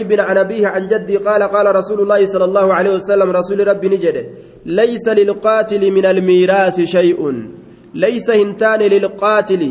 شعيب 0.00 0.20
عن 0.20 0.38
أبيه 0.38 0.66
عن 0.66 0.86
جدي 0.86 1.16
قال 1.16 1.42
قال 1.42 1.76
رسول 1.76 2.00
الله 2.00 2.26
صلى 2.26 2.44
الله 2.44 2.74
عليه 2.74 2.92
وسلم 2.94 3.30
رسول 3.30 3.68
ربي 3.68 3.88
نجد 3.88 4.16
ليس 4.66 5.08
للقاتل 5.08 5.82
من 5.90 6.06
الميراث 6.06 6.80
شيء 6.80 7.20
ليس 7.94 8.30
هنتان 8.30 8.80
للقاتل 8.80 9.62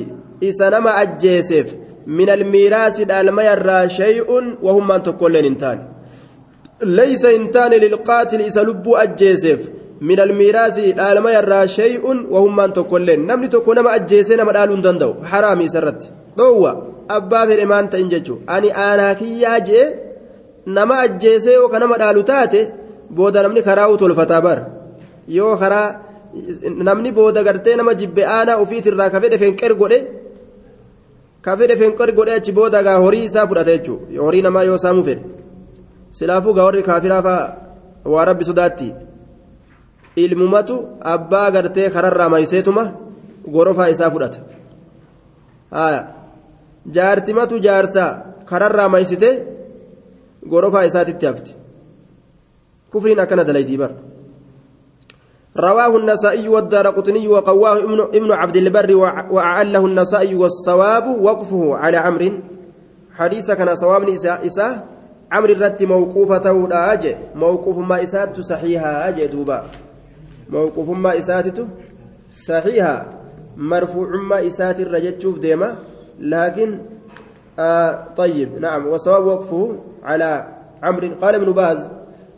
إسنما 0.44 1.02
أجيسف 1.02 1.68
من 2.08 2.30
الميراث 2.30 3.00
الألم 3.00 3.40
يرى 3.40 3.90
شيء 3.90 4.30
وهم 4.66 4.88
من 4.88 5.02
تقول 5.04 5.36
هنتان. 5.38 5.80
ليس 6.84 7.26
هنتان 7.26 7.72
للقاتل 7.72 8.42
إسلب 8.42 8.86
أجيسف 8.88 9.60
من 10.02 10.20
الميراث 10.20 10.78
الألم 10.80 11.28
يرى 11.28 11.68
شيء 11.68 12.04
وهم 12.34 12.56
من 12.56 12.74
تقول 12.74 13.20
نمني 13.20 13.48
تقول 13.48 13.76
نما 13.78 13.96
أجيسنا 13.96 14.44
مدالون 14.44 14.82
دندو. 14.82 15.12
حرامي 15.30 15.68
سرت. 15.68 16.02
dhoowwa 16.38 16.72
abbaa 17.18 17.48
fedhe 17.48 17.66
maan 17.72 17.90
ta'in 17.90 18.10
jechuun 18.14 18.44
ani 18.56 18.70
aanaa 18.86 19.14
kiyyaa 19.22 19.60
jee 19.70 19.86
nama 20.78 20.96
ajjeesee 21.06 21.54
yoo 21.60 21.70
ka 21.74 21.80
nama 21.80 21.98
dhaalu 22.02 22.24
taate 22.32 22.60
booda 23.18 23.44
namni 23.44 23.62
karaa 23.68 23.98
tolfataa 24.02 24.42
bara. 24.42 24.64
Yoo 25.38 25.56
karaa 25.62 25.88
namni 26.88 27.12
booda 27.18 27.44
gartee 27.44 27.76
nama 27.76 27.94
jibbe 28.00 28.24
aanaa 28.36 28.58
ofiitirraa 28.64 29.10
ka 29.14 29.22
fedhe 29.22 29.38
fenqer 29.44 29.74
godhe 29.82 30.00
ka 31.42 31.58
fedhe 31.58 31.76
fenqer 31.82 32.10
godhe 32.18 32.34
achi 32.38 32.52
booda 32.60 32.84
gaa 32.84 33.00
horii 33.06 33.26
isaa 33.30 33.48
fudhata 33.48 33.78
jechuudha. 33.78 34.22
Horii 34.26 34.42
namaa 34.48 34.64
yoo 34.70 34.78
saamuu 34.78 35.04
fedhe. 35.10 35.24
Silaafuu 36.18 36.54
gaa 36.54 36.66
warri 36.70 36.84
kaafiraa 36.90 37.22
fa'a 37.28 37.44
waa 38.14 38.26
rabbi 38.30 38.50
sodaatti. 38.50 38.94
Ilmumatu 40.24 40.76
abbaa 41.16 41.52
gartee 41.52 41.90
kararraa 41.96 42.30
mayseetuma 42.36 42.84
gorofaa 43.54 43.90
isaa 43.96 44.12
fudhata. 44.14 44.40
jaartimatu 46.96 47.60
jaarsa 47.66 48.06
kararraa 48.50 48.90
maysite 48.90 49.30
gorofaa 50.48 50.86
isaatitti 50.86 51.26
hafti. 51.26 51.56
Kufriin 52.92 53.20
akkana 53.20 53.44
dalaydii 53.44 53.78
bar. 53.78 53.92
رواه 55.58 55.98
النسائي 55.98 56.48
والدار 56.48 56.88
قطني 56.88 57.28
وقواه 57.28 57.78
ابن, 58.14 58.32
عبد 58.32 58.56
البر 58.56 58.96
وأعله 59.32 59.86
النسائي 59.86 60.36
والصواب 60.36 61.22
وقفه 61.22 61.76
على 61.76 61.98
عمر 61.98 62.42
حديث 63.14 63.52
كان 63.52 63.76
صواب 63.76 64.10
إساء 64.10 64.88
عمر 65.32 65.50
الرت 65.50 65.84
موقوفة 65.84 66.68
أجي 66.72 67.16
موقوف 67.36 67.78
ما 67.78 68.04
إساءت 68.04 68.40
صحيحة 68.40 69.10
أجي 69.10 69.28
دوبا 69.28 69.64
موقوف 70.50 70.90
ما 70.90 71.18
إساءت 71.18 71.68
صحيحة 72.32 73.06
مرفوع 73.58 74.08
ما 74.30 74.48
إساءت 74.48 74.80
الرجل 74.80 75.22
شوف 75.22 75.40
ديما 75.40 75.76
لكن 76.20 76.80
آه 77.60 78.08
طيب 78.18 78.60
نعم. 78.62 78.88
وصواب 78.88 79.26
وقفه 79.26 79.76
على 80.04 80.48
عمرو. 80.84 81.10
قال 81.22 81.36
ابن 81.36 81.52
باز 81.52 81.88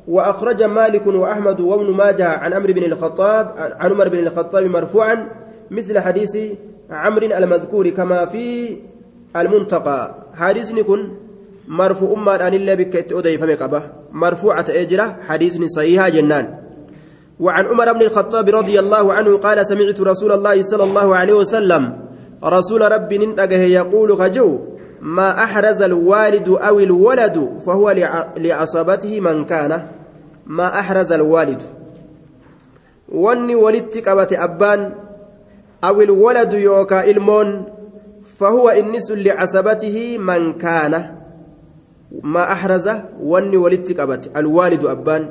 وأخرج 0.07 0.63
مالك 0.63 1.07
وأحمد 1.07 1.59
وابن 1.59 1.93
ماجه 1.93 2.27
عن 2.27 2.53
عمرو 2.53 2.73
بن 2.73 2.83
الخطاب 2.83 3.53
عن 3.57 3.91
عمر 3.91 4.09
بن 4.09 4.19
الخطاب 4.19 4.63
مرفوعا 4.63 5.27
مثل 5.71 5.99
حديث 5.99 6.37
عمرو 6.89 7.25
المذكور 7.25 7.89
كما 7.89 8.25
في 8.25 8.77
المنتقى. 9.35 10.15
حديث 10.33 10.71
يكون 10.71 11.17
مرفوع 11.67 12.13
أمة 12.13 12.35
أن 12.47 12.53
الله 12.53 12.73
بك 12.75 13.13
أدي 13.13 13.37
فمقبة 13.37 13.83
مرفوعة 14.11 14.65
أجرة 14.69 15.15
حديث 15.27 15.53
صحيح 15.77 16.07
جنان. 16.07 16.45
وعن 17.39 17.65
عمر 17.65 17.93
بن 17.93 18.01
الخطاب 18.01 18.49
رضي 18.49 18.79
الله 18.79 19.13
عنه 19.13 19.37
قال 19.37 19.65
سمعت 19.65 20.01
رسول 20.01 20.31
الله 20.31 20.61
صلى 20.61 20.83
الله 20.83 21.15
عليه 21.15 21.33
وسلم 21.33 21.83
رسول 22.43 22.91
ربي 22.91 23.17
ننتقه 23.17 23.63
يقول 23.79 24.17
كجو 24.17 24.70
ما 25.01 25.43
أحرز 25.43 25.81
الوالد 25.81 26.49
أو 26.49 26.79
الولد 26.79 27.59
فهو 27.65 27.91
لعصبته 28.37 29.19
من 29.19 29.45
كان. 29.45 29.87
ما 30.45 30.79
أحرز 30.79 31.11
الوالد. 31.11 31.61
واني 33.09 33.55
ولدت 33.55 34.09
قبت 34.09 34.33
أبان 34.33 34.93
أو 35.83 36.01
الولد 36.01 36.53
يوكا 36.53 37.09
إلمون 37.09 37.65
فهو 38.37 38.69
النس 38.69 39.11
لعصبته 39.11 40.17
من 40.17 40.53
كان. 40.53 41.15
ما 42.23 42.51
أحرز 42.51 42.89
واني 43.21 43.57
ولدت 43.57 43.99
قبت 44.01 44.37
الوالد 44.37 44.85
أبان 44.85 45.29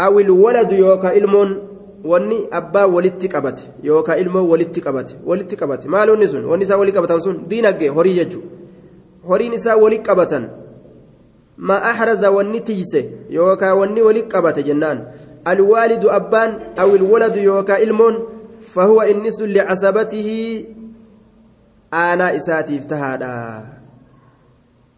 أو 0.00 0.20
الولد 0.20 0.72
يوكا 0.72 1.16
إلمون 1.16 1.68
wanni 2.04 2.46
abbaa 2.50 2.86
walitti 2.86 3.28
qabate 3.28 3.64
yookaan 3.82 4.18
ilmoo 4.18 4.48
walitti 4.48 4.80
qabate 4.80 5.16
walitti 5.26 5.56
qabate 5.56 5.88
maaloonni 5.88 6.28
sun 6.28 6.44
wanni 6.44 6.64
isaa 6.64 6.76
walii 6.76 6.92
qabatan 6.92 7.20
sun 7.20 7.40
diinagdee 7.48 7.88
horii 7.88 8.14
jechuudha 8.14 8.57
horiin 9.26 9.52
isaa 9.58 9.76
walii 9.76 10.02
qabatan 10.08 10.48
ma 11.56 11.76
ahraza 11.90 12.30
wanni 12.30 12.60
tiyse 12.60 13.00
yookaan 13.30 13.78
wanni 13.78 14.02
walii 14.02 14.28
qabate 14.32 14.62
jennaan 14.62 15.02
alwaalidu 15.44 16.10
abbaan 16.10 16.74
awil 16.76 17.02
waladu 17.02 17.40
yookaan 17.40 17.82
ilmoon 17.82 18.16
fahuwa 18.74 19.08
inni 19.08 19.32
sun 19.32 19.50
licasabatihi 19.50 20.38
aanaa 21.92 22.32
isaatiif 22.38 22.86
tahaadha 22.86 23.34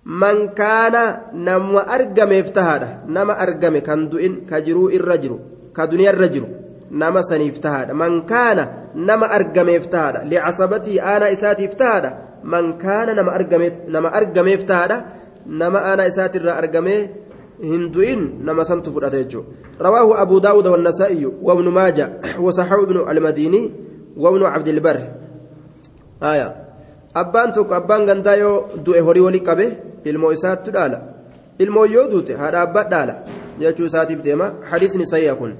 man 0.05 0.49
kaana 0.55 1.03
nama 1.33 1.87
argameef 1.97 2.53
tahaadha 2.53 3.05
nama 3.07 3.39
argame 3.39 3.81
kan 3.81 4.09
du'in 4.11 4.47
ka 4.47 4.61
jiruu 4.61 4.91
irra 4.91 5.19
jiru 5.19 5.39
ka 5.73 5.87
duniyaa 5.87 6.13
irra 6.17 6.29
jiru. 6.29 6.49
nama 6.91 7.23
saniif 7.23 7.61
tahaadha 7.61 7.95
man 7.95 8.27
kaana 8.27 8.93
nama 8.95 9.31
argameef 9.31 9.89
tahaadha 9.89 10.25
licasabatii 10.25 10.99
aanaa 11.01 11.31
isaatiif 11.37 11.77
tahaadha 11.77 12.11
man 12.45 12.79
kaana 12.79 13.15
nama 13.15 14.13
argameef 14.13 14.65
tahaadha 14.71 15.05
nama 15.47 15.79
aanaa 15.91 16.07
isaatirraa 16.13 16.57
argamee 16.63 17.01
hin 17.63 17.91
du'in 17.93 18.23
nama 18.49 18.65
santu 18.65 18.93
fudhata 18.95 19.23
jechuudha 19.23 19.79
rawaahu 19.87 20.15
abu 20.25 20.41
daawud 20.41 20.67
wannasaa'iyu 20.67 21.31
wabnu 21.43 21.71
maaja 21.79 22.11
wasaxahu 22.47 22.83
ibnu 22.89 23.05
almadiinii 23.13 23.73
wabnu 24.17 24.45
cabdilbar 24.55 24.99
aya 26.21 26.47
abbaan 27.15 27.53
tokko 27.53 27.75
abbaan 27.75 28.07
gantaa 28.07 28.37
yoo 28.45 28.69
du'e 28.85 29.01
horii 29.01 29.25
walii 29.29 29.47
qabe 29.49 29.67
ilmoo 30.05 30.33
isaattu 30.33 30.71
dhaala 30.77 31.01
ilmoo 31.59 31.87
yoo 31.97 32.07
duute 32.13 32.37
haadha 32.43 32.63
abbaa 32.69 32.85
dhaala 32.93 33.15
jechuu 33.61 33.91
isaatiif 33.91 34.23
deema 34.23 34.53
hadiisni 34.71 35.07
sayya 35.07 35.35
kun 35.35 35.53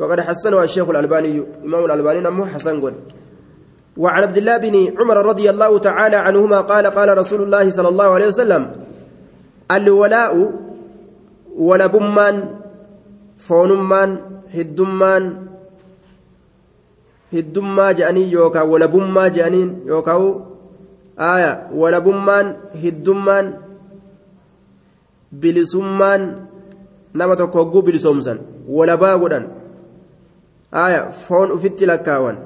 وقد 0.00 0.20
حسنه 0.20 0.62
الشيخ 0.62 0.88
الألباني 0.88 1.44
إمام 1.64 1.84
الألباني 1.84 2.20
نمو 2.20 2.46
حسن 2.46 2.80
قل 2.80 2.94
وعن 4.00 4.22
عبد 4.22 4.36
الله 4.36 4.56
بن 4.56 4.74
عمر 4.98 5.16
رضي 5.26 5.50
الله 5.50 5.78
تعالى 5.78 6.16
عنهما 6.16 6.60
قال 6.60 6.86
قال 6.86 7.08
رسول 7.18 7.40
الله 7.42 7.70
صلى 7.70 7.88
الله 7.88 8.08
عليه 8.16 8.26
وسلم 8.32 8.62
الولاء 9.70 10.32
ولبمان 11.56 12.36
فونمان 13.36 14.10
هدمان 14.54 15.22
هدما 17.32 17.92
جاني 17.92 18.24
يوكا 18.32 18.62
ولبما 18.62 19.28
جانين 19.28 19.68
يوكا 19.86 20.16
آية 21.18 21.52
ولبمان 21.74 22.46
هدمان 22.84 23.46
بلسمان 25.32 26.22
نما 27.14 27.34
تكوغو 27.34 27.80
بلسومسان 27.80 28.38
ولبا 28.68 29.12
غدان 29.14 29.44
آية 30.74 31.08
فون 31.08 31.52
أفت 31.52 31.82
لكاوان 31.82 32.36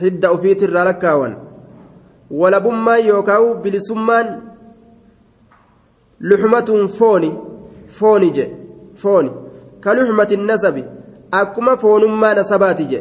hidda 0.00 0.30
ofiitirraa 0.30 0.84
lakkaawan 0.84 1.36
walabummaan 2.40 3.06
yookaan 3.06 3.54
bilisummaan 3.62 4.26
luxmatuun 6.20 6.88
fooni 6.98 7.30
fooni 7.98 8.30
je 8.36 8.44
fooni 9.02 9.30
ka 9.80 9.94
luxmati 9.94 10.36
nasabi 10.36 10.84
akkuma 11.40 11.76
foonummaa 11.76 12.34
nasabaati 12.34 12.84
je 12.92 13.00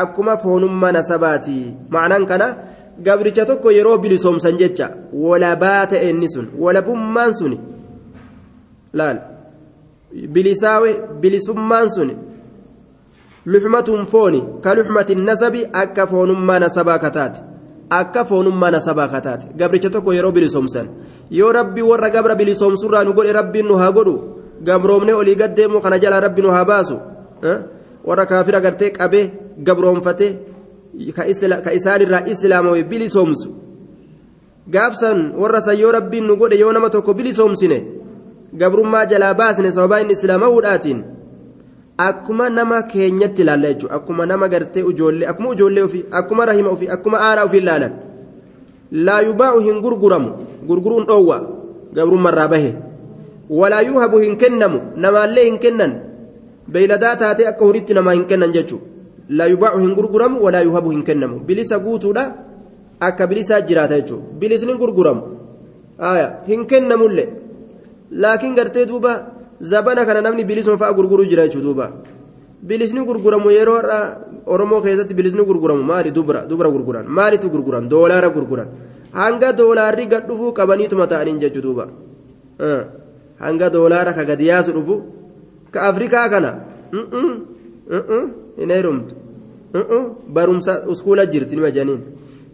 akkuma 0.00 0.36
foonummaa 0.36 0.92
nasabaati 0.92 1.56
macnaan 1.94 2.26
kana 2.26 2.46
gabricha 3.04 3.44
tokko 3.46 3.70
yeroo 3.76 3.98
bilisoomsan 3.98 4.56
jecha 4.60 4.86
walabaa 5.24 5.86
ta'e 5.86 6.10
inni 6.10 6.28
sun 6.34 6.46
walabummaan 6.64 7.32
suni 7.38 7.58
laal 9.00 9.18
bilisaawe 10.34 10.90
bilisummaan 11.20 11.90
suni 11.94 12.16
luxmatuun 13.46 14.06
fooni 14.06 14.42
ka 14.62 14.74
luxmati 14.74 15.14
nasabi 15.14 15.66
akka 15.72 16.06
foonummaa 16.06 16.58
nasabaa 16.58 16.98
kataate 16.98 17.40
akka 17.90 18.24
foonummaa 18.24 18.70
nasabaa 18.70 19.08
kataate 19.08 19.46
gabricha 19.58 19.90
tokko 19.90 20.12
yeroo 20.12 20.32
bilisoomsan 20.32 20.88
yoo 21.30 21.52
rabbi 21.52 21.82
warra 21.82 22.10
gabra 22.10 22.34
bilisoomsurraa 22.34 23.04
nu 23.04 23.12
godhe 23.12 23.32
rabbiin 23.32 23.66
nu 23.66 23.76
haa 23.76 23.92
godhu 23.92 24.14
gabroomne 24.64 25.14
olii 25.14 25.34
gaddeemu 25.34 25.80
kana 25.80 25.98
jalaa 25.98 26.20
rabbi 26.20 26.42
nu 26.42 26.50
haa 26.50 26.64
baasu 26.64 26.96
warra 28.04 28.26
kaafira 28.26 28.60
gartee 28.60 28.90
qabee 28.90 29.30
gabroomfate 29.66 30.28
ka 31.16 31.72
isaanirraa 31.78 32.24
islaamowe 32.26 32.82
bilisoomsu 32.82 33.50
gaafsan 34.70 35.32
warra 35.38 35.60
san 35.60 35.78
yoo 35.78 35.92
rabbiin 35.92 36.26
nu 36.26 36.36
godhe 36.36 36.58
yoo 36.58 36.72
nama 36.72 36.90
tokko 36.90 37.14
bilisoomsine 37.14 37.78
gabrummaa 38.54 39.06
jalaa 39.06 39.34
baasne 39.34 39.72
sababaa 39.72 40.00
inni 40.00 40.12
islaamawuudhaatiin 40.12 41.04
akkuma 42.08 42.48
nama 42.50 42.82
keenyatti 42.82 43.42
ilaalla 43.42 43.68
jechuudha. 43.72 43.94
Akkuma 43.96 44.26
nama 44.26 44.48
gartee 44.48 44.84
ijoollee 44.92 45.26
akkuma 45.32 45.52
ijoollee 45.54 45.82
ofii 45.88 46.04
akkuma 46.20 46.46
rahima 46.46 46.70
ofii 46.70 46.88
akkuma 46.94 47.18
aaraa 47.26 47.44
ofii 47.48 47.58
ilaalan. 47.64 47.92
Laa 48.92 49.20
yubaa'u 49.28 49.60
hin 49.66 49.80
gurguramu. 49.84 50.30
Gurguruun 50.68 51.06
dhoowwa. 51.06 51.38
Gabrummarraa 51.94 52.48
bahe. 52.48 52.70
Walaa 53.50 53.80
yuuhabu 53.88 54.18
hin 54.24 54.36
kennamu. 54.36 54.80
Namaallee 54.96 55.44
hin 55.44 55.58
kennan. 55.58 55.92
Beeyladaa 56.72 57.16
taatee 57.16 57.46
akka 57.52 57.64
horiitti 57.64 57.94
namaa 57.94 58.12
hin 58.18 58.24
kennan 58.30 58.52
jechuudha. 58.52 58.86
Laa 59.28 59.46
yubaacu 59.52 59.78
hin 59.84 59.94
gurguramu 59.94 60.42
walaa 60.44 60.60
yuuhabu 60.68 60.90
hin 60.90 61.02
kennamu. 61.02 61.40
Bilisa 61.40 61.78
guutuudha. 61.78 62.24
Akka 63.00 63.26
bilisaa 63.26 63.60
jiraata 63.60 64.00
jechuudha. 64.00 64.24
Bilisni 64.38 64.74
gurguramu. 64.74 65.22
Hin 66.46 66.66
kennamullee 66.66 67.28
laakiin 68.10 68.54
gartee 68.54 68.86
duuba 68.86 69.12
zabana 69.70 70.04
kana 70.06 70.20
namni 70.26 70.44
bilisuma 70.44 70.76
fa'a 70.82 70.92
gurguruu 70.98 71.26
jira 71.30 71.46
jechuudha 71.46 71.66
duuba 71.66 71.86
bilisni 72.68 73.00
gurguramu 73.08 73.50
yeroo 73.58 73.80
oromoo 74.46 74.80
keessatti 74.84 75.14
bilisni 75.14 75.44
gurguramu 75.50 75.82
maali 75.82 76.10
dubra 76.10 76.40
dubra 76.50 76.68
gurguran 76.74 77.06
maalitu 77.18 77.48
gurguran 77.54 77.88
doolaara 77.92 78.28
gurguran 78.36 78.68
hanga 79.20 79.52
doolaarri 79.60 80.06
gad 80.12 80.26
dhufuu 80.28 80.52
qabaniituma 80.58 81.06
ta'aniin 81.12 81.38
jechuudha 81.42 81.66
duuba 81.66 81.84
hanga 83.44 83.70
doolaara 83.70 84.12
ka 84.18 84.24
gadi 84.30 84.46
yaasu 84.52 84.72
dhufu 84.76 84.94
ka 85.74 85.80
afrikaa 85.90 86.26
kana 86.34 86.50
hin 88.60 88.70
heerumtu 88.76 89.14
barumsa 90.36 90.72
uskuula 90.92 91.26
jirti 91.32 91.56
nima 91.56 91.70
janiin 91.76 92.00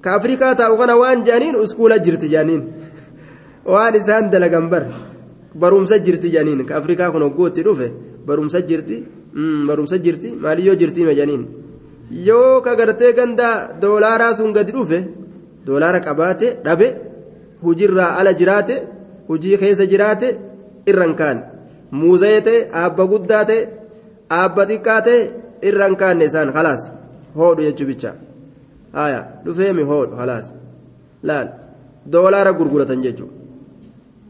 ka 0.04 0.14
afrikaa 0.18 0.54
taa'u 0.60 0.76
kana 0.80 0.96
waan 1.02 1.24
janiin 1.28 1.56
uskuula 1.64 1.98
jirti 1.98 2.28
janiin 2.34 2.62
waan 3.74 3.94
isaan 4.00 4.30
dalagan 4.34 4.68
bar 4.72 4.84
barumsa 5.54 5.98
jirti 5.98 6.30
janiin. 6.30 6.64
Ka 6.66 6.76
afrikaa 6.76 7.10
kun 7.10 7.22
hoggootti 7.22 7.62
dhufe 7.62 7.92
barumsa 8.26 8.60
jirti 8.60 9.04
barumsa 9.66 9.98
jirti 9.98 10.30
maaliyyoo 10.42 10.76
jirti 10.76 11.00
nima 11.00 11.14
janiin. 11.14 11.46
Yoo 12.10 12.60
ka 12.60 12.74
gartee 12.76 13.12
ganda 13.12 13.48
doolaaraa 13.80 14.34
sun 14.34 14.52
gadi 14.52 14.72
dhufe 14.72 14.98
doolaara 15.66 16.00
qabaate 16.00 16.56
dhabe 16.64 16.88
hujirraa 17.62 18.16
ala 18.18 18.32
jiraate 18.40 18.74
hujii 19.28 19.56
keessa 19.58 19.86
jiraate 19.86 20.28
irran 20.86 21.14
kaan 21.20 21.42
muuzayee 21.90 22.40
ta'e 22.46 22.68
aabba 22.82 23.04
guddaa 23.12 23.44
ta'e 23.44 23.60
aabba 24.40 24.62
xiqqaa 24.70 25.00
ta'e 25.06 25.18
irran 25.68 25.96
kaanne 25.96 26.24
isaan 26.24 26.52
khalaas. 26.56 26.82
Hoodhu 27.36 27.62
jechuu 27.62 27.86
bicha. 27.90 28.14
Haya 28.92 29.20
dhufeemi 29.44 29.82
hoodhu 29.90 30.16
khalaas. 30.20 30.52
Laal. 31.22 31.48
Doolaara 32.12 32.52
gurguratan 32.58 33.02
jechuudha 33.02 33.37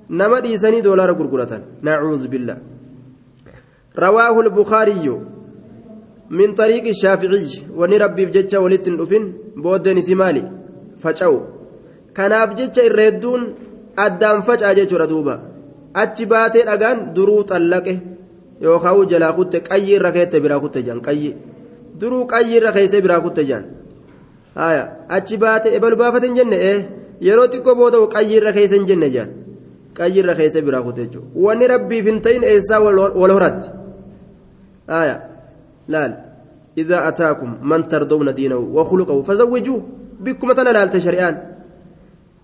nama 0.08 0.40
dhiisanii 0.40 0.82
doolaara 0.82 1.14
gurguratan 1.14 1.62
nacuudhu 1.82 2.28
billa 2.28 2.56
رواه 3.98 4.40
البخاري 4.40 5.20
من 6.30 6.54
طريق 6.54 6.86
الشافعي 6.86 7.48
ونربي 7.76 8.26
بجتة 8.26 8.58
ولتن 8.58 9.00
أفن 9.00 9.32
بودن 9.56 10.00
سمالي 10.00 10.44
فجأو 11.02 11.34
كان 12.14 12.32
بجتة 12.50 12.86
الردون 12.86 13.54
أدام 13.98 14.40
فجأة 14.40 14.72
جتة 14.72 14.96
ردوبة 14.96 15.40
baatee 16.30 16.62
dhagaan 16.62 16.98
duruu 17.14 17.42
xallaqe 17.50 17.94
yookaan 18.62 19.08
jalaa 19.10 19.32
kutte 19.32 19.58
qayyii 19.68 19.96
irra 19.98 20.10
keessa 20.12 20.38
biraa 20.44 20.60
kutte 20.60 20.80
jaan 20.86 21.00
qayyii 21.02 21.34
duruu 22.00 22.24
qayyii 22.32 22.56
irra 22.60 22.70
keessa 22.76 23.02
biraa 23.04 23.20
kutte 23.20 23.42
jaan 23.50 23.64
haya 24.54 24.82
achi 25.16 25.36
baatee 25.42 25.74
ebalu 25.76 25.96
baafate 26.02 26.26
hin 26.26 26.36
jenne 26.38 26.56
ee 26.70 26.78
yeroo 27.20 27.48
xiqqoo 29.98 30.04
booda 30.04 30.04
qayyii 30.04 30.20
irra 30.20 30.34
keessa 30.34 30.60
biraa 30.62 30.82
kutte 30.82 31.00
jechuudha 31.04 31.28
wanni 31.34 31.66
rabbiif 31.66 32.04
hin 32.06 32.20
ta'in 32.20 32.42
eessaa 32.44 32.80
wal 33.20 33.32
horatti 33.36 33.68
haya 34.86 35.16
laal 35.88 36.12
إذا 36.78 37.08
أتاكم 37.08 37.58
من 37.62 37.88
ترضون 37.88 38.34
دينه 38.34 38.56
وخلقه 38.56 39.22
فزوجوه 39.22 39.82
بكم 40.20 40.52
تنالت 40.52 40.96
شريان 40.96 41.36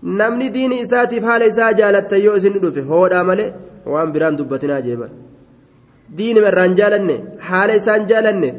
namni 0.05 0.49
diini 0.53 0.79
isaatiif 0.85 1.23
haala 1.23 1.45
isaa 1.45 1.73
jaalatta 1.73 2.17
yoo 2.17 2.35
isin 2.35 2.59
dhufe 2.63 2.81
hoodhaa 2.91 3.23
malee 3.23 3.53
waan 3.93 4.11
biraan 4.13 4.37
dubbatinaa 4.37 4.81
jeeban 4.87 5.09
diini 6.17 6.39
irraan 6.49 6.75
jaalanne 6.79 7.15
haala 7.47 7.73
isaan 7.79 8.05
jaalanne 8.11 8.49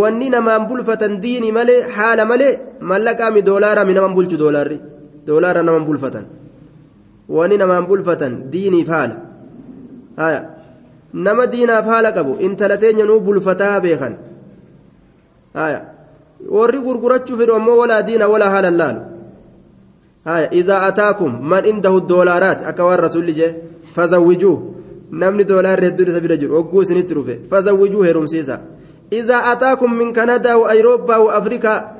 wanni 0.00 0.28
namaan 0.34 0.66
bulfatan 0.68 1.20
diini 1.24 1.52
malee 1.58 1.80
haala 1.96 2.24
malee 2.32 2.58
mallaqaami 2.90 3.42
doolaarami 3.48 3.94
naman 3.98 4.12
bulchu 4.16 4.36
doolaarri 4.42 4.78
doolaara 5.26 5.62
naman 5.68 5.84
bulfatan 5.88 6.24
wanni 7.28 7.56
namaan 7.56 7.86
bulfatan 7.86 8.50
diiniif 8.52 8.88
haala 8.88 9.16
haya 10.16 10.40
nama 11.12 11.46
diinaaf 11.46 11.86
haala 11.86 12.12
qabu 12.12 12.36
intala 12.46 12.76
teenya 12.76 13.04
nuu 13.04 13.20
bulfataa 13.20 13.80
beekan. 13.80 14.14
Haya 15.54 15.80
warri 16.56 16.78
gurgurachuu 16.86 17.36
fedhu 17.38 17.54
ammoo 17.58 17.78
walaa 17.82 18.02
diina 18.02 18.28
walaa 18.28 18.50
haala 18.54 18.70
laalu. 18.70 19.02
هاي 20.26 20.44
إذا 20.52 20.88
أتاكم 20.88 21.48
من 21.48 21.62
عنده 21.66 21.96
الدولارات 21.96 22.62
أكوان 22.62 22.98
رسول 22.98 23.32
جه 23.32 23.56
فزوجوه 23.94 24.74
نمني 25.12 25.42
دولار 25.42 25.84
ردود 25.84 26.10
سبيل 26.10 26.38
جر 26.40 26.52
وقوس 26.52 26.90
نتروفه 26.92 27.38
فزوجوه 27.50 28.12
رمسيسا 28.12 28.56
إذا 29.12 29.34
أتاكم 29.34 29.94
من 29.94 30.12
كندا 30.12 30.54
وأوروبا 30.54 31.16
وأفريقيا 31.16 31.92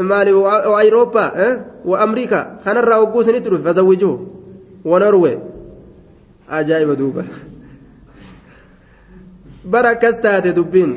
مالي 0.00 0.32
وأوروبا 0.32 1.24
أه؟ 1.34 1.64
وأمريكا 1.84 2.56
خنرا 2.64 2.96
وقوس 2.96 3.28
نتروفه 3.28 3.72
فزوجوه 3.72 4.26
ونروي. 4.86 5.38
أجايب 6.48 6.90
دوبا 6.90 7.24
بركة 9.64 10.10
تاتي 10.10 10.50
دبين. 10.50 10.90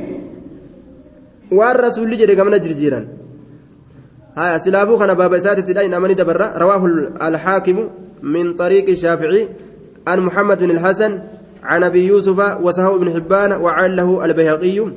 والرسول 1.52 2.18
جري 2.18 2.36
كمنا 2.36 2.58
جرجيران. 2.58 3.08
هاي 4.38 4.60
سلافو 4.60 4.98
خنا 4.98 5.14
باب 5.14 5.40
ساتت 5.40 5.72
دين 5.72 5.94
أمني 5.94 6.14
دبر 6.14 6.42
رواه 6.62 6.86
الحاكم 7.28 7.90
من 8.22 8.54
طريق 8.54 8.90
الشافعي 8.90 9.50
عن 10.08 10.20
محمد 10.20 10.60
بن 10.64 10.72
الحسن 10.72 11.22
عن 11.64 11.84
أبي 11.84 12.08
يوسف 12.08 12.40
وسهو 12.62 12.98
بن 12.98 13.14
حبان 13.14 13.52
وعله 13.52 14.26
البيهقي 14.26 14.92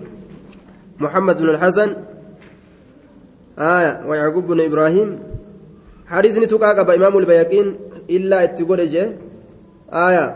محمد 1.00 1.42
بن 1.42 1.48
الحسن. 1.48 1.96
آية 3.58 4.06
ويعقوب 4.06 4.46
بن 4.46 4.60
إبراهيم. 4.60 5.18
حديثني 6.06 6.46
تقاقب 6.46 6.90
إمام 8.16 8.16
البيهقين 8.16 8.16
إلا 8.16 8.44
اتقول 8.44 8.80
آية. 9.92 10.26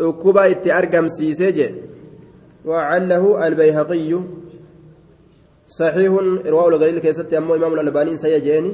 ركوبا 0.00 0.44
آه 0.44 0.50
اتأرقم 0.50 1.08
سيسجي 1.08 1.74
وعله 2.64 3.46
البيهقي. 3.46 4.20
صحيح 5.68 6.12
رواه 6.46 6.68
الغليل 6.68 6.98
كيست 6.98 7.34
أمو 7.34 7.54
إمام 7.54 7.74
الألباني 7.74 8.16
سيجيني 8.16 8.72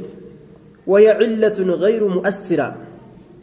وهي 0.87 1.08
علة 1.08 1.58
غير 1.58 2.08
مؤثرة. 2.08 2.76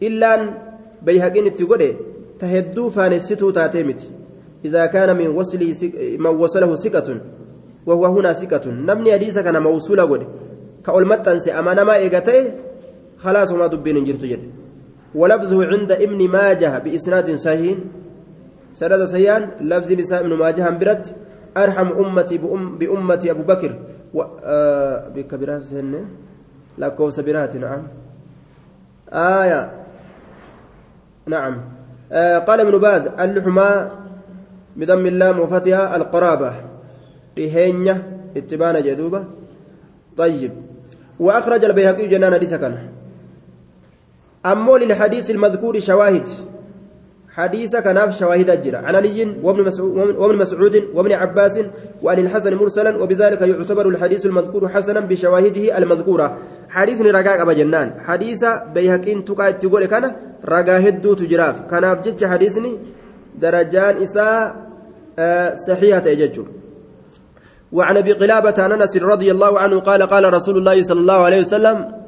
إلا 0.04 0.36
أن 0.36 0.54
بيهقين 1.02 1.46
التقولي 1.46 1.96
تهدو 2.40 2.90
فانستو 2.90 3.50
تاتيمت 3.50 4.10
إذا 4.66 4.86
كان 4.86 5.18
من 5.18 5.28
وصله 5.28 5.74
سك... 5.74 5.92
من 6.20 6.34
وصله 6.36 6.76
ثقة. 6.76 7.22
وهو 7.86 8.06
هنا 8.06 8.34
ثقة. 8.34 8.72
نمني 8.72 9.14
حديث 9.14 9.40
كان 9.40 9.64
موصولا 9.64 10.04
قد 10.04 10.28
كأول 10.86 11.08
متنسي 11.08 11.52
أمانة 11.52 11.84
ما 11.84 11.96
إيقاتي 11.96 12.52
خلاص 13.18 13.52
ما 13.52 13.68
دبين 13.68 14.04
جرت 14.04 14.26
جد. 14.26 14.44
ولفظه 15.16 15.66
عند 15.66 15.92
ابن 15.92 16.30
ماجه 16.30 16.80
بإسناد 16.80 17.36
صحيح. 17.36 17.78
سند 18.74 19.06
سيان 19.06 19.50
لفظ 19.62 19.92
نساء 19.92 20.20
ابن 20.22 20.34
ماجه 20.34 20.70
برت 20.70 21.16
أرحم 21.58 21.88
أمتي 21.88 22.38
بأم 22.38 22.78
بأمتي 22.78 23.32
أبو 23.32 23.44
بكر. 23.44 23.76
و 24.14 24.24
آه 24.44 25.10
بكبرات 25.10 25.62
سن. 25.62 26.06
لا 26.78 26.90
كوس 26.90 27.20
برات 27.20 27.56
نعم. 27.56 27.88
آية. 29.10 29.72
نعم. 31.26 31.62
آه 32.12 32.38
قال 32.38 32.60
ابن 32.60 32.78
باز 32.78 33.08
اللحمة 33.08 33.92
بضم 34.76 35.06
اللام 35.06 35.40
وفتحها 35.40 35.96
القرابة. 35.96 36.54
رهينة 37.38 38.04
اتبان 38.38 38.84
جدوبة. 38.84 39.24
طيب. 40.18 40.52
وأخرج 41.20 41.66
البيهقي 41.66 42.08
جنان 42.08 42.34
حديث 42.34 42.54
كان 44.48 44.58
أمول 44.58 44.82
للحديث 44.82 45.32
المذكور 45.32 45.80
شواهد. 45.80 46.28
حديث 47.30 47.76
كناف 47.76 48.20
شواهد 48.20 48.50
الجرى 48.50 48.78
عن 48.78 48.96
علي 48.96 49.36
وابن 49.44 49.64
مسعود 49.64 50.16
وابن 50.16 50.38
مسعود 50.38 50.84
وابن 50.94 51.12
عباس 51.12 51.60
وعن 52.04 52.20
الحسن 52.20 52.56
مرسلا 52.56 52.98
وبذلك 52.98 53.42
يعتبر 53.42 53.90
الحديث 53.90 54.26
المذكور 54.26 54.70
حسنا 54.70 55.00
بشواهده 55.00 55.78
المذكورة. 55.78 56.38
حديث 56.70 57.02
رقاق 57.02 57.42
أبا 57.42 57.54
جنان. 57.54 58.00
حديث 58.00 58.46
بيهقين 58.74 59.26
تقا 59.26 59.52
تقول 59.52 59.86
كان 59.86 60.16
رقا 60.46 60.78
هدو 60.88 61.14
تجراف. 61.14 61.62
كناف 61.70 62.02
جج 62.02 62.26
حديثني 62.26 62.78
درجان 63.42 63.98
إساء 63.98 64.56
آه 65.20 65.56
صحيحة 65.56 66.08
يججو. 66.08 66.46
وعن 67.72 67.98
أبي 67.98 68.12
قلابة 68.12 68.66
أنس 68.66 68.98
رضي 68.98 69.32
الله 69.32 69.60
عنه 69.60 69.80
قال 69.80 70.02
قال 70.04 70.34
رسول 70.34 70.58
الله 70.58 70.82
صلى 70.82 71.00
الله 71.00 71.20
عليه 71.28 71.40
وسلم 71.40 72.07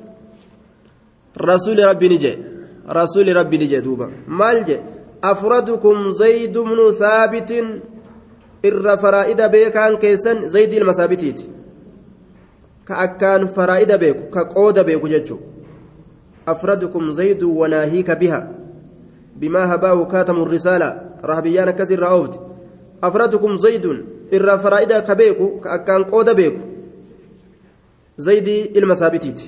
رسول 1.37 1.85
ربي 1.85 2.07
نجي. 2.09 2.37
رسول 2.89 3.35
ربي 3.35 3.57
نجي 3.57 3.79
دوبا. 3.79 4.11
مال 4.27 4.65
جي. 4.65 4.79
أفردكم 5.23 6.11
زيد 6.11 6.57
بن 6.57 6.91
ثابت. 6.91 7.51
إر 8.65 8.97
فرائد 8.97 9.41
بيكان 9.41 9.97
كيسن 9.97 10.47
زيد 10.47 10.73
المسابتيت 10.73 11.41
كأكان 12.87 13.45
فرائد 13.45 13.91
بيكو. 13.91 14.29
كقود 14.29 14.79
بيكو 14.79 15.07
ججو 15.07 15.37
أفردكم 16.47 17.11
زيد 17.11 17.43
وناهيك 17.43 18.11
بها. 18.11 18.51
بما 19.35 19.75
هباه 19.75 20.05
كاتم 20.05 20.43
الرسالة. 20.43 21.01
رهبيان 21.25 21.69
كسر 21.71 21.99
رأوفت. 21.99 22.39
أفردكم 23.03 23.55
زيد. 23.55 23.85
إرى 24.33 24.59
فرائدة 24.59 24.99
كبيكو. 24.99 25.59
كأكان 25.59 26.03
قود 26.03 26.35
بيكو. 26.35 26.59
زيد 28.17 28.77
المثابتيت. 28.77 29.41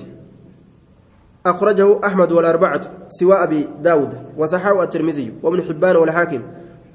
أخرجه 1.46 2.06
أحمد 2.06 2.32
والأربعة 2.32 2.80
سوى 3.08 3.34
أبي 3.34 3.68
داود 3.82 4.14
وصححه 4.38 4.82
الترمذي 4.82 5.34
وابن 5.42 5.62
حبان 5.62 5.96
والحاكم. 5.96 6.42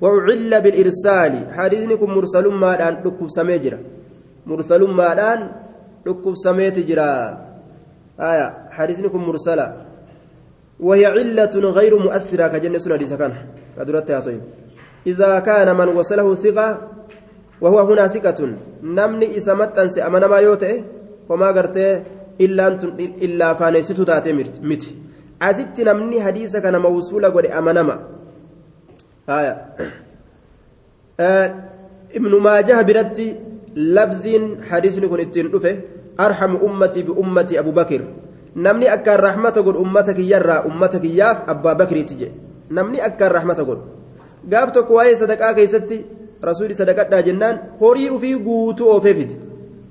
وأعل 0.01 0.61
بالإرسال. 0.61 1.53
حديثكم 1.53 2.09
مرسل 2.11 2.47
ما 2.53 2.75
الآن 2.75 2.93
لكم 3.05 3.27
سميجرا 3.27 3.79
مرسل 4.45 4.87
ما 4.87 5.13
الآن 5.13 5.51
لكم 6.05 6.33
سميتجرا 6.33 7.37
آية. 8.19 8.47
حديثكم 8.71 9.23
مرسلة. 9.23 9.67
وهي 10.79 11.05
علة 11.05 11.55
غير 11.55 11.99
مؤثرة 11.99 12.47
كجنة 12.47 12.77
سنة 12.77 13.17
كان. 13.17 13.33
قدرت 13.79 14.09
يا 14.09 14.19
صيب. 14.19 14.41
إذا 15.07 15.39
كان 15.39 15.77
من 15.77 15.87
وصله 15.87 16.35
ثقة 16.35 16.81
وهو 17.61 17.79
هنا 17.79 18.07
ثقة 18.07 18.39
نمني 18.83 19.37
إسمت 19.37 19.77
أنسي. 19.77 20.07
أمنا 20.07 20.27
ما 20.27 20.37
يوتئ 20.37 20.83
وما 21.29 21.47
قرتي 21.47 22.03
إلا 22.41 22.67
أنتم 22.67 22.89
إلا 22.99 23.53
فانيستو 23.53 24.03
تاتي 24.03 24.33
متي 24.71 24.91
asitti 25.39 25.83
namni 25.83 26.19
hadiisa 26.19 26.61
kana 26.61 26.79
mawsuula 26.79 27.29
godhe 27.29 27.53
amanama 27.53 27.95
ibnu 32.17 32.39
maajaha 32.39 32.83
biratti 32.83 33.35
labziin 33.75 34.45
hadiisni 34.69 35.07
kun 35.07 35.19
ittiin 35.19 35.51
dhufe 35.51 35.71
arhamu 36.17 36.57
ummatii 36.67 37.03
biummatii 37.03 37.59
abubakir 37.61 38.01
namni 38.55 38.89
akkaan 38.95 39.19
rahmata 39.19 39.61
godhu 39.61 39.81
ummata 39.85 40.13
kiyyarraa 40.13 40.63
ummata 40.69 40.99
kiyyaaf 40.99 41.49
abbaa 41.53 41.75
bakriitti 41.75 42.19
jedhe 42.21 42.33
namni 42.69 43.01
akkaan 43.09 43.31
rahmata 43.37 43.63
godhu 43.69 43.83
gaaf 44.49 44.71
tokko 44.71 44.93
waa'ee 44.99 45.15
sadaqaa 45.21 45.53
keessatti 45.53 46.05
rasuuli 46.49 46.79
sadaqadhaa 46.81 47.21
jennaan 47.29 47.59
horii 47.81 48.09
ufii 48.17 48.35
guutuu 48.47 48.89
oofee 48.95 49.13
fide 49.19 49.35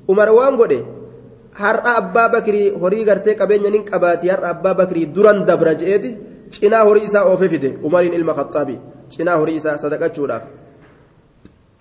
umar 0.08 0.30
waan 0.38 0.56
godhe 0.56 0.80
har'a 1.62 1.92
abbaa 2.00 2.28
bakrii 2.34 2.66
horii 2.82 3.04
gartee 3.08 3.34
qabeenya 3.40 3.70
nin 3.74 3.84
qabaati 3.90 4.26
har'a 4.32 4.48
abbaa 4.54 4.74
bakrii 4.80 5.06
duran 5.14 5.38
dabra 5.48 5.72
je'eeti 5.80 6.10
cinaa 6.54 6.84
horii 6.88 7.04
isaa 7.08 7.24
oofee 7.30 7.48
fide 7.54 7.70
umariin 7.86 8.14
ilma 8.18 8.32
khaxaabi 8.38 8.76
cinaa 9.14 9.36
horii 9.40 9.56
isaa 9.60 9.76
sadaqachuudhaaf 9.84 10.44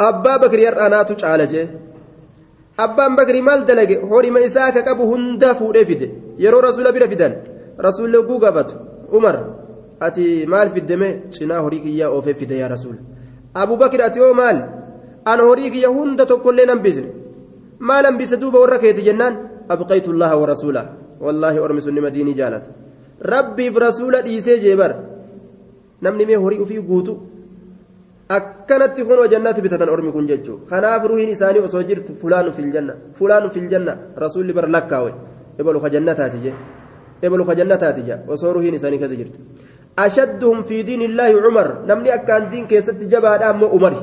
abbaa 0.10 0.38
bakrii 0.44 0.65
har'a 0.70 0.89
naatu 0.94 1.13
caala 1.22 1.46
jee 1.53 1.65
abbaan 2.86 3.13
bakrii 3.20 3.41
maal 3.50 3.62
dalage 3.70 3.96
horima 4.12 4.39
isaa 4.48 4.72
ka 4.75 4.82
qabu 4.88 5.03
hunda 5.12 5.50
fuudhee 5.60 5.86
fide 5.89 6.08
yeroo 6.44 6.62
rasuula 6.67 6.91
bira 6.96 7.08
fidan 7.13 7.34
rasuulli 7.88 8.17
oguu 8.24 8.39
gaafatu 8.44 8.75
umar 9.17 9.36
ati 10.08 10.46
maal 10.53 10.70
fiddeme 10.75 11.10
cinaa 11.36 11.62
horii 11.65 11.82
kiyyaa 11.86 12.10
oofee 12.15 12.34
fide 12.39 12.55
yaa 12.62 12.67
rasuul 12.75 12.98
abu 13.62 13.77
bakri 13.82 14.01
ati 14.08 14.20
oo 14.27 14.34
maal 14.41 14.58
an 15.32 15.39
horii 15.48 15.70
kiyya 15.74 15.89
hunda 15.98 16.24
tokkollee 16.32 16.65
nan 16.72 16.79
bisne 16.86 17.10
maal 17.89 18.05
hambise 18.10 18.36
duuba 18.41 18.60
warra 18.63 18.79
keeti 18.84 19.01
jennaan 19.08 19.36
أبقيت 19.69 20.07
الله 20.07 20.31
ورسوله. 20.38 20.86
والله 21.22 21.65
أرمس 21.65 21.88
مديني 21.88 22.34
جالت. 22.34 22.65
ربي 23.25 23.69
برسول 23.69 24.22
ديسي 24.22 24.57
جيبر. 24.57 24.91
نمني 26.03 26.25
مي 26.25 26.36
هوري 26.36 26.65
في 26.65 26.77
قوتو. 26.77 27.15
أكنت 28.31 28.98
تكون 28.98 29.17
وجنات 29.19 29.60
بتتن 29.60 29.89
أرمي 29.89 30.12
كن 30.12 30.25
ججو. 30.25 30.60
خناف 30.72 31.01
روحين 31.05 31.29
إساني 31.29 31.60
وصوجرت 31.60 32.12
فلان 32.22 32.51
في 32.51 32.60
الجنة. 32.60 32.93
فلان 33.19 33.50
في 33.50 33.60
الجنة. 33.60 33.93
رسول 34.17 34.53
بر 34.53 34.65
لكاوي 34.65 35.13
إبلو 35.60 35.79
خجنات 35.79 36.19
هاتجي 36.19 36.53
إبلو 37.24 37.43
خجنات 37.45 37.84
هاتجي 37.84 38.15
وصوروهين 38.27 38.74
إساني 38.75 38.98
كزجرت. 38.98 39.36
أشدهم 40.00 40.62
في 40.62 40.84
دين 40.84 41.01
الله 41.01 41.31
عمر. 41.45 41.86
نمني 41.88 42.13
أكان 42.13 42.50
دين 42.50 42.67
كيست 42.67 43.00
جبا 43.12 43.50
أم 43.50 43.63
عمر 43.63 43.95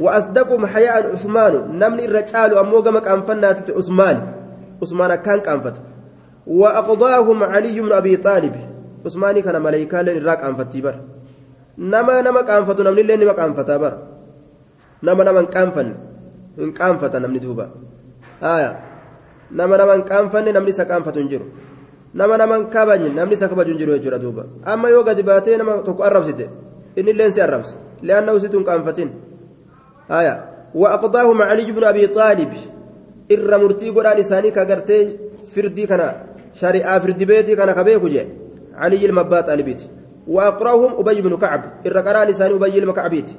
وأصدقهم 0.00 0.66
حياء 0.66 1.12
عثمان. 1.12 1.78
نمني 1.78 2.04
الرجال 2.04 2.58
أمو 2.58 2.80
قمك 2.80 3.08
أنفنات 3.08 3.70
عثمان. 3.70 4.39
عثمان 4.82 5.14
كان 5.14 5.40
كأنفت. 5.40 5.76
وأقضاهم 6.46 7.38
علي 7.42 7.80
بن 7.80 7.92
أبي 7.92 8.16
طالب. 8.16 8.54
عثمان 9.06 9.40
كان 9.40 9.56
ملائكة 9.62 10.02
لن 10.02 10.16
الراك 10.16 10.40
أنفتي 10.44 10.80
بر. 10.80 10.96
نما 11.78 12.20
نما 12.20 12.40
كأنفت 12.42 12.80
نمني 12.80 13.02
لن 13.02 13.20
نما 13.20 13.32
كأنفتا 13.32 13.76
بر. 13.76 13.94
نما 15.02 15.22
نما 15.24 15.42
كأنفن. 15.42 15.88
إن 16.58 16.72
كانفت 16.72 17.16
نمني 17.16 17.38
دوبا. 17.38 17.66
آية. 18.42 18.70
نما 19.52 19.76
نما 19.76 19.96
كأنفن 20.10 20.44
نمني 20.54 20.72
سكأنفت 20.72 21.18
نجرو 21.18 21.48
nama 22.10 22.34
naman 22.34 22.74
kabanye 22.74 23.06
namni 23.06 23.38
isa 23.38 23.46
kabaju 23.46 23.78
jiru 23.78 23.94
jechuudha 23.94 24.18
duuba 24.18 24.42
amma 24.66 24.90
yoo 24.90 25.06
gadi 25.06 25.22
baatee 25.22 25.54
nama 25.54 25.78
tokko 25.86 26.02
arrabsite 26.02 26.50
inni 26.98 27.14
illeen 27.14 27.30
si 27.30 27.38
arrabse 27.38 27.78
li'aannahu 28.02 28.34
situn 28.42 28.66
qaanfatin 28.66 29.14
haya 30.10 30.50
وأقضاهم 30.74 31.42
علي 31.42 31.72
بن 31.72 31.84
أبي 31.84 32.06
طالب. 32.06 32.52
Irra 33.34 33.58
murtii 33.62 33.92
godhaan 33.96 34.18
isaanii 34.24 34.52
ka 34.58 34.64
gartee 34.64 35.02
firdii 35.54 35.86
kana 35.86 36.12
shari'aa 36.60 37.00
firdi 37.00 37.26
beetii 37.32 37.56
kana 37.56 37.74
ka 37.74 37.84
beeku 37.84 38.08
jee 38.16 38.26
علي 38.80 39.06
المبات 39.06 39.48
ألبيت 39.48 39.82
وأقرأهم 40.28 40.92
أبي 40.98 41.20
بن 41.20 41.36
كعب 41.36 41.62
الرقران 41.86 42.28
لسان 42.28 42.52
أبي 42.52 42.78
المكعبيت 42.78 43.30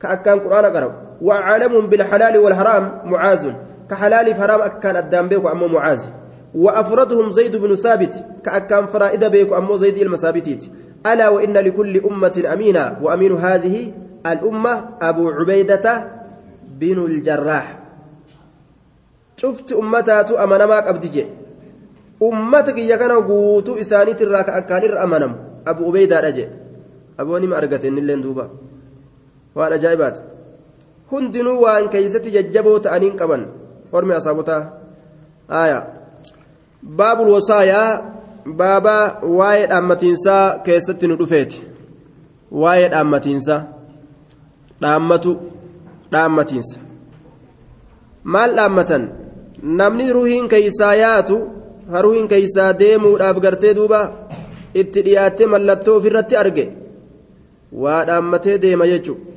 كأكان 0.00 0.40
قرآن 0.40 0.64
قرأ 0.64 0.90
وأعلمهم 1.22 1.86
بالحلال 1.86 2.38
والحرام 2.38 3.00
معاذ 3.04 3.52
كحلال 3.90 4.34
فرام 4.34 4.60
أكان 4.60 4.96
الدام 4.96 5.28
بيكو 5.28 5.48
أمو 5.48 5.68
معاذ 5.68 6.02
وأفردهم 6.54 7.30
زيد 7.30 7.56
بن 7.56 7.74
ثابت 7.74 8.24
كأكان 8.44 8.86
فرائد 8.86 9.24
بيكو 9.24 9.56
أمو 9.56 9.76
زيد 9.76 9.98
المثابتيت 9.98 10.64
ألا 11.06 11.28
وإن 11.28 11.52
لكل 11.52 12.00
أمة 12.10 12.44
أمينة 12.52 12.96
وأمين 13.02 13.32
هذه 13.32 13.92
الأمة 14.26 14.84
أبو 15.02 15.30
عبيدة 15.30 16.04
بن 16.80 17.04
الجراح 17.04 17.78
cufti 19.40 19.74
ummataatu 19.74 20.38
amanamaa 20.38 20.82
qabdi 20.82 21.08
jee. 21.08 21.28
Ummata 22.20 22.72
kiyya 22.72 22.98
kana 22.98 23.20
guutuu 23.20 23.76
isaaniitirraa 23.82 24.44
ka 24.44 24.54
akkaanirra 24.60 25.00
amanamu. 25.02 25.36
Abu 25.64 25.88
ubeydaadha 25.88 26.30
jee. 26.32 26.48
Aboonima 27.18 27.56
argate 27.56 27.88
innilleen 27.88 28.22
duuba. 28.22 28.48
Waan 29.54 29.72
ajaa'ibaati. 29.72 30.20
Hundinuu 31.10 31.58
waan 31.62 31.88
keeysatti 31.88 32.30
jajjaboo 32.36 32.78
ta'aniin 32.78 33.16
qaban. 33.16 33.46
Hormi 33.92 34.14
asaabotaa. 34.14 34.62
Aya 35.48 35.86
baabul 36.96 37.30
wasaayaa 37.36 38.02
baabaa 38.60 39.20
waa'ee 39.38 39.66
dhaammatiinsaa 39.72 40.58
keessatti 40.68 41.06
nu 41.08 41.16
dhufeeti. 41.18 41.62
Waa'ee 42.62 42.88
dhaammatiinsaa 42.94 43.60
dhaammatu 44.82 45.36
dhaammatiinsa. 46.12 46.78
Maal 48.24 48.56
dhaammatan? 48.56 49.02
Namni 49.64 50.12
ruhiin 50.12 50.48
keeysaa 50.48 50.94
yaatu 50.94 51.36
ruhiin 52.06 52.28
keeysaa 52.28 52.72
deemuudhaaf 52.78 53.38
gartee 53.44 53.74
duuba 53.78 54.00
itti 54.74 55.02
dhiyaattee 55.06 55.46
mallattoo 55.46 55.96
ofirratti 55.98 56.36
arge. 56.36 56.64
Waa 57.82 58.04
dhaammatee 58.08 58.58
deema 58.62 58.86
jechuudha 58.86 59.32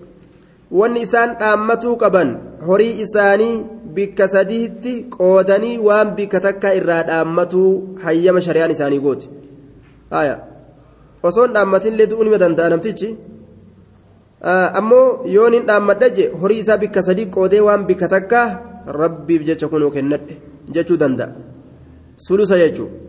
wanni 0.79 1.01
isaan 1.07 1.35
dhaammatuu 1.39 1.95
qaban 2.03 2.29
horii 2.67 3.01
isaanii 3.05 3.63
bikka 3.95 4.27
sadiitti 4.33 4.93
qoodanii 5.15 5.77
waan 5.87 6.11
bikka 6.17 6.39
takka 6.45 6.73
irraa 6.79 7.03
dhaammatuu 7.09 7.71
hayyama 8.03 8.41
shari'aan 8.47 8.71
isaanii 8.75 8.99
gooti 9.05 9.29
osoon 11.23 11.53
dhaammatinillee 11.55 12.09
du'uu 12.09 12.23
nima 12.23 12.37
danda'a 12.43 12.69
namtichi. 12.69 13.09
Ammoo 14.79 15.25
yoon 15.35 15.53
hin 15.53 15.65
dhaammadha 15.69 16.07
horii 16.41 16.59
isaa 16.63 16.77
bikka 16.83 17.01
sadii 17.07 17.25
qoodee 17.35 17.59
waan 17.67 17.85
bikka 17.89 18.07
takka 18.15 18.41
rabbiif 18.87 19.43
jecha 19.43 19.67
kunuu 19.67 19.91
kennadhe 19.91 20.39
jechuu 20.71 20.97
danda'a. 20.97 21.35
Sulusa 22.17 22.57
jechuudha. 22.57 23.07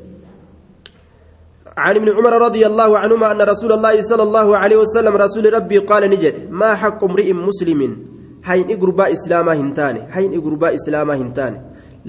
عن 1.79 1.95
ابن 1.97 2.09
عمر 2.11 2.33
رضي 2.43 2.67
الله 2.67 2.99
عنهما 2.99 3.33
أن 3.33 3.41
رسول 3.43 3.73
الله 3.73 4.03
صلى 4.03 4.23
الله 4.23 4.57
عليه 4.57 4.77
وسلم 4.83 5.15
رسول 5.15 5.47
ربي 5.47 5.79
قال 5.87 6.11
نجد 6.11 6.51
ما 6.51 6.75
حق 6.75 6.99
امرئ 7.05 7.31
مسلم 7.33 7.81
حين 8.43 8.67
إقرباء 8.75 9.13
إسلاما 9.13 9.53
هنتان 9.55 10.11
حين 10.11 10.31
إقرباء 10.39 10.75
إسلاما 10.75 11.15
هنتان 11.15 11.55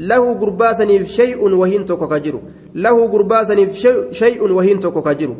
له 0.10 0.34
قربا 0.42 0.74
سنيف 0.74 1.08
شيء 1.08 1.38
وهين 1.38 1.86
كجر 1.86 2.36
له 2.76 2.96
قربا 3.14 3.44
سنيف 3.44 3.70
شيء 4.12 4.42
وهين 4.42 4.80
كجر 4.80 5.32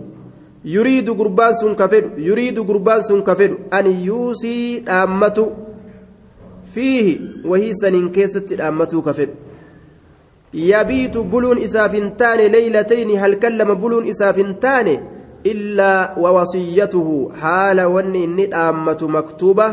يريد 0.66 1.10
قربان 1.10 1.54
سن 1.54 1.74
كفر 1.76 2.04
يريد 2.18 2.60
قربان 2.60 3.02
سن 3.02 3.22
كفر 3.22 3.58
أن 3.74 3.86
يوصي 3.88 4.84
أمته 4.84 5.48
فيه 6.74 7.20
وهي 7.46 7.74
سنين 7.74 8.12
كيست 8.12 8.54
أمته 8.54 9.02
كفر 9.02 9.30
يبيت 10.54 11.18
بلون 11.18 11.58
إسافنتان 11.58 12.40
ليلتين 12.52 13.10
هل 13.18 13.36
كلم 13.36 13.74
بلون 13.74 14.08
إسافنتان 14.08 14.88
إلا 15.46 16.20
ووصيته 16.20 17.30
حال 17.42 17.82
وني 17.82 18.26
الندامة 18.26 19.02
مكتوبة 19.02 19.68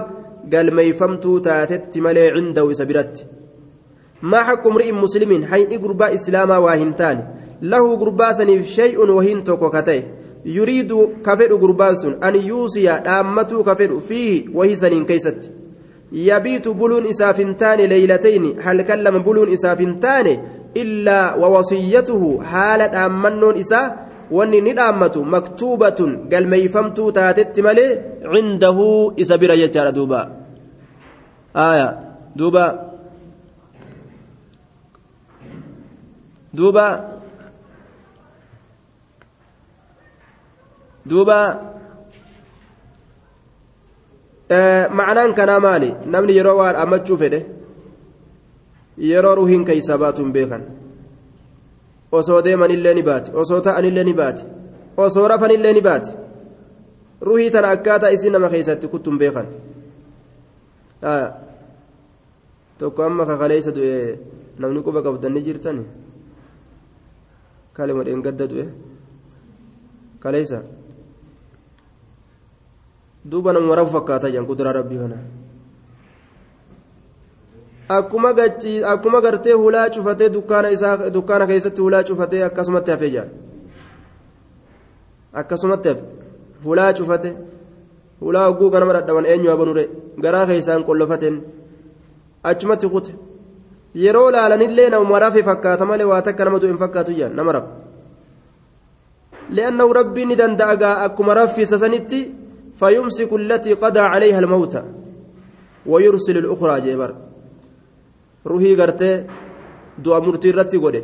قال 0.52 0.74
ما 0.74 0.82
يفهمت 0.82 1.26
تاتت 1.44 1.98
ملي 1.98 2.30
عنده 2.30 2.72
سبرت. 2.72 3.26
ما 4.22 4.42
حق 4.42 4.66
امرئ 4.66 4.92
مسلم 4.92 5.44
حين 5.44 5.66
إقرباء 5.72 6.14
إسلاما 6.14 6.56
واهنتان 6.58 7.18
ta'e 9.82 10.04
yuriidu 10.44 11.22
ka 11.22 11.36
fedhu 11.36 11.58
gurbaan 11.58 11.96
sun 11.96 12.16
an 12.20 12.34
yuusiya 12.34 13.00
dhaammatuu 13.04 13.64
ka 13.64 13.74
fedhu 13.76 14.00
fiihi 14.00 14.48
wahii 14.54 14.76
saniin 14.76 15.06
keeysatti 15.06 15.50
buluun 16.10 17.06
isaaf 17.12 17.38
hin 17.38 17.54
taane 17.62 17.86
leeylatayni 17.92 18.56
halkan 18.64 19.02
lama 19.02 19.20
buluun 19.20 19.48
isaaf 19.48 19.78
hin 19.78 19.94
taane 20.00 20.40
illaa 20.82 21.34
wawasiyyatuhu 21.42 22.38
haala 22.52 22.88
dhaammannoon 22.94 23.56
isaa 23.64 23.86
wanni 24.30 24.60
ni 24.60 24.72
dhaammatu 24.78 25.24
maktuubatun 25.34 26.28
galmeeyfamtuu 26.32 27.12
taatetti 27.18 27.62
malee 27.62 27.90
cindahu 28.32 29.12
isa 29.16 29.38
bira 29.38 29.56
jechaadha 29.62 29.92
duuba 29.98 30.20
macnaan 44.48 45.34
kanaa 45.34 45.60
maali 45.60 45.94
namni 46.06 46.36
yeroo 46.36 46.56
waa 46.58 46.72
dhaammachuu 46.72 47.18
fedhe 47.22 47.40
yeroo 49.10 49.34
ruhiin 49.34 49.64
keeysa 49.64 49.98
baatu 49.98 50.22
hin 50.22 50.32
beekan 50.32 50.62
osoo 52.12 52.42
deemanillee 52.44 52.94
ni 52.94 53.02
baati 53.02 53.30
osoo 53.42 53.60
ta'anillee 53.60 54.04
ni 54.04 54.14
baati 54.14 54.44
osoo 54.96 55.28
rafanillee 55.28 55.72
ni 55.72 55.80
baati 55.88 56.10
ruhii 57.20 57.50
tana 57.50 57.68
akkaataa 57.78 58.10
isii 58.18 58.30
nama 58.30 58.48
keessatti 58.54 58.88
kuttu 58.94 59.10
hin 59.10 59.18
beekan 59.18 59.46
tokko 62.78 63.02
amma 63.02 63.26
kakaleessa 63.26 63.72
du'e 63.72 64.18
namni 64.58 64.82
quba 64.88 65.02
qabdanni 65.02 65.42
jirtani 65.42 65.84
kalema 67.72 68.04
dheengadda 68.04 68.46
du'e 68.52 68.66
kaleessa 70.20 70.62
duuba 73.30 73.52
nama 73.52 73.70
waraaf 73.70 73.90
fakkaataa 73.92 74.30
jiran 74.30 74.46
kuduraa 74.46 74.72
rabbii 74.78 74.98
kana 75.02 75.18
akkuma 77.88 78.32
gachi 78.32 78.84
akkuma 78.84 79.20
gartee 79.20 79.52
hulaa 79.64 79.88
cufatee 79.90 80.28
dukkaana 80.36 80.70
isaa 80.76 81.10
dukkaana 81.16 81.46
keessatti 81.46 81.80
hulaa 81.82 82.02
cufatee 82.04 82.42
akkasumatti 82.50 82.90
hafee 82.90 83.10
jira 83.10 83.26
akkasumatti 85.36 85.88
hafe. 85.88 86.02
Hulaa 86.64 86.92
cufate 86.92 87.36
hulaa 88.20 88.48
oguu 88.48 88.70
ganama 88.70 88.92
dhadhaban 88.92 89.26
eenyu 89.26 89.50
habanure 89.50 89.84
garaa 90.20 90.46
keessaan 90.46 90.84
qollofateen 90.84 91.42
achumatti 92.42 92.88
kute. 92.88 93.12
Yeroo 93.94 94.30
laalanillee 94.30 94.88
nama 94.90 95.10
waraafe 95.10 95.42
fakkaata 95.42 95.86
malee 95.86 96.04
waa 96.12 96.22
takka 96.22 96.44
nama 96.44 96.58
du'in 96.60 96.78
fakkaatu 96.78 97.12
jira 97.12 97.28
nama 97.28 97.52
rabu 97.52 97.68
le'annahu 99.50 99.92
rabbiin 99.92 100.28
ni 100.28 100.36
danda'a 100.36 100.76
gaa 100.76 100.96
akkuma 101.04 101.34
raffisa 101.34 101.78
sanitti. 101.78 102.20
فيمسك 102.80 103.32
التي 103.32 103.72
قضى 103.72 104.00
عليها 104.00 104.38
الموت 104.38 104.74
ويرسل 105.86 106.36
الأخرى 106.38 106.80
جبر 106.80 107.14
ruhii 108.46 108.76
gartee 108.78 109.26
du'a 110.04 110.20
murtii 110.20 110.50
irratti 110.52 110.78
godhe 110.78 111.00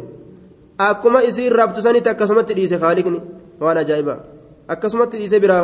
akkuma 0.78 1.22
isiin 1.28 1.52
rabtu 1.60 1.82
sanitti 1.82 2.08
akkasumatti 2.12 2.54
dhiise 2.58 2.76
haaliqni 2.82 3.18
waan 3.60 3.78
ajaa'ibaa 3.82 4.18
akkasumatti 4.74 5.18
dhiise 5.20 5.40
biraa 5.44 5.62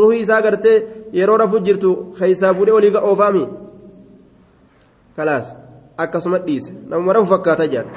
ruhii 0.00 0.20
isaa 0.20 0.42
gartee 0.46 0.76
yeroo 1.18 1.36
rafu 1.42 1.60
jirtu 1.66 1.90
keessaa 2.18 2.52
fuudhee 2.58 2.76
olii 2.78 2.92
oofaami 3.10 3.44
kalaas 5.16 5.54
akkasuma 6.04 6.38
dhiise 6.48 6.72
namuma 6.90 7.16
rafu 7.18 7.32
fakkaata 7.32 7.66
jedhan 7.72 7.88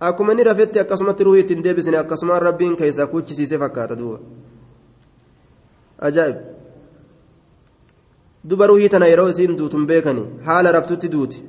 akkuma 0.00 0.32
inni 0.32 0.48
rafetti 0.50 0.82
akkasumatti 0.84 1.24
ruhii 1.24 1.44
ittiin 1.44 1.64
deebisne 1.64 1.98
akkasuma 2.02 2.38
rabbiin 2.48 2.76
keessaa 2.82 3.06
kuchisiise 3.14 3.58
fakkaata 3.64 3.98
duuba 4.02 4.18
ajaa'ib. 5.98 6.36
Duba 8.44 8.66
ruhii 8.66 8.88
tana 8.88 9.06
yeroo 9.06 9.28
isiin 9.28 9.56
duutun 9.58 9.86
beekani. 9.86 10.24
Haala 10.46 10.72
raftutti 10.72 11.08
duuti. 11.08 11.42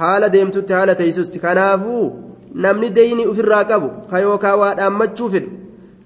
Haala 0.00 0.28
deemtutti 0.32 0.72
haala 0.72 0.94
teessusti. 0.94 1.38
Kanaafuu 1.38 2.04
namni 2.54 2.90
deyni 2.90 3.26
ofirraa 3.26 3.64
qabu 3.64 3.88
ka 4.10 4.20
yookaan 4.26 4.58
waa 4.62 4.74
dhaammachuu 4.78 5.28
fedhu 5.34 5.50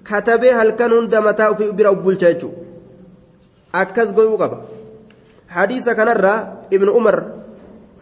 katabee 0.09 0.53
halkan 0.59 0.91
hunda 0.97 1.21
mataa 1.27 1.49
ofii 1.53 1.71
bira 1.71 1.91
ubbulcha 1.91 2.33
jechuudha. 2.33 2.57
Akkas 3.81 4.13
goyuu 4.13 4.37
qaba. 4.37 4.57
Hadiisa 5.47 5.95
kanarraa 5.95 6.39
ibnu 6.71 6.91
umar 6.99 7.17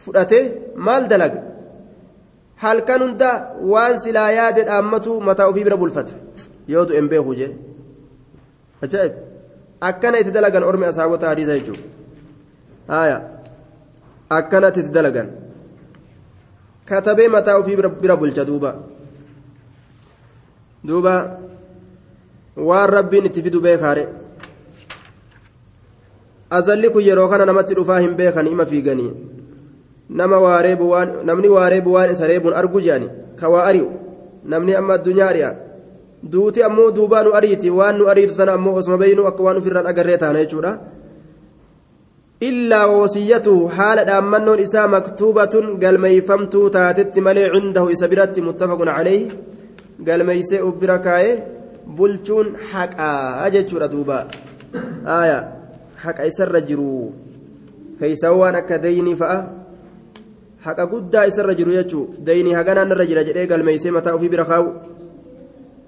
fudhatee 0.04 0.44
maal 0.76 1.08
dalaga 1.08 1.42
halkan 2.64 3.02
hunda 3.02 3.30
waan 3.74 4.00
silaa 4.04 4.32
yaade 4.40 4.62
dhaammatu 4.70 5.22
mataa 5.22 5.50
ofii 5.52 5.64
bira 5.64 5.78
bulfata. 5.78 6.14
Yoo 6.68 6.86
du'e 6.86 6.98
hin 7.02 7.10
beeku 7.10 7.36
jee 7.36 7.52
ajaa'ib 8.84 9.14
akkana 9.82 10.20
itti 10.20 10.32
dalagan 10.32 10.64
ormi 10.64 10.86
asaabota 10.86 11.28
hadiisa 11.28 11.54
jechuudha. 11.60 11.84
Haaya 12.88 13.18
akkana 14.30 14.68
itti 14.70 14.90
dalagan. 14.92 15.28
Katabee 16.86 17.28
mataa 17.28 17.58
ofii 17.60 17.76
bira 18.02 18.16
bulcha 18.18 18.46
duuba. 18.46 18.76
Duuba 20.88 21.14
waan 22.56 22.90
rabbiin 22.90 23.26
itti 23.26 23.44
fidu 23.44 23.62
beekaare. 23.62 24.08
Azalli 26.52 26.90
kun 26.90 27.04
yeroo 27.04 27.30
kana 27.30 27.46
namatti 27.46 27.76
dhufaa 27.76 28.00
hin 28.00 28.16
beekan 28.16 28.48
ima 28.48 28.66
fiiganii. 28.66 29.12
Nama 30.10 30.40
waa 30.40 30.62
reebu 30.62 30.90
waan 30.90 31.10
namni 31.26 31.48
waa 31.48 31.70
reebu 31.70 31.94
waan 31.94 32.12
isa 32.12 32.28
reebuun 32.28 32.54
argu 32.54 32.82
jedhani 32.82 33.10
ka 33.40 33.50
waa 33.50 33.66
ari'u? 33.70 33.90
Namni 34.44 34.74
amma 34.76 34.94
addunyaa 34.94 35.28
ari'a 35.30 35.52
duuti 36.24 36.64
ammoo 36.64 36.92
duubaa 36.92 37.24
nu 37.24 37.34
ariiti 37.40 37.70
waan 37.70 37.98
nu 37.98 38.08
ariitu 38.12 38.34
sana 38.34 38.54
ammoo 38.54 38.76
osuma 38.80 38.98
beeynu 38.98 39.28
akka 39.28 39.44
waan 39.44 39.58
ofirraan 39.58 39.88
agarree 39.92 40.18
taana 40.24 40.40
jechuudha 40.44 40.72
illaa 42.50 42.88
wasiyyatuhu 42.88 43.68
haala 43.78 44.04
dhaammannoon 44.10 44.60
isaa 44.66 44.88
maktuubatun 44.96 45.78
galmeeyfamtuu 45.84 46.66
taatetti 46.76 47.22
malee 47.22 47.48
cindahu 47.56 47.92
isa 47.96 48.08
biratti 48.12 48.42
muttafaqun 48.48 48.92
calayhi 48.98 49.32
galmeeysee 50.08 50.62
uf 50.68 50.76
bira 50.82 50.98
kaa'ee 51.08 51.34
bulchuun 51.98 52.56
haqaa 52.72 53.50
jechuudha 53.56 53.92
duuba 53.94 54.20
aya 55.20 55.40
haqa 56.04 56.28
isarra 56.32 56.62
jiru 56.70 56.92
keeysaa 58.00 58.36
waan 58.42 58.56
akka 58.62 58.78
deynii 58.86 59.16
fa'a 59.22 59.40
haqa 60.68 60.86
guddaa 60.94 61.26
isarra 61.32 61.56
jiru 61.60 61.72
jechuu 61.80 62.06
deynii 62.28 62.56
haganaan 62.60 62.92
irra 62.96 63.06
jira 63.12 63.24
jedhee 63.30 63.48
galmeeysee 63.52 63.92
mataa 63.98 64.16
ofii 64.20 64.32
bira 64.36 64.46
kaa'u 64.52 64.68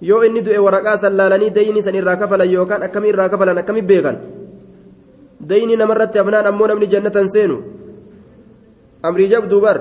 yoo 0.01 0.23
inni 0.23 0.41
du'e 0.45 0.59
waraqaa 0.65 0.97
san 0.97 1.17
laalanii 1.19 1.51
deynii 1.57 1.83
san 1.83 1.95
irraa 1.95 2.17
kafalan 2.21 2.51
yookaan 2.55 2.83
akkamii 2.87 3.11
irraa 3.13 3.29
kafalan 3.29 3.57
akkamii 3.57 3.85
beekan 3.91 4.17
deynii 5.49 5.77
namarratti 5.81 6.17
hafnaan 6.21 6.49
ammoo 6.51 6.67
namni 6.67 6.87
jannatan 6.93 7.29
seenu 7.35 7.57
amrii 9.03 9.29
jabduu 9.33 9.61
bar 9.61 9.77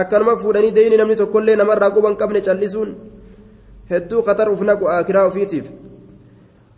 akkanuma 0.00 0.36
fuudhanii 0.42 0.76
deynii 0.78 1.00
namni 1.00 1.16
tokkollee 1.22 1.56
namarraa 1.56 1.94
quban 1.96 2.18
qabne 2.20 2.40
callisuun 2.48 2.90
hedduu 3.90 4.22
خطر 4.22 4.48
ufnaqu 4.54 4.88
akiraa 4.88 5.26
ufiitiif 5.26 5.66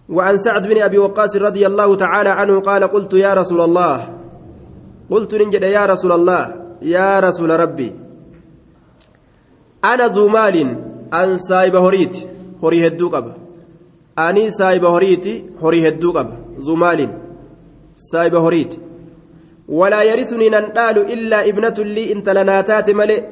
وعن 0.09 0.37
سعد 0.37 0.67
بن 0.67 0.83
أبي 0.83 0.99
وقاص 0.99 1.37
رضي 1.37 1.67
الله 1.67 1.97
تعالى 1.97 2.29
عنه 2.29 2.61
قال 2.61 2.85
قلت 2.85 3.13
يا 3.15 3.35
رسول 3.35 3.61
الله 3.61 3.99
قلت 5.11 5.35
ننجد 5.35 5.63
يا 5.63 5.87
رسول 5.87 6.13
الله 6.13 6.43
يا 6.83 7.21
رسول 7.21 7.51
ربي 7.61 7.91
أنا 9.85 10.07
ذو 10.07 10.29
مال 10.29 10.57
أن 11.15 11.37
سايب 11.39 11.77
هريت 11.77 12.17
هري 12.63 12.87
هدو 12.87 13.09
قبا 13.09 13.35
أني 14.19 14.51
سايب 14.51 14.85
هريت 14.85 15.27
هري 15.63 15.89
هدو 15.89 16.11
قبا 16.13 16.37
ذو 16.61 16.75
مال 16.75 17.01
سايب 17.97 18.35
هريت 18.35 18.73
ولا 19.69 20.03
يرثني 20.03 20.49
ننقال 20.49 20.97
إلا 21.15 21.49
ابنة 21.49 21.79
لي 21.79 22.13
انت 22.13 22.29
لناتات 22.29 22.91
ملئ 22.91 23.23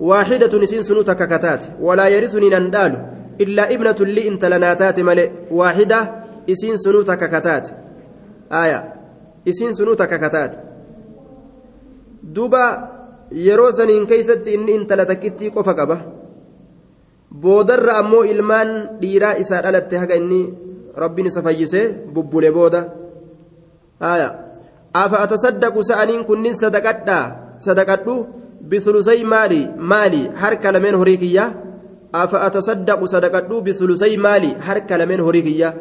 واحدة 0.00 0.58
نسين 0.58 0.82
سنوتك 0.82 1.20
كتات 1.32 1.64
ولا 1.80 2.06
يرثني 2.08 2.48
ننقال 2.48 2.92
إلا 3.40 3.64
ابنة 3.74 4.00
لي 4.00 4.28
انت 4.28 4.44
لناتات 4.44 5.00
ملئ 5.00 5.28
واحدة 5.50 6.00
إسين 6.50 6.76
سنوتك 6.76 7.22
كتات 7.34 7.68
آية 8.52 8.94
إسين 9.48 9.72
سنوتك 9.72 10.12
كتات 10.24 10.52
دوبا 12.22 12.92
yeroo 13.32 13.72
saniin 13.72 14.06
keeysatti 14.06 14.54
inni 14.54 14.74
intala 14.74 15.06
takkittii 15.06 15.50
qofa 15.50 15.74
qaba. 15.74 15.96
Boodarra 17.40 17.96
ammoo 18.02 18.24
ilmaan 18.24 18.70
dhiiraa 19.00 19.36
isaa 19.42 19.62
dhalatte 19.62 19.96
haga 20.02 20.14
inni 20.20 20.42
rabbiin 21.04 21.26
isa 21.30 21.42
fayyisee 21.42 21.86
bubbule 22.14 22.50
booda 22.52 22.80
afa 24.92 25.16
atasaddaqu 25.24 25.80
sa'aniin 25.90 26.24
kunnin 26.28 26.54
sadaqadhaa 26.54 27.56
sadaqadhu 27.66 28.14
bisulusay 28.68 29.24
maali 29.24 29.68
maali 29.92 30.28
harka 30.42 30.72
lameen 30.72 30.94
horii 31.00 31.18
kiyya 31.22 31.44
afa 32.12 32.44
atasaddaqu 32.48 33.08
sadaqadhu 33.14 33.62
bisulusay 33.62 34.16
maali 34.16 34.52
harka 34.68 34.98
lameen 35.00 35.24
horii 35.26 35.42
kiyya 35.48 35.74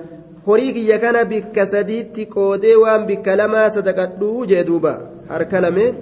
horii 0.47 0.73
kiyya 0.73 0.99
kana 1.03 1.25
bikka 1.25 1.65
sadiitti 1.73 2.25
qoodee 2.35 2.75
waan 2.83 3.05
bikka 3.09 3.35
lamaa 3.35 3.69
sadaqadhuu 3.77 4.45
jee 4.51 4.63
duuba 4.69 4.93
harka 5.33 5.61
lameen 5.61 5.95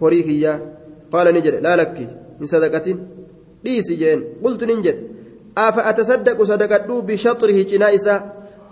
horii 0.00 0.24
kiyya 0.28 0.58
qaala 1.12 1.32
ni 1.32 1.44
jedhe 1.46 1.60
laa 1.66 1.76
lakki 1.82 2.08
hin 2.40 2.50
sadaqatin 2.54 2.98
dhiisi 3.64 3.94
jeen 4.02 4.20
qultu 4.42 4.66
nin 4.70 4.80
jedhe 4.86 5.02
afa 5.66 5.80
atasaddaqu 5.90 6.42
sadaqadhuu 6.52 7.02
bishaxrihi 7.08 7.62
cinaa 7.70 7.92
isaa 7.98 8.20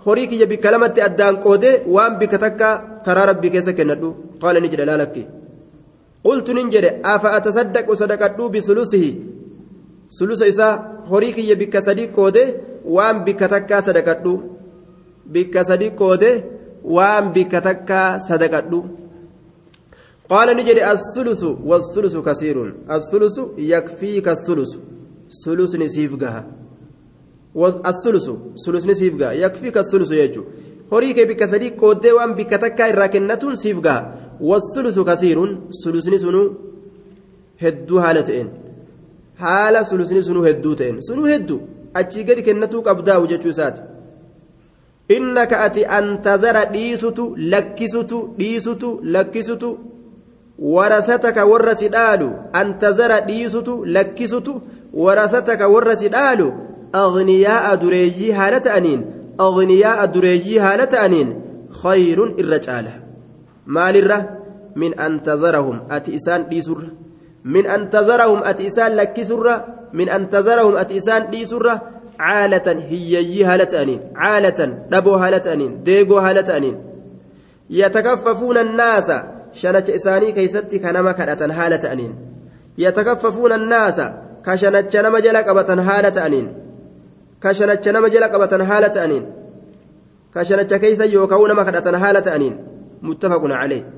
horii 0.05 0.27
kiyya 0.31 0.47
bikka 0.51 0.71
lamatti 0.73 1.01
addaan 1.07 1.35
qoodee 1.45 1.75
waan 1.95 2.13
bikka 2.21 2.37
takka 2.45 2.69
karaa 3.05 3.25
rabbii 3.31 3.53
keessa 3.55 3.73
kennadhu 3.77 4.09
qaala 4.41 4.59
ni 4.63 4.69
jedhe 4.73 4.85
laalakki 4.89 5.23
qultu 6.25 6.51
nin 6.57 6.71
jedhe 6.73 6.89
afa 7.13 7.29
atasaddaqu 7.37 7.93
sadaqadhuu 8.01 8.49
bisulusihi 8.55 9.11
sulusa 10.17 10.45
isaa 10.53 10.73
horii 11.11 11.33
kiyya 11.37 11.55
bikka 11.61 11.79
sadii 11.87 12.09
qoodee 12.17 12.47
waan 12.95 13.23
bikka 13.25 13.47
takkaa 13.53 13.81
sadaqadhu 13.87 14.33
bikka 15.33 15.61
sadii 15.69 15.91
qoodee 16.01 16.35
waan 16.95 17.25
bikka 17.35 17.59
takkaa 17.67 18.07
sadaqadhu 18.27 18.79
قال 20.29 20.47
نجري 20.57 20.81
الثلث 20.91 21.43
والثلث 21.69 22.15
كثير. 22.27 22.57
الثلث 22.95 23.37
يكفيك 23.57 24.27
الثلث. 24.27 24.71
ثلث 25.45 25.75
نسيف 25.75 26.15
جها 26.15 26.41
الثلث 27.91 28.27
ثلث 28.65 28.83
نسيف 28.91 29.13
جها 29.15 29.31
يكفيك 29.31 29.77
الثلث 29.77 30.11
يجو. 30.11 30.43
هوريك 30.93 31.19
بك 31.27 31.43
صديق 31.43 31.73
قد 31.81 32.05
وان 32.07 32.31
بك 32.33 32.49
تكا 32.49 32.89
الراكنة 32.89 33.43
سيف 33.53 33.79
جها 33.79 33.99
والثلث 34.41 34.99
كثير. 34.99 35.37
ثلث 35.83 36.07
نسنو 36.13 36.41
هدو 37.61 37.97
هالتين 37.99 38.49
haala 39.41 39.83
sulusni 39.89 40.23
sunuu 40.23 40.45
hedduu 40.47 40.75
ta'een 40.79 40.99
sunuu 41.07 41.27
hedduu 41.31 41.59
achii 41.99 42.25
gadi 42.29 42.45
kennatuu 42.47 42.81
qabdaa 42.87 43.19
jechuu 43.31 43.53
isaati 43.55 43.81
innaka 45.15 45.61
ati 45.67 45.85
antazara 45.99 46.65
dhiisutu 46.75 47.23
lakkisutu 47.53 48.19
dhiisutu 48.39 48.89
lakkisutu 49.15 49.69
warra 50.63 51.75
si 51.75 51.89
dhaalu 51.89 52.31
antazara 52.53 53.21
dhiisutu 53.21 53.85
lakkisutu 53.85 54.61
warasataka 54.93 55.67
warra 55.67 55.95
si 55.95 56.09
dhaalu 56.09 56.53
aghniyaa'a 56.93 57.77
dureeyyii 57.83 58.31
haala 58.31 58.59
ta'aniin 58.59 59.05
aghniyaa'a 59.47 60.07
dureeyyii 60.13 60.57
haala 60.65 60.87
ta'aniin 60.87 61.35
khayrun 61.81 62.35
irra 62.37 62.59
caala 62.67 62.93
maalirra 63.65 64.19
min 64.75 64.93
antazarahum 65.07 65.81
ati 65.89 66.15
isaan 66.19 66.49
dhiisurra 66.51 67.03
من 67.43 67.67
أن 67.67 67.89
تذرهم 67.89 68.43
أتيسان 68.43 68.91
لك 68.95 69.21
سرة 69.21 69.65
من 69.93 70.09
أن 70.09 70.29
تذرهم 70.29 70.75
أتيسان 70.75 71.29
دي 71.29 71.45
سرة 71.45 71.81
عالة 72.19 72.67
هي 72.87 73.43
هالة 73.43 73.81
أنين 73.81 73.99
عالة 74.15 74.65
دبو 74.91 75.13
هالة 75.13 75.53
أنين 79.55 79.83
ديغو 79.83 79.83
هالة 79.83 79.83
أنين 79.83 79.83
يتكففون 79.83 79.83
الناس 79.83 79.83
شنت 79.83 79.89
إساني 79.89 80.31
كيستي 80.31 80.79
كنما 80.79 81.11
كنة 81.11 81.53
هالة 81.53 81.93
أنين. 81.93 82.15
يتكففون 82.77 83.51
الناس 83.51 84.01
كشنت 84.45 84.97
نما 84.97 85.19
جلق 85.19 85.49
أبة 85.49 85.73
هالة 85.73 86.25
أنين. 86.25 86.53
كشنت 87.41 87.89
نما 87.89 88.07
جلق 88.07 88.35
أبة 88.35 88.63
هالة 88.63 89.03
أنين. 89.03 89.31
كشنت 90.35 90.73
كيس 90.73 90.99
يوكون 90.99 91.51
ما 91.51 91.63
كنة 91.63 91.97
هالة 91.97 92.35
أنين. 92.35 92.57
متفق 93.01 93.41
عليه. 93.43 93.89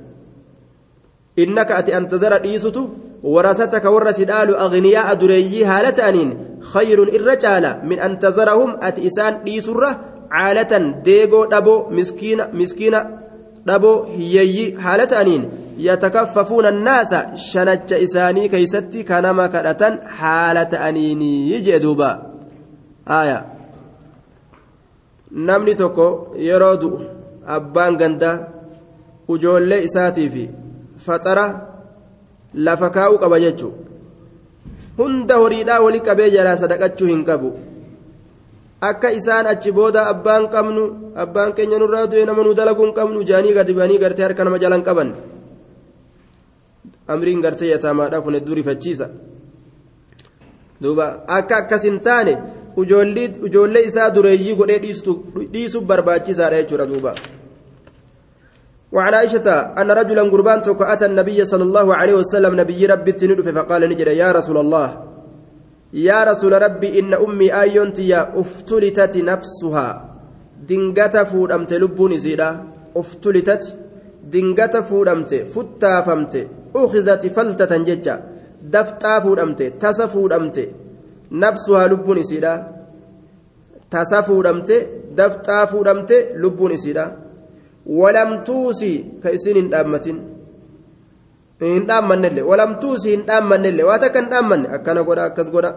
إنك 1.40 1.72
أتي 1.72 1.98
أن 1.98 2.08
تذر 2.08 2.38
ديستو 2.38 2.88
ورثتك 3.24 3.86
ورث 3.86 4.22
دال 4.22 4.56
أغنياء 4.56 5.14
دريي 5.14 5.66
هالة 5.66 6.10
أنين. 6.10 6.60
خير 6.62 7.04
الرجال 7.04 7.80
من 7.84 8.00
أن 8.00 8.20
تذرهم 8.20 8.78
أتئسان 8.82 9.44
ديسرة 9.44 10.00
عالة 10.32 11.02
ديغو 11.04 11.46
دبو 11.46 11.90
مسكين 11.90 13.25
dhaboo 13.68 13.98
hiyyeeyyi 14.18 14.66
haala 14.84 15.08
ta'aniin 15.14 15.44
yatakaffafuuna 15.88 16.70
annaasa 16.74 17.20
shanacha 17.50 17.98
isaanii 18.06 18.50
keeysatti 18.54 19.04
kanama 19.12 19.48
kadhatan 19.56 20.00
haala 20.20 20.66
ta'aniinii 20.74 21.62
jee 21.68 21.80
duuba. 21.86 22.10
Haya 23.12 23.38
namni 25.50 25.76
tokko 25.82 26.08
yeroo 26.48 26.76
du'u 26.84 27.00
abbaan 27.58 27.98
ganda 28.02 28.32
ujoollee 29.34 29.84
isaatiif 29.88 30.36
faxara 31.06 31.46
lafa 32.68 32.90
kaa'uu 32.98 33.20
qaba 33.24 33.40
jechuu. 33.46 33.74
Hunda 34.98 35.36
horiidhaa 35.44 35.82
wali 35.86 36.00
qabee 36.08 36.30
jalaa 36.36 36.58
sadaqachuu 36.64 37.08
hin 37.14 37.26
qabu. 37.30 37.50
Akka 38.90 39.12
isaan 39.20 39.46
achi 39.54 39.72
booda 39.78 40.08
abbaan 40.14 40.50
qabnu 40.56 40.84
abbaan 41.24 41.54
keenya 41.58 41.78
nurraa 41.84 42.08
du'e 42.12 42.26
nama 42.30 42.44
nu 42.44 42.54
dalaguu 42.60 42.86
hin 42.88 42.96
qabnu 43.00 43.24
jaanii 43.30 43.54
gadi 43.58 43.74
banii 43.80 44.02
gartee 44.04 44.26
harka 44.28 44.44
nama 44.48 44.60
jalan 44.64 44.84
qaban 44.88 45.10
amriin 47.14 47.42
gartee 47.46 47.72
yataamaadhaa 47.76 48.24
kun 48.26 48.38
hedduu 48.38 48.60
rifachiisa 48.60 49.08
duuba 50.82 51.06
akka 51.38 51.56
akkas 51.62 51.88
hin 51.90 52.00
taane 52.10 52.34
ijoollee 53.48 53.86
isaa 53.92 54.10
dureeyyii 54.16 54.60
godhee 54.60 54.80
dhiisuuf 55.54 55.84
barbaachisaadha 55.94 56.62
jechuudha 56.62 56.92
duuba. 56.94 57.16
وعن 58.96 59.14
عائشة 59.14 59.48
أن 59.82 59.92
رجلا 59.92 60.24
قربان 60.32 60.62
توك 60.62 60.82
أتى 60.82 61.06
النبي 61.06 61.46
صلى 61.46 61.64
الله 61.64 61.88
عليه 61.96 62.16
وسلم 62.22 62.52
نبي 62.62 62.86
ربي 62.86 63.12
تندف 63.12 63.48
فقال 63.58 63.82
نجد 63.92 64.08
يا 64.08 64.32
رسول 64.32 64.58
الله 64.64 64.88
يا 65.96 66.24
رسول 66.24 66.62
ربي 66.62 67.00
إن 67.00 67.14
أمي 67.14 67.54
آيونتي 67.62 68.08
يا 68.08 68.40
أفتلتت 68.40 69.18
نفسها. 69.18 69.88
دنجت 70.70 71.18
فودمت 71.18 71.74
لبوني 71.74 72.20
سيدا 72.20 72.64
أفتلتت 72.96 73.64
دنجت 74.34 74.78
فودمت 74.78 75.34
فتا 75.34 76.02
فمت. 76.02 76.48
أخذت 76.76 77.24
فلتة 77.28 77.78
ججا 77.78 78.16
دفتا 78.62 79.20
فودمت 79.20 79.62
تسا 79.82 80.06
فودمت. 80.08 80.58
نفسها 81.32 81.88
لبوني 81.88 82.24
سيدا 82.24 82.54
تسا 83.92 84.22
فودمت 84.22 84.72
دفتا 85.18 85.66
فودمت 85.66 86.12
لبوني 86.36 86.78
سيدا 86.78 87.06
ولم 87.86 88.44
توسي 88.44 89.06
كيسين 89.24 89.58
hin 91.62 91.88
dhaammannelle 91.90 92.42
walamtuusi 92.50 93.10
hin 93.12 93.24
dhaammannelle 93.28 93.84
waa 93.90 94.00
takka 94.00 94.20
hin 94.20 94.30
dhaammanne. 94.34 94.68
Akkana 94.78 95.04
godha 95.04 95.24
akkas 95.30 95.52
godha. 95.52 95.72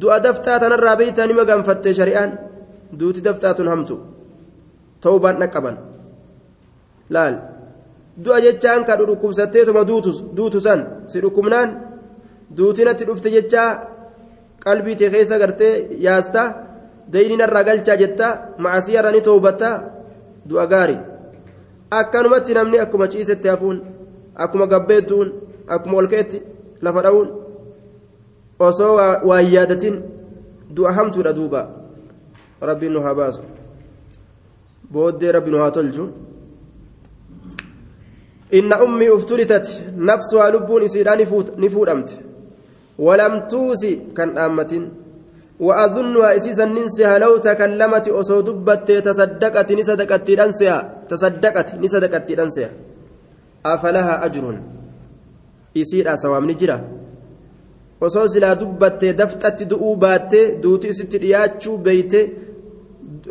Du'a 0.00 0.20
daftaa 0.26 0.58
tanarraa 0.60 0.96
beeytaa 0.96 1.26
nima 1.26 1.44
gaanfatte 1.44 1.94
shari'aan? 1.98 2.30
Duuti 2.98 3.24
daftaa 3.24 3.54
tun 3.54 3.68
hamtu. 3.68 3.96
Ta'uu 5.00 5.20
baan 5.20 5.40
dhaqqaban 5.42 5.76
laal. 7.10 7.34
Du'a 8.24 8.40
jechaan 8.46 8.84
kadhu 8.88 9.06
dhukkubsatteetuma 9.10 9.82
duutusan 10.36 10.80
si 11.06 11.20
dhukkubnaan? 11.24 11.68
Duutinatti 12.56 13.04
dhufte 13.08 13.30
jechaa? 13.36 13.70
Qalbii 14.64 14.96
tee 14.96 15.10
keessa 15.10 15.38
gartee 15.38 15.74
yaasta? 16.06 16.42
Dayninarraa 17.12 17.64
galchaa 17.68 17.96
jetta? 18.02 18.28
Macasiyarra 18.58 19.10
ni 19.12 19.20
toobatta 19.20 19.70
du'a 20.48 20.66
gaari 20.66 20.96
akkanumatti 21.90 22.54
namni 22.54 22.78
akkuma 22.78 23.08
ciisetti 23.08 23.48
hafuun 23.48 23.78
akkuma 24.36 24.66
gabbeettuun 24.66 25.32
akkuma 25.68 25.98
olkeetti 25.98 26.42
lafa 26.82 27.02
dha'uun 27.02 27.28
osoo 28.58 28.96
waa 29.28 29.40
yaadatin 29.54 30.02
du'a 30.76 30.92
hamtuudha 30.92 31.32
duuba 31.32 31.60
rabbiin 32.60 32.92
nu 32.92 33.00
haa 33.06 33.14
baasu 33.14 33.42
booddee 34.92 35.32
rabbi 35.32 35.50
nu 35.50 35.58
haa 35.58 35.70
tolchu 35.70 36.04
إن 38.58 38.72
أمي 38.72 39.08
افتلتت 39.16 39.66
نفسها 40.10 40.50
لبون 40.54 40.82
إسيران 40.82 41.20
نفودمت 41.62 42.10
ولم 43.06 43.34
توسي 43.50 43.92
كان 44.16 44.38
آمة 44.38 44.72
وأظنها 45.66 46.36
إسيسا 46.36 46.64
ننسها 46.76 47.18
لو 47.18 47.32
تكلمت 47.46 48.06
أسو 48.20 48.40
دبت 48.48 48.88
تصدقت 49.06 49.68
نصدقت 49.78 50.28
لنسها 50.38 50.78
تصدقت 51.10 51.68
نصدقت 51.82 52.28
لنسها 52.38 52.70
أفلها 53.66 54.24
أجر 54.26 54.44
إسير 55.76 56.04
أسوام 56.14 56.50
نجرة 56.50 56.78
osoo 58.04 58.28
silaa 58.28 58.54
dubbattee 58.60 59.12
daftatti 59.16 59.64
du'uu 59.70 59.96
baattee 59.96 60.58
duuti 60.62 60.88
isitti 60.92 61.18
dhiyaachuu 61.22 61.76
beeyte 61.84 62.20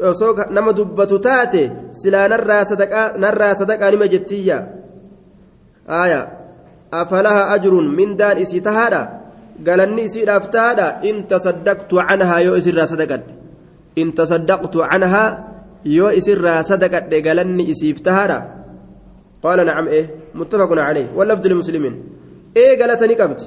osoo 0.09 0.31
nama 0.49 0.73
dubbatu 0.77 1.19
taate 1.19 1.61
silaa 1.99 2.27
narraa 2.27 3.53
sadaqaa 3.59 3.91
nima 3.91 4.07
jettiyya 4.13 4.57
aya 5.87 6.21
afalaha 7.01 7.43
ajrun 7.55 7.91
mindaan 7.99 8.41
isii 8.43 8.63
tahaadha 8.69 9.01
galanni 9.67 10.07
isiidhaaf 10.09 10.49
tahaadha 10.55 10.87
in 11.09 11.23
tasaddaqtu 11.33 12.01
canhaa 12.09 12.39
yoo 12.47 12.57
isirraa 12.61 12.87
sadaqadhe 12.93 13.33
in 14.01 14.13
tasaddaqtu 14.19 14.77
canhaa 14.91 15.29
yoo 15.97 16.11
isirraa 16.19 16.61
sadaqadhe 16.71 17.21
galanni 17.27 17.69
isiif 17.73 18.01
tahaadha 18.07 18.39
qaala 19.43 19.67
nacam 19.69 19.87
ee 19.99 20.03
limuslimin 21.49 21.95
ee 22.55 22.75
galata 22.75 23.07
ni 23.07 23.15
qabdi 23.15 23.45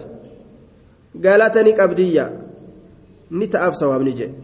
galata 1.24 1.62
ni 1.62 1.72
qabdiyya 1.74 2.24
ni 3.30 3.46
ta'aaf 3.48 3.74
sawaabni 3.74 4.12
jedhe 4.18 4.34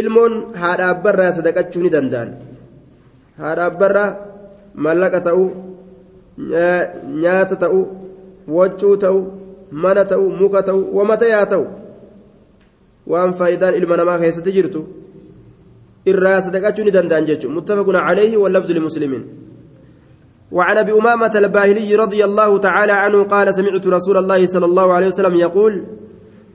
ilmoon 0.00 0.32
haadha 0.62 0.88
abbarraa 0.94 1.32
sadaqachuu 1.38 1.82
ni 1.82 1.90
danda'an 1.96 2.30
haadha 3.38 3.66
abbarraa 3.70 4.10
mallaqa 4.74 5.20
ta'uu 5.26 5.48
nyaata 7.22 7.56
ta'u 7.64 7.80
waccuu 8.56 8.96
ta'u 9.04 9.20
mana 9.84 10.04
ta'u 10.04 10.26
muka 10.40 10.62
ta'u 10.68 10.80
wamata 10.98 11.26
yaa 11.34 11.46
ta'u 11.52 11.64
waan 13.06 13.32
faayidaan 13.38 13.74
ilma 13.80 13.96
namaa 13.96 14.18
keessatti 14.18 14.52
jirtu 14.56 14.80
irraa 16.12 16.40
sadaqachuu 16.46 16.84
ni 16.84 16.92
danda'an 16.96 17.26
jechuudha 17.30 17.54
muttafaquna 17.58 18.04
calayhi 18.08 18.36
wallafzu 18.42 18.72
limuslimiin 18.78 19.43
وعن 20.54 20.78
أبي 20.78 20.92
أمامة 20.92 21.32
الباهلي 21.34 21.94
رضي 21.94 22.24
الله 22.24 22.58
تعالى 22.58 22.92
عنه 22.92 23.24
قال 23.24 23.54
سمعت 23.54 23.86
رسول 23.86 24.16
الله 24.16 24.46
صلى 24.46 24.66
الله 24.66 24.92
عليه 24.92 25.06
وسلم 25.06 25.34
يقول 25.34 25.84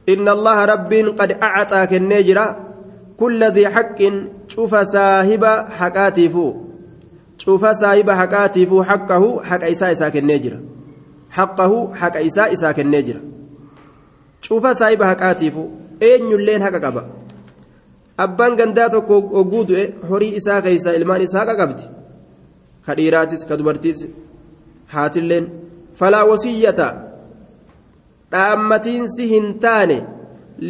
إن 0.09 0.29
الله 0.29 0.65
رب 0.65 0.93
قد 0.93 1.31
اعطى 1.31 1.87
كالنجره 1.87 2.57
كل 3.17 3.43
ذي 3.43 3.67
حق 3.67 3.99
شوف 4.47 4.75
صاحب 4.75 5.45
حقاتيفو 5.79 6.55
شوف 7.37 7.65
صاحب 7.65 8.09
حقاتيفو 8.09 8.83
حقه 8.83 9.43
حق 9.43 9.63
إساء 9.63 9.91
إساء 9.91 10.09
كالنجرة 10.09 10.59
حقه 11.29 11.95
حق 11.95 12.17
إساء 12.17 12.53
إساء 12.53 12.71
كالنجرة 12.71 13.21
شوف 14.41 14.67
صاحب 14.67 15.03
حقاتيفو 15.03 15.67
أين 16.01 16.31
يلين 16.31 16.63
حق 16.63 16.75
قبا 16.85 17.03
أبان 18.19 18.55
قنداتو 18.61 18.97
وقود 19.37 19.93
حري 20.09 20.37
إساء 20.37 20.59
كيسا 20.59 20.95
إلمان 20.95 21.21
إساء 21.21 21.61
قبدي 21.61 21.98
كديراتس 22.89 23.45
كدبرتيس 23.45 24.07
هاتلين 24.89 25.45
فلا 25.93 26.21
وصية 26.23 26.81
dhaammatiin 28.33 29.05
si 29.15 29.25
hin 29.29 29.45
taane 29.63 29.97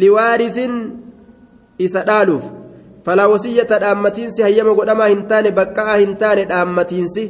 liwaarisin 0.02 0.74
isa 1.86 2.00
dhaaluuf 2.08 2.44
falaa 3.04 3.28
wasiyyata 3.32 3.80
dhaammatiinsi 3.84 4.42
hayyama 4.46 4.74
godhamaa 4.78 5.08
hin 5.12 5.22
taane 5.32 5.50
baqqa'aa 5.58 5.96
hin 6.02 6.14
taane 6.22 6.44
dhaammatiinsi 6.52 7.24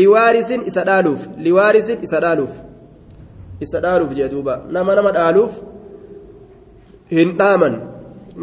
liwaarisin 0.00 0.62
isa 0.70 0.86
dhaaluuf 0.90 1.26
liwaarisin 1.46 1.98
isa 2.08 2.20
dhaaluuf 2.24 2.54
isa 3.66 3.82
dhaaluuf 3.86 4.14
jee 4.18 4.28
duuba 4.34 4.54
nama 4.76 4.94
nama 5.00 5.12
dhaaluuf 5.18 5.58
hin 7.18 7.36
dhaaman 7.42 7.78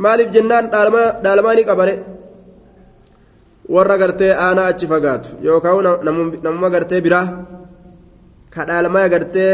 maaliif 0.06 0.32
jennaan 0.38 0.72
dhaalamaa 0.74 1.56
ni 1.60 1.68
qabare 1.72 1.96
warra 3.76 3.98
gartee 3.98 4.32
aanaa 4.46 4.68
achi 4.72 4.88
fagaatu. 4.88 5.30
Yookaan 5.44 6.06
namuma 6.44 6.70
gartee 6.70 7.02
biraa 7.02 7.28
ka 8.54 8.66
dhaalamaa 8.70 9.10
gartee 9.14 9.54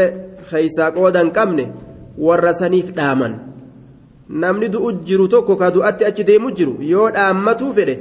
keeysaa 0.50 0.90
qooda 0.96 1.20
hin 1.24 1.30
qabne 1.38 1.64
warra 2.28 2.52
saniif 2.60 2.88
dhaaman. 2.98 3.34
namni 4.42 4.68
du'u 4.74 4.88
jiru 5.08 5.26
tokko 5.32 5.54
ka 5.60 5.66
du'atti 5.74 6.04
achi 6.08 6.24
deemu 6.28 6.48
jiru 6.58 6.72
yoo 6.92 7.10
dhaammatuu 7.16 7.72
fedhe 7.76 7.94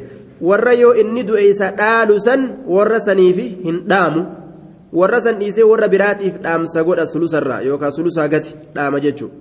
warra 0.49 0.73
yoo 0.82 0.93
inni 1.01 1.23
du'e 1.28 1.43
isa 1.49 1.67
dhaalu 1.80 2.15
san 2.28 2.41
warra 2.75 2.99
saniifi 3.08 3.45
hin 3.65 3.78
dhaamu. 3.91 4.21
Warra 4.99 5.19
san 5.25 5.36
dhiisee 5.39 5.63
warra 5.71 5.88
biraatiif 5.93 6.36
dhaamsa 6.45 6.84
godha 6.88 7.06
sulusarraa 7.13 7.62
yookaan 7.67 7.91
sulusaa 7.97 8.28
gati 8.34 8.56
dhaama 8.75 8.99
jechuudha. 9.06 9.36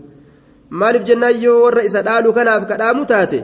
Maaliif 0.80 1.04
jennaan 1.08 1.37
yoo 1.44 1.56
warra 1.64 1.82
isa 1.88 2.02
dhaalu 2.08 2.32
kanaaf 2.38 2.66
ka 2.68 2.76
dhaamu 2.82 3.04
taate 3.12 3.38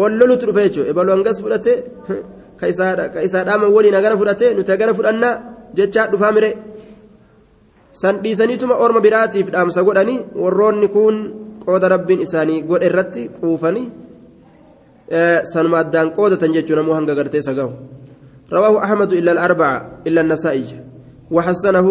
wallolutti 0.00 0.46
dhufe 0.48 0.62
jechuudha 0.66 0.90
ebalu 0.92 1.10
hangas 1.14 1.38
fudhate 1.44 1.72
ka 2.58 2.64
isaa 3.28 3.44
dhaaman 3.48 3.70
waliin 3.76 3.94
hagana 3.98 4.16
fudhate 4.20 4.46
nuti 4.56 4.70
hagana 4.74 4.92
fudhannaa 4.98 5.34
jechaa 5.78 6.06
dhufaa 6.12 6.32
mire 6.36 6.50
san 8.00 8.14
dhiisaniituma 8.24 8.74
orma 8.84 9.00
biraatiif 9.06 9.46
dhaamsa 9.54 9.80
godhanii 9.88 10.20
warroonni 10.42 10.88
kun. 10.96 11.16
qooda 11.64 11.88
rabbiin 11.94 12.20
isaanii 12.26 12.62
godhe 12.68 12.86
irratti 12.90 13.22
quufanii 13.40 13.88
sanuma 15.52 15.78
addaan 15.84 16.12
qoodatan 16.18 16.54
jechuun 16.56 16.80
ammoo 16.82 16.96
hanga 16.98 17.14
gartee 17.18 17.42
isa 17.46 17.54
gahu 17.60 17.72
رواه 18.52 18.84
أحمد 18.84 19.12
إلا 19.12 19.32
الأربعة 19.32 19.76
إلا 20.06 20.20
النسائي 20.20 20.64
وحسنه 21.30 21.88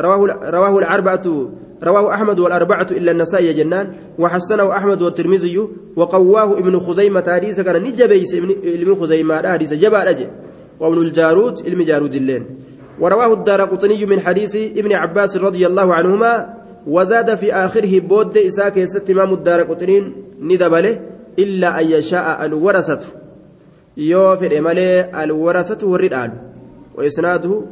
رواه 0.00 0.20
رواه 0.56 0.74
الأربعة 0.78 1.26
رواه 1.82 2.14
أحمد 2.14 2.40
والأربعة 2.40 2.86
إلا 2.90 3.10
النسائي 3.12 3.52
جنان 3.52 3.94
وحسنه 4.18 4.70
أحمد 4.72 5.02
والترمذي 5.02 5.68
وقواه 5.96 6.58
ابن 6.58 6.78
خزيمة 6.78 7.24
حديث 7.28 7.60
كان 7.60 7.82
نجبيس 7.82 8.34
ابن 8.34 8.94
خزيمة 8.94 9.48
حديث 9.48 9.72
جبا 9.72 10.10
أجي 10.10 10.26
وابن 10.80 10.98
الجارود 10.98 11.54
علم 11.66 11.82
جارود 11.82 12.14
اللين. 12.14 12.44
ورواه 13.00 13.32
الدار 13.32 13.60
قطني 13.60 14.06
من 14.06 14.20
حديث 14.20 14.56
ابن 14.56 14.92
عباس 14.92 15.36
رضي 15.36 15.66
الله 15.66 15.94
عنهما 15.94 16.54
وزاد 16.86 17.34
في 17.34 17.52
آخره 17.52 18.00
بود 18.00 18.38
إساك 18.38 18.76
يست 18.76 19.10
إمام 19.10 19.34
الدار 19.34 19.62
قطنين 19.62 20.14
ندبله 20.40 21.00
إلا 21.38 21.80
أن 21.80 21.86
يشاء 21.86 22.44
الورثة. 22.46 23.00
يوفر 23.96 24.58
إمالي 24.58 25.10
الورثة 25.24 25.86
والردال 25.86 26.30
وإسناده 26.94 27.62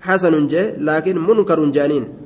حسن 0.00 0.46
جي 0.46 0.70
لكن 0.78 1.18
منكر 1.18 1.70
جانين. 1.70 2.23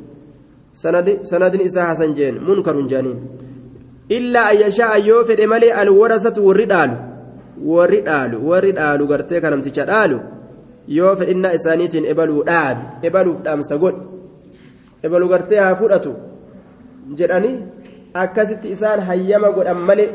سند 0.82 1.08
سند 1.30 1.54
إساء 1.68 1.84
حسن 1.90 2.10
جين 2.18 2.34
منكر 2.48 2.76
جانين 2.90 3.18
إلا 4.16 4.42
أن 4.52 4.56
يشاء 4.64 4.92
يوفر 5.10 5.38
إمالي 5.44 5.68
الورثة 5.82 6.36
والردال 6.46 6.90
والردال 7.70 8.32
والردال 8.48 9.00
قرتي 9.10 9.36
كلام 9.42 9.60
تشال 9.66 10.12
يوفر 10.88 11.26
إن 11.32 11.44
إسانيتين 11.56 12.04
إبلو 12.12 12.42
داب 12.42 12.76
إبلو 13.04 13.32
دام 13.46 13.62
سقول 13.70 13.94
ebalu 15.06 15.28
gartee 15.32 15.58
haa 15.62 15.74
fudhatu 15.80 16.12
jedhanii 17.18 17.56
akkasitti 18.22 18.72
isaan 18.74 19.00
hayyama 19.08 19.50
godhan 19.56 19.80
malee 19.88 20.08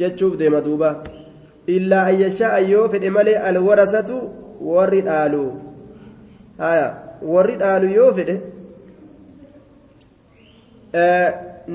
jechuuf 0.00 0.36
deema 0.40 0.60
duuba 0.66 0.90
illaa 1.76 2.04
ayyashaa 2.12 2.58
yoo 2.72 2.86
fedhe 2.94 3.10
malee 3.16 3.36
alwarasatu 3.50 4.16
warri 4.72 5.02
dhaalu 5.08 5.44
warri 7.34 7.56
dhaalu 7.62 7.92
yoo 7.98 8.10
fedhe 8.18 8.36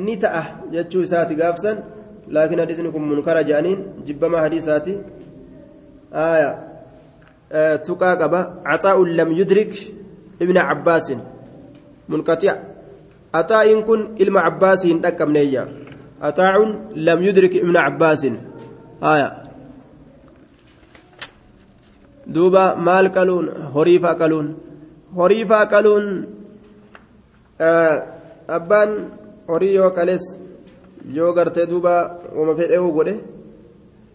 ni 0.05 0.17
ta'a 0.17 0.43
jechuu 0.71 1.01
isaati 1.07 1.35
gaafsan 1.35 1.77
laakiin 2.27 2.59
hadiisni 2.59 2.91
kun 2.91 3.03
munkara 3.11 3.43
jedhaniin 3.43 3.79
jibbamaa 4.07 4.41
hadiisaati 4.47 4.97
haya 6.11 6.51
tuqaa 7.87 8.15
qaba 8.21 8.39
caxaa'un 8.67 9.15
lam 9.19 9.29
yudrik 9.39 9.73
ibna 10.39 10.67
cabbaasin 10.69 11.21
منقطع 12.09 12.53
أتاء 13.35 13.81
كن 13.81 13.99
إلما 14.21 14.39
عباس 14.39 14.87
دكم 14.87 15.29
نيا 15.31 15.63
أتاع 16.21 16.53
لم 16.95 17.19
يدرك 17.23 17.55
ابن 17.55 17.77
عباس 17.77 18.25
آية 19.03 19.29
دوبا 22.27 22.75
مال 22.75 23.11
قالون 23.11 23.45
هريفا 23.75 24.11
قالون 24.13 24.57
هريفا 25.17 25.63
قالون 25.63 26.05
abbaan 28.47 28.91
horii 29.47 29.73
yoo 29.75 29.91
qales 29.91 30.23
yoo 31.13 31.33
gartee 31.33 31.65
duuba 31.65 31.93
wama 32.35 32.55
fedheehu 32.55 32.91
godhe 32.93 33.15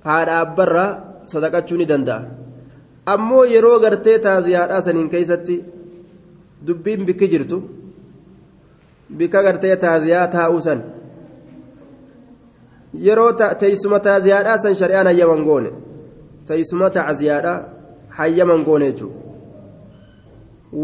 haadha 0.05 0.41
abbarraa 0.45 0.91
sadaqachuu 1.33 1.79
ni 1.79 1.87
danda'a 1.87 2.23
ammoo 3.15 3.45
yeroo 3.55 3.79
gartee 3.85 4.19
taaziyaadhaa 4.27 4.83
saniin 4.87 5.09
keessatti 5.15 5.65
dubbiin 6.67 7.05
bikki 7.09 7.29
jirtu 7.33 7.59
bikka 9.19 9.43
gartee 9.43 9.77
taaziyaa 9.77 10.27
taa'uu 10.37 10.61
san 10.67 10.83
yeroo 13.07 13.33
teessuma 13.61 14.01
taaziyaadhaa 14.09 14.59
san 14.65 14.75
shari'aan 14.81 15.07
hayyaman 15.13 15.45
goone 15.45 15.71
teessuma 16.47 16.91
taaziyaadhaa 16.91 17.59
hayyaman 18.19 18.65
goone 18.65 18.93
jechuudha 18.93 19.19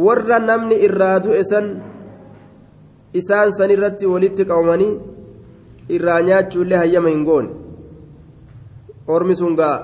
warra 0.04 0.38
namni 0.38 0.76
irraa 0.86 1.18
du'e 1.24 1.44
san. 1.50 1.95
Isaan 3.20 3.52
san 3.58 3.70
irratti 3.76 4.06
walitti 4.12 4.48
qabamanii 4.50 4.92
irraa 5.96 6.20
nyaachuullee 6.28 6.78
hayyama 6.82 7.12
hin 7.14 7.24
goone 7.28 7.50
ormi 9.16 9.36
sun 9.40 9.56
gaa 9.60 9.76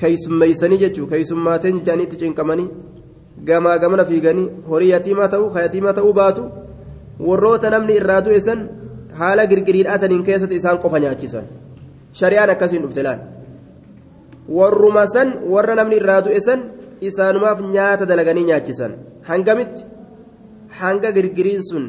keeysummeeysanii 0.00 0.82
jechuudha 0.84 1.16
keeysummaatee 1.16 1.72
jaaniitti 1.88 2.20
cinqamanii 2.22 2.68
gamaa 3.48 3.78
gamana 3.84 4.04
fiiganii 4.10 4.48
horii 4.70 4.92
yatiimaa 4.94 5.28
ta'uu 5.34 5.50
ka 5.54 5.64
yatiimaa 5.66 5.96
ta'uu 5.98 6.12
baatu 6.20 6.44
warroota 7.28 7.70
namni 7.74 7.98
irraa 8.00 8.20
du'e 8.26 8.40
san 8.48 8.62
haala 9.20 9.46
girgiriidhaa 9.52 9.98
saniin 10.04 10.24
keessatti 10.28 10.60
isaan 10.60 10.78
qofa 10.84 11.02
nyaachisan 11.04 11.50
shari'aan 12.20 12.54
akkasiin 12.54 12.82
dhufte 12.86 13.02
laal 13.06 13.20
warruma 14.58 15.04
san 15.14 15.28
warra 15.52 15.74
namni 15.80 15.96
irraa 16.00 16.20
du'e 16.26 16.40
san 16.48 16.64
isaanumaaf 17.10 17.60
nyaata 17.74 18.08
dalaganii 18.10 18.48
nyaachisan 18.50 18.92
hangamitti 19.30 19.86
hanga 20.80 21.12
girgiriin 21.16 21.62
sun 21.70 21.84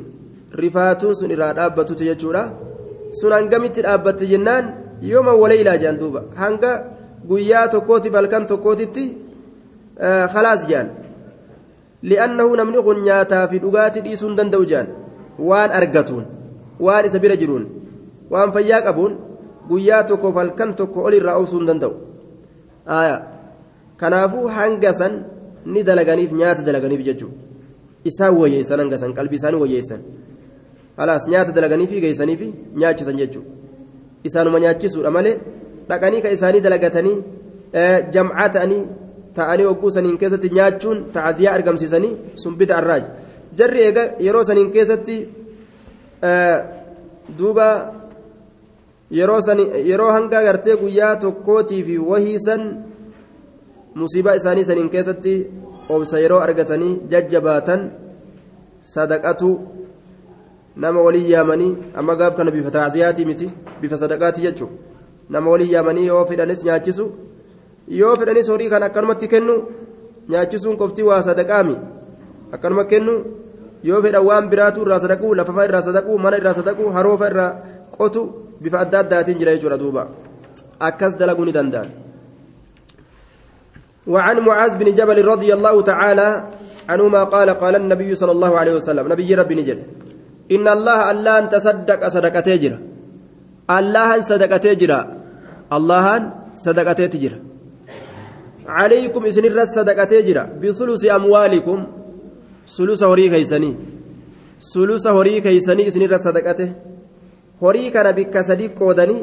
rifaatuun 0.65 1.15
sun 1.19 1.31
irraa 1.35 1.53
dhaabbatutu 1.59 2.03
jechuudha 2.09 2.43
sun 3.19 3.31
hangamitti 3.37 3.81
dhaabbatte 3.87 4.25
jennaan 4.31 4.65
yooma 5.11 5.33
walee 5.41 5.59
ilaajaan 5.63 5.97
duuba 6.01 6.21
hanga 6.41 6.71
guyyaa 7.29 7.67
tokkootiif 7.73 8.13
halkan 8.19 8.47
tokkootitti 8.51 9.05
khalaas 10.33 10.67
jaan 10.71 10.87
li'annahu 12.09 12.55
namni 12.59 12.81
kun 12.87 12.99
nyaataa 13.07 13.45
fi 13.51 13.59
dhugaatii 13.63 14.01
dhiisuu 14.07 14.27
hin 14.29 14.37
danda'u 14.39 14.65
jaan 14.71 14.87
waan 15.49 15.71
argatuun 15.79 16.25
waan 16.85 17.05
isa 17.09 17.19
bira 17.23 17.35
jiruun 17.41 17.65
waan 18.33 18.51
fayyaa 18.55 18.81
qabuun 18.87 19.13
guyyaa 19.69 20.03
tokkoof 20.11 20.35
halkan 20.41 20.75
tokko 20.81 20.99
ol 21.07 21.13
irraa 21.19 21.37
obsuu 21.41 21.65
danda'u 21.69 21.93
kanaafuu 24.01 24.47
hanga 24.57 24.93
san 24.93 25.13
ni 25.73 25.83
dalaganiif 25.83 26.31
nyaata 26.39 26.61
dalaganiif 26.67 27.01
jechuudha 27.09 27.37
isaan 28.09 28.33
wayyeessan 28.41 28.79
hanga 28.83 28.97
san 29.03 29.13
qalbii 29.17 29.39
isaanii 29.41 29.61
wayyeessan 29.63 30.01
halaas 30.97 31.27
nyaata 31.33 31.51
dalaganiif 31.57 31.91
geessaniif 32.03 32.41
nyaachisan 32.81 33.17
jechuudha 33.21 33.51
isaanuma 34.27 34.59
nyaachisuudha 34.65 35.11
malee 35.17 35.35
dhaqanii 35.89 36.21
ka 36.21 36.29
isaanii 36.37 36.61
dalagatanii 36.67 37.17
jam'aa 38.15 38.49
ta'anii 38.55 38.83
ta'anii 39.37 39.67
hogguu 39.69 39.91
saniin 39.97 40.17
keessatti 40.21 40.49
nyaachuun 40.59 41.05
ta'aziyaa 41.15 41.53
argamsiisanii 41.57 42.13
sun 42.41 42.57
bida 42.59 42.77
arraaj 42.79 43.03
jarri 43.59 43.85
eega 43.87 44.03
yeroo 44.27 44.43
saniin 44.49 44.71
keessatti 44.75 45.17
duuba 47.37 47.67
yeroo 49.89 50.11
hanga 50.17 50.43
gartee 50.47 50.75
guyyaa 50.83 51.15
tokkootii 51.25 51.83
fi 51.87 51.99
wahii 52.09 52.39
san 52.47 52.61
musiibaa 54.01 54.35
isaanii 54.41 54.65
saniin 54.69 54.89
keessatti 54.95 55.33
obsa 55.89 56.19
yeroo 56.23 56.39
argatanii 56.47 56.93
jajjabaatan 57.11 57.91
sadaqatu 58.93 59.49
nama 60.83 61.01
walii 61.01 61.31
yaamanii 61.31 61.71
amma 61.99 62.15
gaaf 62.15 62.35
kana 62.37 62.51
bifa 62.51 62.71
taaziyaatii 62.77 63.25
miti 63.25 63.49
bifa 63.81 63.97
sadaqaatii 64.03 64.41
jechuun 64.47 64.71
nama 65.29 65.51
walii 65.51 65.71
yaamanii 65.73 66.05
yoo 66.11 66.25
fedhanis 66.29 66.63
nyaachisu 66.69 67.05
yoo 67.99 68.15
fedhanis 68.15 68.49
horii 68.53 68.69
kan 68.73 68.83
akkanumatti 68.89 69.27
kennu 69.33 69.55
nyaachisuun 70.29 70.77
qofti 70.81 71.03
waa 71.09 71.21
sadaqaami 71.29 71.75
akkanuma 72.55 72.83
kennu 72.91 73.13
yoo 73.83 74.01
fedhan 74.01 74.25
waan 74.29 74.49
biraatu 74.49 74.81
irraa 74.85 74.99
sadaquu 75.05 75.35
lafafa 75.41 75.65
irraa 75.69 75.81
sadaquu 75.89 76.19
mana 76.25 76.37
irraa 76.41 76.57
sadaquu 76.59 76.89
haroofa 76.97 77.29
irraa 77.31 77.51
qotu 77.97 78.21
bifa 78.61 78.79
adda 78.85 78.99
addaatiin 79.03 79.39
jira 79.39 79.55
jechuudha 79.55 79.77
duuba 79.83 80.03
akkas 80.89 81.17
dalaguu 81.17 81.45
ni 81.45 81.53
danda'an. 81.59 81.89
وعن 84.07 84.39
معاذ 84.39 84.77
بن 84.77 84.87
جبل 84.95 85.25
رضي 85.25 85.53
الله 85.53 85.75
تعالى 85.81 86.29
عنهما 86.89 87.21
قال 87.23 87.49
قال 87.49 87.75
النبي 87.75 88.15
صلى 88.15 88.31
الله 88.31 88.51
عليه 88.59 88.73
وسلم 88.79 89.03
نبي 89.13 89.35
ربي 89.35 89.55
نجل 89.55 89.79
إن 90.51 90.67
الله 90.67 91.11
الله 91.11 91.39
أن 91.39 91.49
تصدق 91.49 92.07
صدقة 92.07 92.55
جرا. 92.55 92.79
الله 93.77 94.15
أن 94.15 94.21
صدقة 94.21 94.65
جرا. 94.73 95.01
الله 95.73 96.15
أن 96.17 96.23
صدقة 96.55 97.01
جرا 97.23 97.39
عليكم 98.67 99.25
إسن 99.25 99.45
الرس 99.45 99.69
صدقة 99.75 100.13
جرا. 100.27 100.43
بثلث 100.61 101.03
أموالكم. 101.05 101.79
ثلث 102.67 103.03
هوري 103.03 103.29
كيسني. 103.29 103.71
ثلث 104.73 105.07
هوري 105.07 105.41
كيسني 105.41 105.87
إسن 105.87 106.01
الرس 106.01 106.21
صدقة 106.21 106.59
هوري 107.63 107.89
كان 107.89 108.11
بك 108.11 108.35
صديق 108.39 108.79
قودني 108.79 109.19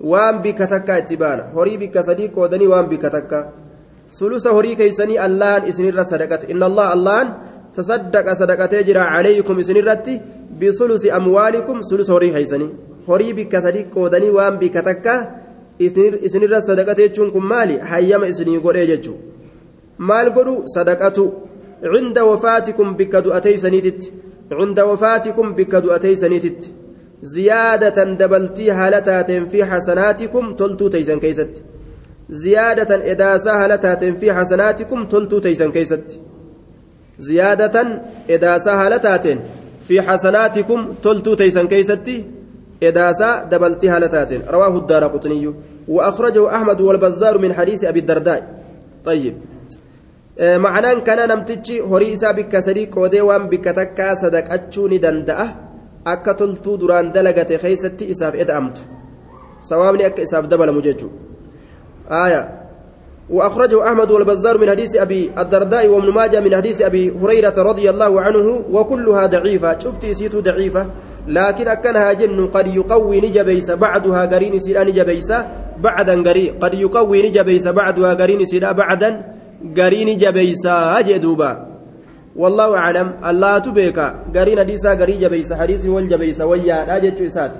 وان 0.00 0.38
بك 0.38 0.58
تكا 0.58 0.98
اتبانا. 0.98 1.44
هوري 1.54 1.76
بك 1.76 1.98
صديق 2.00 2.34
قودني 2.34 2.66
وان 2.66 2.86
بك 2.86 3.02
تكا. 3.02 3.40
ثلث 4.10 4.46
هوري 4.46 4.74
كيسني 4.74 5.26
الله 5.26 5.68
إسن 5.68 5.84
صدقة 7.74 8.80
جرا 8.80 9.00
عليكم 9.00 9.58
إسن 9.58 9.76
الرتي 9.76 10.20
بثلث 10.60 11.06
أموالكم 11.18 11.76
ثلث 11.90 12.10
هوري 12.10 12.30
كيسني 12.30 12.68
horii 13.10 13.32
bikka 13.34 13.60
sadii 13.60 13.84
qoodanii 13.94 14.30
waan 14.38 14.58
bikka 14.62 14.82
takka 14.88 15.14
isinirra 16.26 16.60
sadaqate 16.68 17.02
jechuun 17.06 17.30
kun 17.34 17.44
maali 17.52 17.78
hayyama 17.92 18.26
isinii 18.32 18.60
godhee 18.66 18.86
jechuun 18.90 19.18
maal 20.08 20.28
godhu 20.36 20.54
sadaqatu 20.74 21.24
cinda 21.94 22.24
wafaatikum 22.30 22.96
bikka 23.00 23.24
du'ateeysaniititti 23.26 24.12
cinda 24.58 24.86
wafaatikum 24.90 25.54
bikka 25.58 25.82
du'ateeysaniititti 25.84 26.72
ziyaadatan 27.34 28.10
dabaltii 28.20 28.70
haala 28.78 29.00
taateen 29.10 29.44
fi 29.52 29.58
xasanaatikum 29.70 30.54
toltuu 30.60 30.90
teeysan 30.94 31.20
keeysatti 31.24 31.62
ziyaadatan 32.42 33.02
edaasaa 33.12 33.58
haala 33.60 33.78
taateen 33.86 34.16
fi 34.20 34.26
xasanaatikum 34.38 35.06
toltuu 35.12 35.40
teeysan 35.46 35.72
keeysatti 35.76 36.20
ziyaadatan 37.26 37.88
edaasaa 38.28 38.76
haala 38.76 38.98
taateen 38.98 39.38
fi 39.86 39.94
xasanaatikum 40.06 40.80
toltuu 41.04 41.36
teeysan 41.36 41.68
keeysatti 41.68 42.16
إداسا 42.80 43.52
دبلتي 43.52 43.88
هالتات 43.88 44.32
رواه 44.48 44.76
الدار 44.76 45.04
قطني. 45.04 45.54
وأخرجه 45.88 46.56
أحمد 46.56 46.80
والبزار 46.80 47.38
من 47.38 47.52
حديث 47.52 47.84
أبي 47.84 48.00
الدرداء. 48.00 48.40
طيب. 49.04 49.34
آه 50.38 50.56
معناه 50.56 50.94
كان 50.94 51.28
نمتجي 51.28 51.80
هريسا 51.80 52.30
بك 52.30 52.58
سديق 52.58 52.98
ودي 52.98 53.20
وان 53.20 53.48
بك 53.48 53.64
تكا 53.64 54.14
صدق 54.14 54.52
أتشوني 54.52 54.98
دندأة 54.98 55.46
أكا 56.06 56.32
تلتو 56.32 56.76
دران 56.76 57.12
دلقة 57.12 57.56
خيستي 57.56 58.10
إساف 58.10 58.34
إدأمت. 58.34 58.76
سوامني 59.60 60.06
أكا 60.06 60.22
إساف 60.22 60.44
دبل 60.46 60.74
مججو. 60.74 61.08
آية. 62.10 62.59
وأخرجه 63.30 63.88
أحمد 63.88 64.10
والبزار 64.10 64.58
من 64.58 64.70
حديث 64.70 64.96
أبي 64.96 65.30
الدرداء 65.38 65.88
وابن 65.88 66.08
ماجه 66.14 66.40
من 66.40 66.56
حديث 66.56 66.82
أبي 66.82 67.14
هريرة 67.22 67.54
رضي 67.58 67.90
الله 67.90 68.20
عنه 68.20 68.64
وكلها 68.70 69.26
ضعيفة. 69.26 69.78
شفتي 69.78 70.14
سيتو 70.14 70.40
ضعيفة. 70.40 70.86
لكن 71.28 71.68
أكنها 71.68 72.12
جن 72.12 72.46
قد 72.46 72.66
يقوي 72.66 73.20
نجبيس 73.20 73.70
بعدها 73.70 74.26
قرين 74.26 74.58
سيدا 74.58 74.84
نجبيس 74.84 75.32
بعدا 75.78 76.22
قري 76.22 76.50
قد 76.50 76.74
يقوي 76.74 77.28
نجبيس 77.28 77.68
بعدها 77.68 78.14
قرين 78.14 78.44
سيدا 78.44 78.72
بعدا 78.72 79.10
قرين 79.78 80.18
جبيس. 80.18 80.66
أجدوبا 80.66 81.66
والله 82.36 82.76
أعلم. 82.76 83.08
الله 83.30 83.58
تبيك. 83.58 83.98
قرين 84.36 84.66
ديسا 84.66 84.90
قري 84.94 85.12
جبيس. 85.22 85.52
حديث 85.52 85.86
والجبيس 85.86 86.40
ويا 86.40 86.96
أجد 86.96 87.22
إسات 87.22 87.54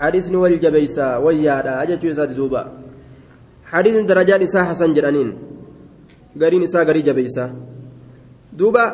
حديث 0.00 0.26
والجبيس 0.32 0.98
ويا 0.98 1.82
أجد 1.82 2.34
دوبا. 2.36 2.89
حديث 3.72 3.96
درجات 4.10 4.42
إسا 4.46 4.60
حسن 4.68 4.90
جرانين 4.96 5.28
قرين 6.40 6.62
إسا 6.66 6.80
قري 6.88 7.02
جبيس 7.08 7.38
دوبا 8.58 8.84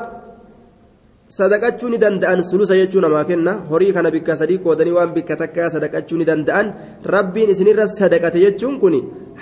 sadaqachuu 1.39 1.91
ni 1.91 1.99
danda'an 1.99 2.41
sulusa 2.49 2.79
jechuu 2.79 3.03
namaa 3.03 3.25
kenna 3.27 3.53
horii 3.71 3.93
kana 3.97 4.11
bikka 4.15 4.39
sadii 4.41 4.63
qoodanii 4.65 4.95
waan 4.95 5.11
bikka 5.17 5.35
takkaa 5.41 5.71
sadaqachuu 5.75 6.19
ni 6.19 6.27
danda'an 6.29 6.67
rabbiin 7.15 7.51
isinirra 7.51 7.87
sadaqate 7.91 8.39
jechuun 8.45 8.79
kun 8.83 8.95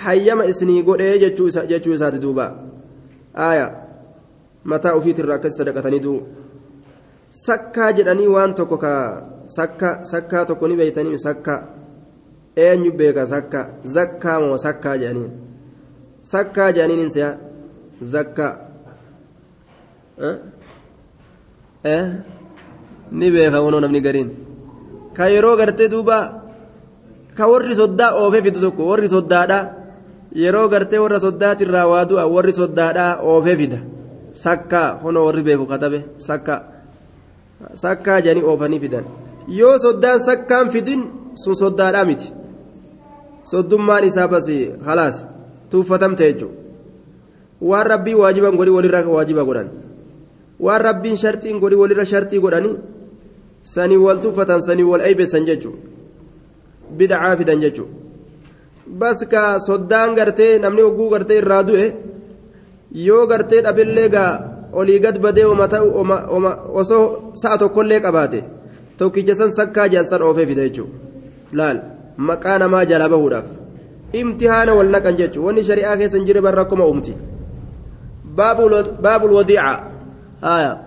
hayyama 0.05 0.47
isinii 0.51 0.81
godhee 0.87 1.19
jechuu 1.23 1.93
isaati 1.97 2.23
duuba 2.25 2.45
aaya 3.47 3.67
mataa 4.71 4.95
ofiitirra 4.99 5.37
akkas 5.37 5.57
sadaqatanii 5.59 6.01
duu 6.05 6.19
sakkaa 7.45 7.91
jedhanii 7.97 8.33
waan 8.35 8.57
tokko 8.57 8.77
ka 8.85 8.93
sakka 9.57 9.89
sakkaa 10.11 10.45
tokko 10.49 10.67
ni 10.67 10.79
beeytanii 10.81 11.21
sakka 11.27 11.55
eenyu 12.63 12.91
beeka 12.99 13.23
sakka 13.33 13.59
zakkaa 13.95 14.37
moo 14.43 14.57
sakkaa 14.65 14.95
jedhaniin 15.01 15.31
sakkaa 16.31 16.69
jedhaniin 16.75 16.99
hin 17.03 17.11
se'a 17.15 17.31
zakkaa 18.13 18.53
ni 23.19 23.27
beeka 23.35 23.61
wanoo 23.65 23.79
namni 23.83 24.01
gariin 24.05 24.29
ka 25.17 25.23
yeroo 25.33 25.55
gartee 25.59 25.87
duuba 25.93 26.17
ka 27.37 27.43
warri 27.51 27.75
soddaa 27.81 28.11
oofee 28.21 28.41
fidu 28.45 28.59
tokko 28.65 28.83
warri 28.91 29.07
soddaadha 29.15 29.59
yeroo 30.43 30.67
gartee 30.73 30.99
warra 31.03 31.19
soddaatirraa 31.25 31.85
waa 31.91 32.05
du'a 32.09 32.25
warri 32.35 32.53
soddaadha 32.61 33.05
oofee 33.31 33.55
fida 33.59 33.79
sakkaa 34.43 34.87
honoo 35.03 35.25
warri 35.27 35.43
beeku 35.47 35.65
katabe 35.73 35.99
sakkaa 36.27 36.59
sakkaa 37.83 38.17
jedhanii 38.25 38.47
oofanii 38.51 38.79
fidan 38.85 39.05
yoo 39.59 39.75
soddaan 39.85 40.19
sakkaan 40.27 40.67
fidin 40.73 41.01
sun 41.43 41.55
soddaadhaa 41.63 42.05
miti 42.09 42.27
soddummaan 43.51 44.03
isaa 44.11 44.27
bas 44.27 44.47
halaas 44.87 45.25
tuuffatamte 45.69 46.23
jechuudha 46.29 46.61
waan 47.69 47.87
rabbii 47.93 48.15
waajiban 48.21 48.55
godhi 48.59 48.71
walirraa 48.77 49.07
waajiba 49.17 49.43
godhan. 49.49 49.69
waan 50.59 50.81
rabbiin 50.81 51.17
sharxiin 51.17 51.59
godhi 51.59 51.75
walirra 51.81 52.05
sharxii 52.05 52.39
godhanii 52.39 52.75
sanii 53.73 53.97
wal 54.05 54.19
tuffatan 54.23 54.61
sanii 54.67 54.83
wal 54.91 55.01
eeybeessan 55.07 55.45
jechuudha 55.45 55.79
bidacaa 56.97 57.35
fidan 57.39 57.59
jechuudha 57.63 57.93
bas 58.99 59.19
ka 59.31 59.59
soddaan 59.67 60.15
gartee 60.15 60.59
namni 60.59 60.81
hogguu 60.87 61.09
gartee 61.13 61.37
irraa 61.41 61.63
du'e 61.69 61.85
yoo 63.07 63.23
gartee 63.31 63.61
dhabillee 63.65 64.09
gaa 64.15 64.31
olii 64.79 64.99
gad 65.05 65.17
badee 65.25 65.45
osoo 66.81 67.05
sa'a 67.41 67.57
tokkollee 67.57 67.99
qabaate 68.05 68.39
tokkicha 68.97 69.35
san 69.35 69.51
sakkaa 69.57 69.87
jaansan 69.93 70.21
oofee 70.27 70.45
fida 70.49 70.67
jechuudha 70.67 70.95
laal 71.59 71.77
maqaa 72.17 72.57
namaa 72.59 72.85
jalaa 72.85 73.09
bahuudhaaf 73.09 73.47
imtihaana 74.13 74.73
wal 74.73 74.89
naqan 74.95 75.17
jechuudha 75.17 75.47
wanni 75.47 75.63
shari'aa 75.63 75.97
keessa 75.97 76.17
hin 76.17 76.25
jirre 76.29 76.41
barra 76.41 76.61
akkuma 76.67 76.85
uumti 76.87 77.17
baabul 78.35 79.33
wadiicaa. 79.39 79.95
آية 80.43 80.81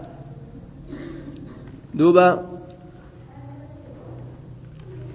دوبا 1.94 2.46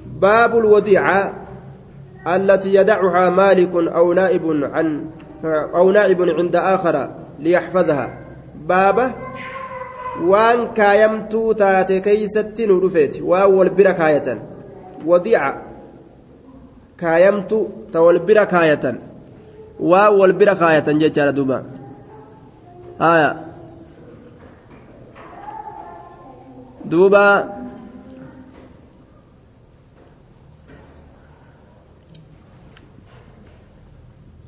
باب 0.06 0.58
الوديعة 0.58 1.34
التي 2.28 2.76
يدعها 2.76 3.30
مالك 3.30 3.76
أو 3.76 4.14
نائب 4.14 4.62
عن 4.64 5.06
أو 5.76 5.92
نائب 5.92 6.22
عند 6.22 6.56
آخر 6.56 7.10
ليحفظها 7.40 8.20
taate 11.58 12.00
keeysatti 12.06 12.68
nu 12.70 12.76
dhufeeti 12.82 13.22
waan 13.22 13.50
wal 13.58 13.70
bira 13.78 13.94
kaayatan 13.98 14.40
wadiica 15.06 15.73
kaayamtu 16.98 17.90
ta 17.92 18.02
wal 18.02 18.20
bira 18.20 18.46
kaayatan. 18.46 19.00
Waa 19.80 20.12
wal 20.12 20.34
bira 20.34 20.56
kaayatan 20.56 21.00
jechaadha 21.00 21.34
duuba. 21.34 21.64
Aya 23.00 23.30
duuba. 26.86 27.26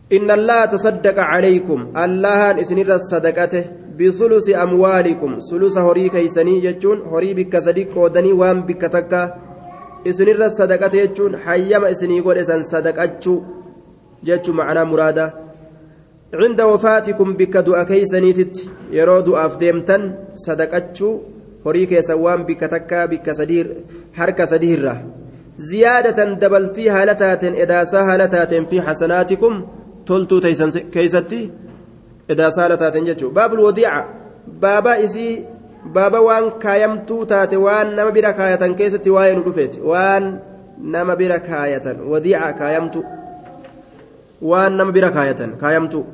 إن 0.05 0.29
الله 0.31 0.65
تصدق 0.65 1.17
عليكم 1.19 1.97
الله 1.97 2.61
إسنير 2.61 2.95
الصدقة 2.95 3.53
بثلث 3.97 4.47
أموالكم 4.49 5.31
ثلث 5.49 5.75
هري 5.77 6.09
كيسني 6.09 6.59
جتون 6.61 6.97
هوري 7.09 7.33
بك 7.33 7.57
صديق 7.57 7.97
ودني 7.97 8.31
وام 8.31 8.61
بك 8.69 8.85
إسنر 10.09 10.41
الصدقته 10.45 11.05
جتون 11.05 11.33
حيما 11.43 11.91
إسني 11.91 12.19
قول 12.25 12.37
إسن 12.37 12.61
صدقاتشو 12.73 13.35
جتشو 14.27 14.51
معنا 14.59 14.83
مرادا 14.91 15.25
عند 16.41 16.59
وفاتكم 16.61 17.29
بك 17.39 17.55
دعا 17.67 17.83
كيسنيتت 17.89 18.55
يرو 18.97 19.19
دعا 19.27 19.47
فديمتن 19.47 20.01
صدقاتشو 20.45 21.09
هوري 21.65 21.85
كيسن 21.89 22.17
وان 22.23 22.41
بك 22.47 22.61
تكا 22.73 23.05
بك 23.11 23.27
صدير 23.39 23.67
حركة 24.17 24.45
صديرة 24.45 24.95
زيادة 25.71 26.19
دبلتي 26.41 26.89
هالتات 26.89 27.43
إداسا 27.43 28.01
هالتات 28.09 28.53
في 28.69 28.77
حسناتكم 28.81 29.53
toltuu 30.05 30.41
keeysatti 30.91 31.51
edaa 32.29 32.51
saala 32.51 32.77
taaten 32.77 33.05
jechuun 33.09 33.33
baabul 33.33 33.63
wadiica 33.67 34.01
baaba 34.63 34.97
isii 35.05 35.45
baaba 35.93 36.21
waan 36.21 36.51
kaayamtuu 36.59 37.25
taate 37.25 37.57
waan 37.57 37.95
nama 37.95 38.11
bira 38.11 38.33
kaayatan 38.33 38.75
keessatti 38.75 39.09
waa'ee 39.09 39.35
nu 39.35 39.43
dhufeeti 39.47 39.81
waan 39.81 40.39
nama 40.95 41.15
bira 41.15 41.39
kaayatan 41.39 42.01
wadiica 42.11 42.53
kaayamtu 42.59 43.03
waan 44.41 44.77
nama 44.77 44.91
bira 44.91 45.11
kaayatan 45.11 45.57
kaayamtu 45.57 46.05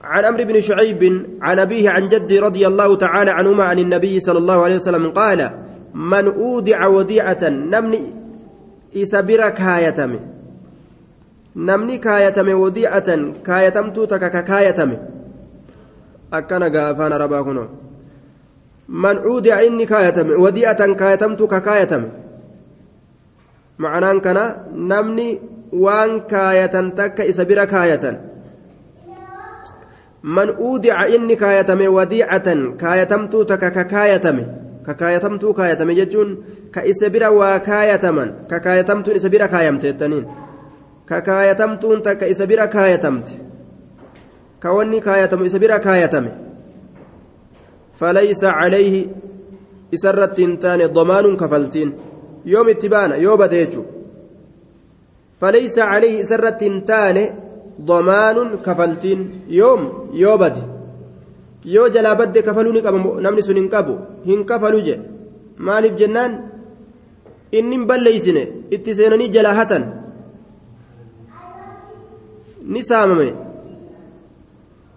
عن 0.00 0.24
عمرو 0.24 0.44
بن 0.44 0.60
شعيب 0.60 1.02
عن 1.42 1.58
أبيه 1.58 1.90
عن 1.90 2.08
جدي 2.08 2.38
رضي 2.38 2.66
الله 2.66 2.96
تعالى 2.96 3.30
عنهما 3.30 3.64
عن 3.64 3.78
النبي 3.78 4.20
صلى 4.20 4.38
الله 4.38 4.64
عليه 4.64 4.74
وسلم 4.74 5.10
قال 5.10 5.50
من 5.94 6.24
أودع 6.26 6.86
وديعة 6.86 7.42
نمني 7.48 8.02
إسبر 8.96 9.48
كايتمي 9.48 10.20
namni 11.54 11.98
kaayatame 11.98 12.54
wadiicatan 12.54 13.42
kaayatamtuu 13.42 14.06
takka 14.06 14.30
ka 14.30 14.42
kaayatame 14.42 14.96
akkana 16.30 16.70
gaa 16.70 16.94
afaan 18.90 19.16
arabaa 19.16 19.22
kunoo 19.22 19.22
man 19.22 19.22
cuudi'a 19.22 19.62
inni 19.62 19.86
kaayatame 19.86 20.34
wadiicatan 20.34 20.96
kaayatamtuu 20.96 21.46
ka 21.48 21.60
kaayatame 21.60 22.08
ma'anaan 23.78 24.20
kana 24.20 24.56
namni 24.74 25.40
waan 25.72 26.20
kaayatan 26.26 26.92
takka 26.92 27.24
isa 27.24 27.44
bira 27.44 27.66
kaayatan 27.66 28.18
man 30.22 30.50
uudica 30.58 31.06
inni 31.08 31.36
kaayatame 31.36 31.88
wadiicatan 31.88 32.76
kaayatamtuu 32.76 33.44
takka 33.44 33.70
ka 33.70 33.84
kaayatame 33.84 34.44
ka 34.82 34.94
kaayatamtuu 34.94 35.54
kaayatame 35.54 35.94
jechuun 35.94 36.44
ka 36.70 36.84
isa 36.84 37.08
bira 37.10 37.30
waa 37.30 37.58
kaayataman 37.60 38.44
ka 38.48 38.60
kaayatamtuun 38.60 39.16
isa 39.16 39.28
bira 39.30 39.48
kaayamteettaniin 39.48 40.26
kakaayatamtuun 41.06 42.02
takka 42.02 42.26
isa 42.26 42.46
bira 42.46 42.66
kaayatamte 42.68 43.34
ka 44.60 44.72
wanni 44.72 45.00
kaayatamu 45.00 45.44
isa 45.44 45.58
bira 45.58 45.78
kaayatame 45.80 46.49
isarratti 49.96 50.42
hin 50.46 50.56
taane 50.64 50.88
domaanuun 50.96 51.36
kafaltiin 51.36 51.90
yoom 52.52 52.68
itti 52.72 52.88
baana 52.94 53.16
yoo 53.24 53.36
bade 53.42 53.56
jechu 53.62 53.82
falaysa 55.40 55.88
calayhi 55.92 56.20
isarratti 56.24 56.64
hin 56.68 56.82
taane 56.90 57.24
domaanuun 57.88 58.58
kafaltiin 58.66 59.20
yoom 59.58 59.82
yoo 61.74 61.88
jalaa 61.94 62.16
badde 62.20 62.42
kafaluu 62.48 62.72
ni 62.72 62.82
qaba 62.86 62.98
namni 63.26 63.42
sun 63.48 63.60
hin 63.60 63.68
qabu 63.74 63.94
hin 64.28 64.44
kafalu 64.50 64.80
jedhe 64.88 65.04
maaliif 65.68 65.94
jennaan 66.00 66.32
inni 67.58 67.76
hin 67.76 67.86
balleeysine 67.90 68.42
itti 68.76 68.94
seenanii 68.98 69.30
jalaa 69.36 69.54
hatan 69.60 69.84
ni 72.74 72.82
saamame 72.90 73.28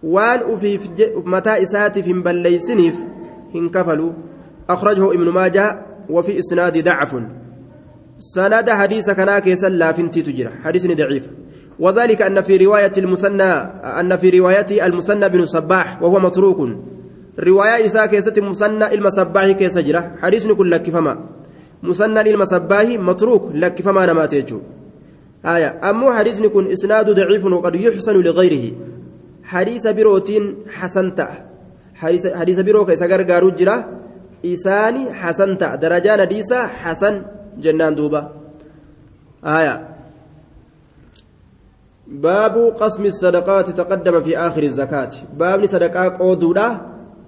waan 0.03 0.43
ufiif 0.43 0.89
mataa 1.25 1.57
isaatiif 1.57 2.05
hin 2.05 2.23
balleeysiniif 2.23 2.95
hin 3.53 3.69
kafalu 3.69 4.13
أخرجه 4.69 5.11
ابن 5.11 5.29
ماجه 5.29 5.85
وفي 6.09 6.39
إسناد 6.39 6.83
ضعف. 6.83 7.15
سند 8.17 8.69
حديث 8.69 9.09
كنا 9.09 9.39
كيسا 9.39 9.69
لا 9.69 9.91
فنتي 9.91 10.21
تجرى. 10.21 10.49
حديث 10.63 10.87
ضعيف. 10.87 11.27
وذلك 11.79 12.21
أن 12.21 12.41
في 12.41 12.57
رواية 12.57 12.91
المثنى 12.97 13.51
أن 13.99 14.15
في 14.15 14.39
رواية 14.39 14.85
المثنى 14.85 15.29
بن 15.29 15.45
صباح 15.45 16.01
وهو 16.01 16.19
متروك. 16.19 16.59
رواية 17.39 17.85
إساء 17.85 18.05
كيسة 18.05 18.33
مثنى 18.37 18.93
المصباح 18.93 19.51
كيسا 19.51 19.81
جرى. 19.81 20.11
حديث 20.21 20.47
كل 20.47 20.71
لك 20.71 20.89
فما. 20.89 21.17
مثنى 21.83 22.21
المصباح 22.21 22.85
متروك. 22.99 23.51
لك 23.53 23.81
فما 23.81 24.05
نماتيجو. 24.05 24.59
آية. 25.45 25.89
أمو 25.89 26.11
حديثني 26.11 26.49
كن 26.49 26.71
إسناد 26.71 27.09
ضعيف 27.11 27.45
وقد 27.45 27.75
يحسن 27.75 28.13
لغيره. 28.13 28.71
حديث 29.43 29.87
بروتين 29.87 30.43
حسنتا 30.77 31.27
حديث 31.95 32.59
إساقر 32.93 33.21
قارو 33.23 33.49
جرا 33.49 33.77
إساني 34.45 35.13
حسنتا 35.13 35.75
درجان 35.75 36.19
حديثا 36.21 36.59
حسن 36.67 37.15
جنان 37.63 37.95
دوبا 37.95 38.21
آية 39.45 39.75
باب 42.07 42.55
قسم 42.81 43.05
الصدقات 43.05 43.69
تقدم 43.69 44.21
في 44.21 44.37
آخر 44.37 44.63
الزكاة 44.63 45.09
باب 45.37 45.65
صدقاء 45.65 46.09
قودودا 46.09 46.67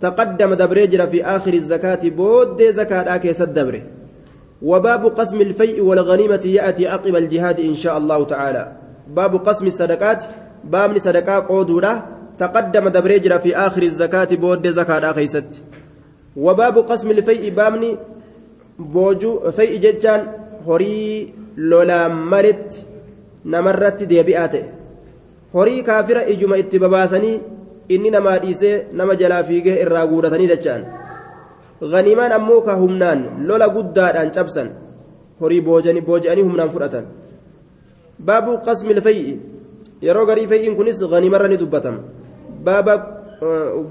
تقدم 0.01 0.53
دبريجر 0.53 1.07
في 1.07 1.25
آخر 1.25 1.53
الزكاة 1.53 2.09
بود 2.09 2.61
زكاة 2.63 3.15
آكي 3.15 3.31
دبره 3.31 3.81
وباب 4.61 5.05
قسم 5.05 5.41
الفيء 5.41 5.81
والغنيمة 5.81 6.43
يأتي 6.45 6.87
عقب 6.87 7.15
الجهاد 7.15 7.59
إن 7.59 7.75
شاء 7.75 7.97
الله 7.97 8.25
تعالى 8.25 8.71
باب 9.07 9.35
قسم 9.35 9.67
الصدقات 9.67 10.23
باب 10.65 10.97
صدقاء 10.97 11.39
قودورة 11.41 11.93
تقدم 12.37 12.89
دبريجر 12.89 13.39
في 13.39 13.55
آخر 13.57 13.83
الزكاة 13.83 14.27
بود 14.35 14.67
زكاة 14.67 15.11
خيست 15.11 15.61
وباب 16.37 16.77
قسم 16.77 17.11
الفيء 17.11 17.53
بامني 17.53 17.97
بوجو 18.79 19.51
فيء 19.51 19.79
جتان 19.79 20.21
هري 20.67 21.33
لولا 21.57 22.07
مرت 22.07 22.85
نمرت 23.45 24.03
ديبئاته 24.03 24.63
horii 25.55 25.83
kaafira 25.87 26.27
ijuma 26.27 26.57
itti 26.61 26.79
babaasanii 26.83 27.41
inni 27.95 28.09
namaa 28.15 28.39
dhiisee 28.43 28.73
nama 28.99 29.15
jalaa 29.21 29.43
fiigee 29.49 29.75
irraa 29.83 30.07
guuratanii 30.11 30.47
dachaan 30.51 30.81
ganimaan 31.93 32.33
ammoo 32.37 32.61
ka 32.65 32.75
humnaan 32.81 33.21
lola 33.49 33.69
guddaadhaan 33.75 34.31
cabsan 34.37 34.69
horii 35.43 35.61
booji'anii 35.67 36.45
humnaan 36.47 36.73
fudhatan 36.73 37.05
baabu 38.29 38.57
qasmi 38.67 38.97
lfay'i 38.99 39.37
yeroo 40.07 40.25
garii 40.29 40.47
fay'iin 40.51 40.75
kunis 40.79 41.03
ganimarra 41.13 41.47
ni 41.51 41.57
dubbatama 41.57 41.99
baaba 42.65 42.93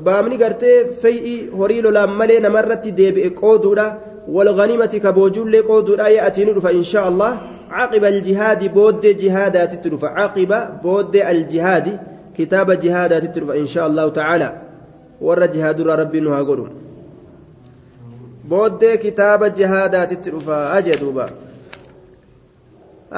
baamni 0.06 0.40
gartee 0.42 0.76
fay'i 1.02 1.36
horii 1.60 1.82
lolaan 1.86 2.18
malee 2.20 2.40
namarratti 2.46 2.96
deebi'e 3.00 3.30
qooduudha 3.42 3.86
كبوجول 5.04 5.62
قودوا 5.62 6.08
يأتي 6.08 6.44
ندفع 6.44 6.70
إن 6.70 6.82
شاء 6.82 7.08
الله 7.08 7.40
عقب 7.70 8.04
الجهاد 8.04 8.72
بود 8.74 9.06
جهادات 9.06 9.84
تدفع 9.84 10.10
عقب 10.22 10.52
بود 10.82 11.16
الجهاد 11.16 11.98
كتاب 12.38 12.72
جهادات 12.72 13.24
تدفع 13.24 13.56
إن 13.56 13.66
شاء 13.66 13.86
الله 13.86 14.08
تعالى 14.08 14.52
ور 15.20 15.46
جهاد 15.46 15.80
ربي 15.80 16.20
نها 16.20 16.42
قولون 16.42 16.70
booddee 18.50 18.98
kitaaba 18.98 19.48
jihaadaatitti 19.50 20.30
dhufaa 20.30 20.72
ajee 20.72 20.96
duuba 21.00 21.28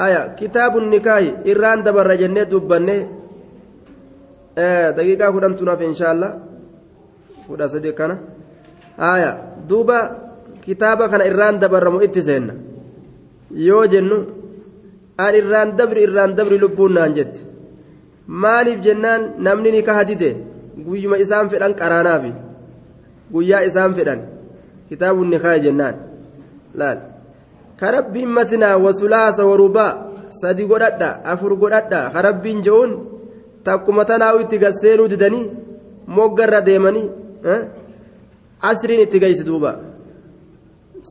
aya 0.05 0.21
kitaabun 0.39 0.85
nikaahi 0.93 1.29
irraan 1.51 1.83
dabarra 1.85 2.15
jennee 2.21 2.45
dubbanne 2.51 2.95
daqiiqaa 4.97 5.31
kudhan 5.35 5.53
tunaaf 5.59 5.81
inshaallah 5.81 6.31
kudha 7.47 7.65
sadi 7.73 7.91
kana 7.99 8.15
aya 9.13 9.31
duuba 9.69 9.99
kitaaba 10.65 11.07
kana 11.11 11.23
irraan 11.31 11.59
dabarramu 11.59 12.01
itti 12.03 12.21
seenna. 12.27 12.53
Yoo 13.67 13.85
jennu 13.87 14.17
an 15.25 15.33
irraan 15.39 15.69
dabri 15.79 16.03
irraan 16.07 16.35
dabri 16.37 16.57
lubbuun 16.59 16.93
naan 16.93 17.13
jette. 17.17 17.39
Maaliif 18.27 18.79
jennaan 18.85 19.21
namni 19.45 19.71
ni 19.71 19.81
kahadide 19.87 20.29
guyyuma 20.85 21.17
isaan 21.23 21.47
fedhan 21.49 21.73
qaraanaafi. 21.79 22.31
Guyyaa 23.33 23.63
isaan 23.69 23.95
fedhan. 23.95 24.19
Kitaabun 24.89 25.29
nikaahi 25.31 25.59
jennaan. 25.65 25.95
Laal. 26.79 26.99
النكاح 27.83 28.01
جنان 28.01 28.01
لا 28.01 28.01
كربين 28.01 28.27
مثنى 28.27 28.73
وثلاث 28.73 29.39
ورباع 29.39 30.11
سدي 30.29 30.65
غددا 30.65 31.21
افر 31.25 31.53
غددا 31.53 32.09
كربين 32.13 32.61
جون 32.61 32.91
تكما 33.65 34.03
تناوي 34.03 34.43
تغسينو 34.43 35.05
ددني 35.05 35.41
موغر 36.07 36.59
ديمني 36.59 37.09
asriin 38.61 38.99
itti 38.99 39.19
geysi 39.19 39.43
duuba 39.45 39.71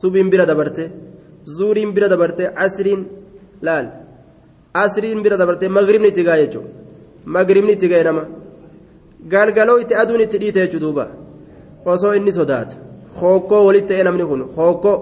subiin 0.01 0.29
bira 0.31 0.45
dabarte 0.45 0.83
zuuriin 1.57 1.91
bira 1.95 2.07
dabarte 2.09 2.43
asriin 2.65 3.01
laal 3.61 3.85
asriin 4.73 5.23
bira 5.23 5.37
dabarte 5.37 5.65
magribni 5.77 6.07
itti 6.07 6.23
gaa 6.23 6.37
jechuudha 6.41 6.69
magribni 7.35 7.71
itti 7.77 7.87
ga'e 7.91 8.03
nama 8.03 8.23
galgaloo 9.31 9.79
itti 9.83 9.93
aduun 10.01 10.21
itti 10.25 10.37
dhiite 10.41 10.59
jechuudha 10.65 11.05
osoo 11.91 12.13
inni 12.19 12.31
sodaatu 12.39 12.75
hookkoo 13.19 13.61
walitti 13.67 13.89
ta'ee 13.89 14.03
namni 14.07 14.25
kun 14.29 14.41
hookkoo 14.57 14.97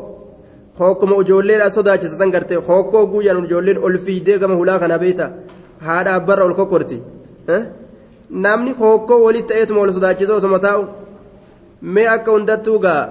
hookkuma 0.79 1.15
ijoolleen 1.23 1.71
sodaachisa 1.77 2.17
san 2.21 2.31
gartee 2.35 2.57
hookkoo 2.69 3.05
guyyaan 3.11 3.45
ijoolleen 3.45 3.83
ol 3.85 3.97
fiidee 4.05 4.37
gama 4.39 4.55
hulaa 4.61 4.79
kana 4.83 4.97
beeyta 5.03 5.29
haadha 5.87 6.15
abbarra 6.19 6.45
ol 6.49 6.55
kokkorti 6.59 6.97
namni 8.45 8.71
hokkoo 8.81 9.19
walitti 9.25 9.53
ta'eetuma 9.53 9.79
wal 9.83 9.93
sodaachisoo 9.97 10.37
osoma 10.41 10.59
taa'u 10.65 10.83
mee 11.95 12.07
akka 12.15 12.31
hundattuu 12.35 12.77
gaa 12.85 13.01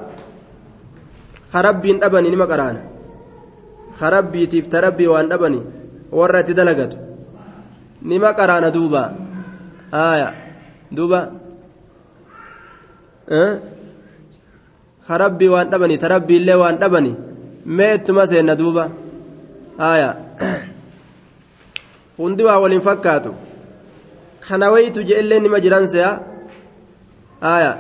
harabbiin 1.55 2.01
dhabanii 2.03 2.31
nima 2.35 2.47
qaraana 2.53 2.81
harabbiitiif 4.01 4.69
tarabbii 4.75 5.11
waan 5.13 5.29
dhabanii 5.33 5.63
warra 6.21 6.41
itti 6.45 6.55
dalagatu 6.61 6.97
nima 8.13 8.33
qaraana 8.41 8.71
duuba 8.77 9.03
haaya 9.97 10.29
duuba 10.97 11.21
harabbii 15.09 15.49
waan 15.55 15.71
dhabanii 15.73 15.99
tarabbiillee 16.05 16.59
waan 16.63 16.79
dhabanii 16.83 17.15
mee 17.67 17.95
ittuma 17.95 18.27
seenna 18.27 18.55
duuba 18.57 18.91
haaya 19.79 20.11
hundi 22.17 22.43
waa 22.45 22.59
waliin 22.59 22.81
fakkaatu 22.89 23.35
kana 24.49 24.71
wayitu 24.71 25.03
je'ellee 25.09 25.41
nima 25.41 25.61
jiran 25.65 25.87
se'a 25.95 26.11
haaya 27.41 27.73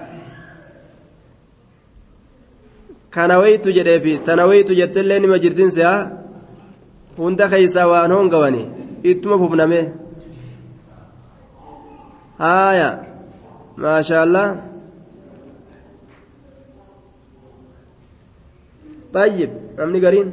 kana 3.11 3.39
wayitu 3.39 3.73
jedheefi 3.77 4.19
tana 4.27 4.47
wayitu 4.47 4.75
jettellee 4.75 5.19
nima 5.21 5.39
jirtin 5.39 5.71
se'a 5.71 6.11
hunda 7.17 7.49
keeysaa 7.49 7.87
waan 7.93 8.13
hongawani 8.13 8.63
ittuma 9.11 9.39
fufname 9.39 9.81
haaya 12.39 12.89
maasha 13.77 14.23
allah 14.23 14.47
طيب 19.15 19.51
أمني 19.83 20.07
قرين. 20.07 20.29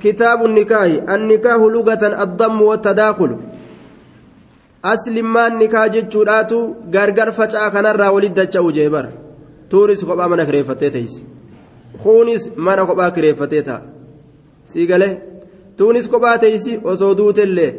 كتاب 0.00 0.44
النكاح 0.44 0.82
النكاح 1.14 1.60
لغة 1.74 2.02
الضم 2.22 2.62
والتداخل. 2.62 3.30
أسلم 4.84 5.32
ما 5.32 5.46
النكاح 5.46 5.86
جتشوراتو 5.86 6.60
غرغر 6.94 7.30
فجأة 7.30 7.68
كان 7.68 7.86
الرا 7.86 8.08
ولد 8.08 8.34
دجاو 8.40 8.70
جيبر. 8.70 9.06
تورس 9.70 10.04
قبا 10.04 10.26
من 10.26 10.44
كريفتيتيس 10.44 11.22
خونس 12.02 12.44
من 12.56 12.78
قبا 12.88 13.08
كريفتيتا 13.08 13.76
سيغله 14.66 15.18
tuunis 15.76 16.08
kophaa 16.08 16.38
teeysi 16.38 16.72
osoo 16.84 17.14
duutellee 17.18 17.72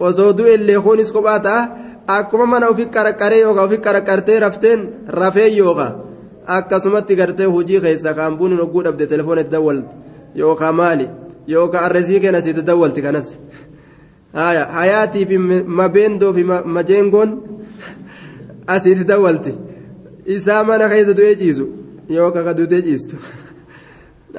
osoo 0.00 0.32
du'ellee 0.38 0.80
kunis 0.86 1.12
kophaa 1.12 1.40
ta'a 1.46 1.68
akkuma 2.16 2.46
mana 2.46 2.68
ofi 2.72 2.84
qarqaree 2.96 3.40
yookaan 3.44 3.66
ofi 3.68 3.78
qarqartee 3.86 4.38
rafteen 4.44 4.80
rafee 5.20 5.48
yookaan 5.56 5.94
akkasumatti 6.56 7.16
gartee 7.20 7.46
hojii 7.54 7.80
keessa 7.84 8.14
kaan 8.18 8.36
buuni 8.38 8.56
hogguu 8.60 8.82
dhabde 8.86 9.06
telefoona 9.12 9.40
itti 9.44 9.52
dawwalti 9.56 9.94
yookaan 10.40 10.74
maali 10.80 11.06
yookaan 11.52 11.84
arresii 11.88 12.20
kenna 12.24 12.40
sitti 12.46 12.62
dawwalti 12.70 13.02
kanas 13.06 13.28
hayaatii 14.78 15.26
fi 15.30 15.38
mabeendoo 15.80 16.32
fi 16.38 16.44
majeengoon 16.78 17.30
asitti 18.66 19.04
dawwalti 19.12 19.54
isaa 20.36 20.64
mana 20.64 20.88
keessa 20.94 21.14
du'ee 21.20 21.36
ciisu 21.44 21.68
yookaan 22.16 22.44
ka 22.48 22.54
duutee 22.58 22.82
ciistu 22.88 23.16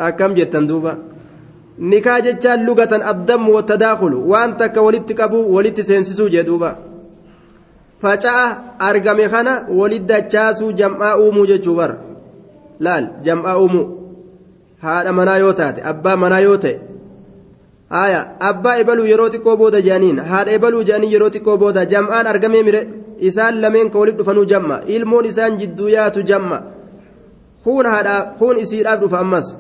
akkam 0.07 0.35
jettan 0.35 0.67
duuba. 0.67 0.93
nikaa 1.89 2.19
jechaan 2.21 2.65
lugatan 2.65 3.01
addamu 3.11 3.53
watadaakulu 3.55 4.17
waan 4.31 4.51
takka 4.57 4.81
walitti 4.87 5.13
qabu 5.19 5.39
walitti 5.55 5.83
seensisuu 5.83 6.27
jedhuuba 6.35 6.69
faca'a 8.01 8.77
argame 8.79 9.29
kana 9.29 9.65
walit 9.69 10.05
dachaasuu 10.05 10.71
jam'aa 10.73 11.17
uumuu 11.17 11.45
jechuu 11.45 11.75
bar. 11.75 11.97
Laal 12.79 13.07
jam'aa 13.23 13.57
uumuu. 13.59 13.87
Haadha 14.81 15.13
manaa 15.13 15.37
yoo 15.37 15.53
taate 15.53 15.81
abbaa 15.91 16.15
manaa 16.17 16.39
yoo 16.39 16.57
ta'e. 16.57 16.79
Haya 17.89 18.21
abbaa 18.39 18.77
ebaluu 18.81 19.05
yeroo 19.11 19.29
xiqqoo 19.33 19.57
booda 19.57 19.81
jedhaniin 19.81 20.19
haadha 20.31 20.51
ebaluu 20.57 20.83
jedhanii 20.83 21.13
yeroo 21.13 21.29
xiqqoo 21.35 21.57
booda 21.57 21.85
jam'aan 21.85 22.27
argamee 22.33 22.63
mire. 22.63 22.81
Isaan 23.29 23.61
lameen 23.61 23.91
ka 23.91 23.99
walit 23.99 24.17
dhufanuu 24.17 24.45
jam'a. 24.45 24.81
Ilmoon 24.87 25.25
isaan 25.25 25.57
jidduu 25.59 25.89
yaatu 25.89 26.23
jam'a. 26.23 26.61
Kun 27.63 27.85
haadha 27.85 28.15
kun 28.39 28.57
isiidhaaf 28.57 28.99
dhufa 29.01 29.19
ammas. 29.19 29.55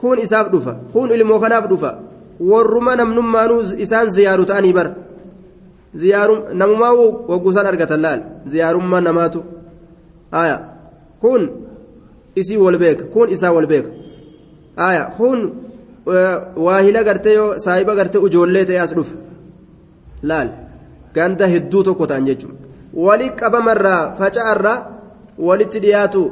Kun 0.00 0.18
isaaf 0.18 0.50
dhufa. 0.52 0.74
Kun 0.92 1.10
ilmoo 1.10 1.38
kanaaf 1.40 1.68
dhufa. 1.68 1.98
Warruma 2.40 2.96
namnummaanuu 2.96 3.62
isaan 3.78 4.10
ziyaaru 4.10 4.44
ta'anii 4.44 4.72
bar. 4.72 4.88
ziyaarum 4.90 5.13
namumaa 6.62 6.92
wagguusaan 7.28 7.66
argatan 7.66 8.00
laal 8.06 8.20
ziyaarummaa 8.52 9.00
namaatu 9.00 9.44
haya 10.30 10.56
kun 11.20 11.42
isii 12.34 12.56
wal 12.56 12.78
beeka 12.78 13.04
kun 13.14 13.28
isaa 13.28 13.52
wal 13.52 13.66
beeka 13.66 13.90
haya 14.76 15.04
kun 15.16 15.52
waahila 16.56 17.04
gartee 17.04 17.34
yoo 17.34 17.58
saahiba 17.58 17.94
gartee 17.94 18.24
ujoollee 18.26 18.64
ta'e 18.64 18.80
as 18.86 18.94
dhufa 18.94 19.14
laal 20.22 20.48
ganda 21.14 21.46
hedduu 21.54 21.82
tokko 21.82 22.06
ta'an 22.06 22.26
jechuudha 22.30 22.58
walii 23.06 23.30
qabamarraa 23.40 24.02
faca'arraa 24.18 24.78
walitti 25.38 25.80
dhiyaatu. 25.80 26.24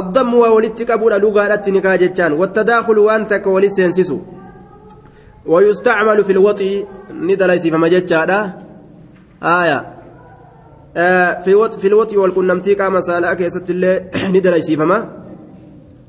الضم 0.00 0.34
ولت 0.34 0.90
قبول 0.90 1.12
لغة 1.12 1.64
نكاح 1.68 1.94
جتان 1.94 2.32
والتداخل 2.32 2.98
وأنت 2.98 3.34
كولي 3.34 3.68
سينسسو 3.68 4.18
ويستعمل 5.46 6.24
في 6.24 6.32
الوطي 6.32 6.84
ندلسي 7.12 7.70
فما 7.70 7.88
جتان 7.88 8.30
آية. 9.42 9.94
آه 10.96 11.40
في 11.42 11.70
في 11.78 11.86
الوطي 11.86 12.16
والكنمتي 12.16 12.74
كما 12.74 13.00
سالك 13.00 13.40
يا 13.40 13.48
ست 13.48 13.70
الله 13.70 14.08
ندلسي 14.34 14.76
فما 14.76 15.08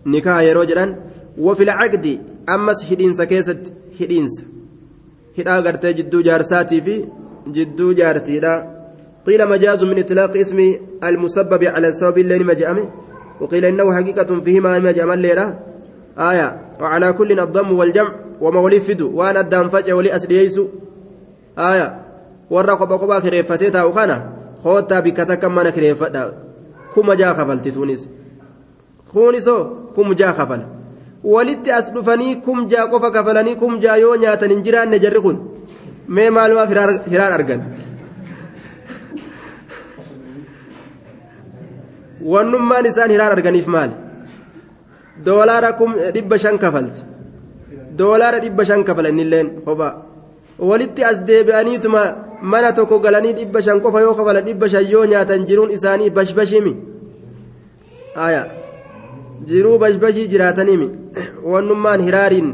نكاح 0.06 0.40
يروجلا 0.40 0.96
وفي 1.38 1.64
العقد 1.64 2.20
أمس 2.50 2.86
هدينس 2.92 3.22
كيست 3.22 3.74
هدينس. 4.02 4.44
هدا 5.40 5.56
قرتي 5.56 5.94
جدو 5.94 6.22
جارساتي 6.22 6.82
في 6.82 7.06
جدو 7.48 7.94
جارتي 7.94 8.40
لا 8.40 8.76
قيل 9.28 9.50
مجاز 9.50 9.84
من 9.84 10.00
إطلاق 10.00 10.38
اسم 10.38 10.76
المسبب 11.04 11.64
على 11.64 11.88
السبب 11.88 12.18
اللي 12.18 12.40
مجأمه 12.40 12.90
وقيل 13.42 13.66
إنه 13.66 13.94
حقيقة 13.94 14.40
فيهما 14.42 14.80
ما 14.80 14.92
جمال 14.92 15.20
ليرة 15.20 15.60
آية. 16.18 16.62
وعلى 16.80 17.14
كل 17.14 17.40
الضم 17.40 17.72
والجمع 17.72 18.16
وما 18.42 18.60
ولفد 18.60 19.02
وأنا 19.02 19.40
الدم 19.40 19.68
فجأة 19.68 19.94
ولي 19.94 20.16
أسليس 20.16 20.60
آية. 21.58 22.05
Warra 22.50 22.76
kopha 22.78 22.98
kophaa 23.02 23.22
kireeffatee 23.22 23.72
taa'u 23.72 23.94
kana 23.94 24.18
koottaa 24.64 25.02
bikka 25.02 25.26
takka 25.26 25.50
mana 25.50 25.72
kireeffadha. 25.72 26.22
Kuma 26.94 27.16
jaa 27.16 27.34
kafalti 27.34 27.72
tuunis. 27.72 28.08
Kuunisoo 29.12 29.64
kum 29.96 30.16
jaa 30.16 30.34
kafala. 30.34 30.66
Walitti 31.24 31.72
as 31.72 31.92
dhufanii 31.94 32.36
kum 32.46 32.68
jaa 32.68 32.88
qofa 32.88 33.12
kafalanii 33.12 33.56
kum 33.56 33.80
jaa 33.80 33.98
yoo 33.98 34.16
nyaatan 34.16 34.50
hin 34.52 34.64
jiraanne 34.64 35.00
jarri 35.00 35.22
kun 35.22 35.38
mee 36.08 36.30
maalumaaf 36.30 36.70
hiraan 37.12 37.34
argan? 37.34 37.62
Wannummaan 42.34 42.86
isaan 42.86 43.12
hiraan 43.12 43.32
arganiif 43.38 43.68
maali? 43.68 43.94
Doolaara 45.26 45.74
kum 45.74 45.94
dhibba 46.14 46.38
shan 46.40 46.58
kafalti. 46.58 47.02
Doolaara 47.98 48.40
dhibba 48.40 48.66
shan 48.66 48.84
kafala 48.84 49.10
innilleen 49.10 49.48
kophaa 49.66 49.94
walitti 50.60 51.04
as 51.04 51.20
deebi'aniituma 51.26 52.02
mana 52.42 52.74
tokko 52.74 53.00
galanii 53.00 53.34
dhibba 53.34 53.62
shan 53.62 53.82
qofa 53.82 54.02
yoo 54.02 54.16
kafala 54.16 54.42
dhibba 54.42 54.70
shan 54.70 54.86
yoo 54.90 55.06
nyaatan 55.06 55.46
jiruun 55.46 55.72
isaanii 55.72 56.10
bashbashimi 56.10 56.74
aya 58.16 58.48
jiruu 59.46 59.78
bashbashii 59.78 60.28
jiraataniimi 60.28 60.90
wannummaan 61.44 62.02
hiraariin 62.02 62.50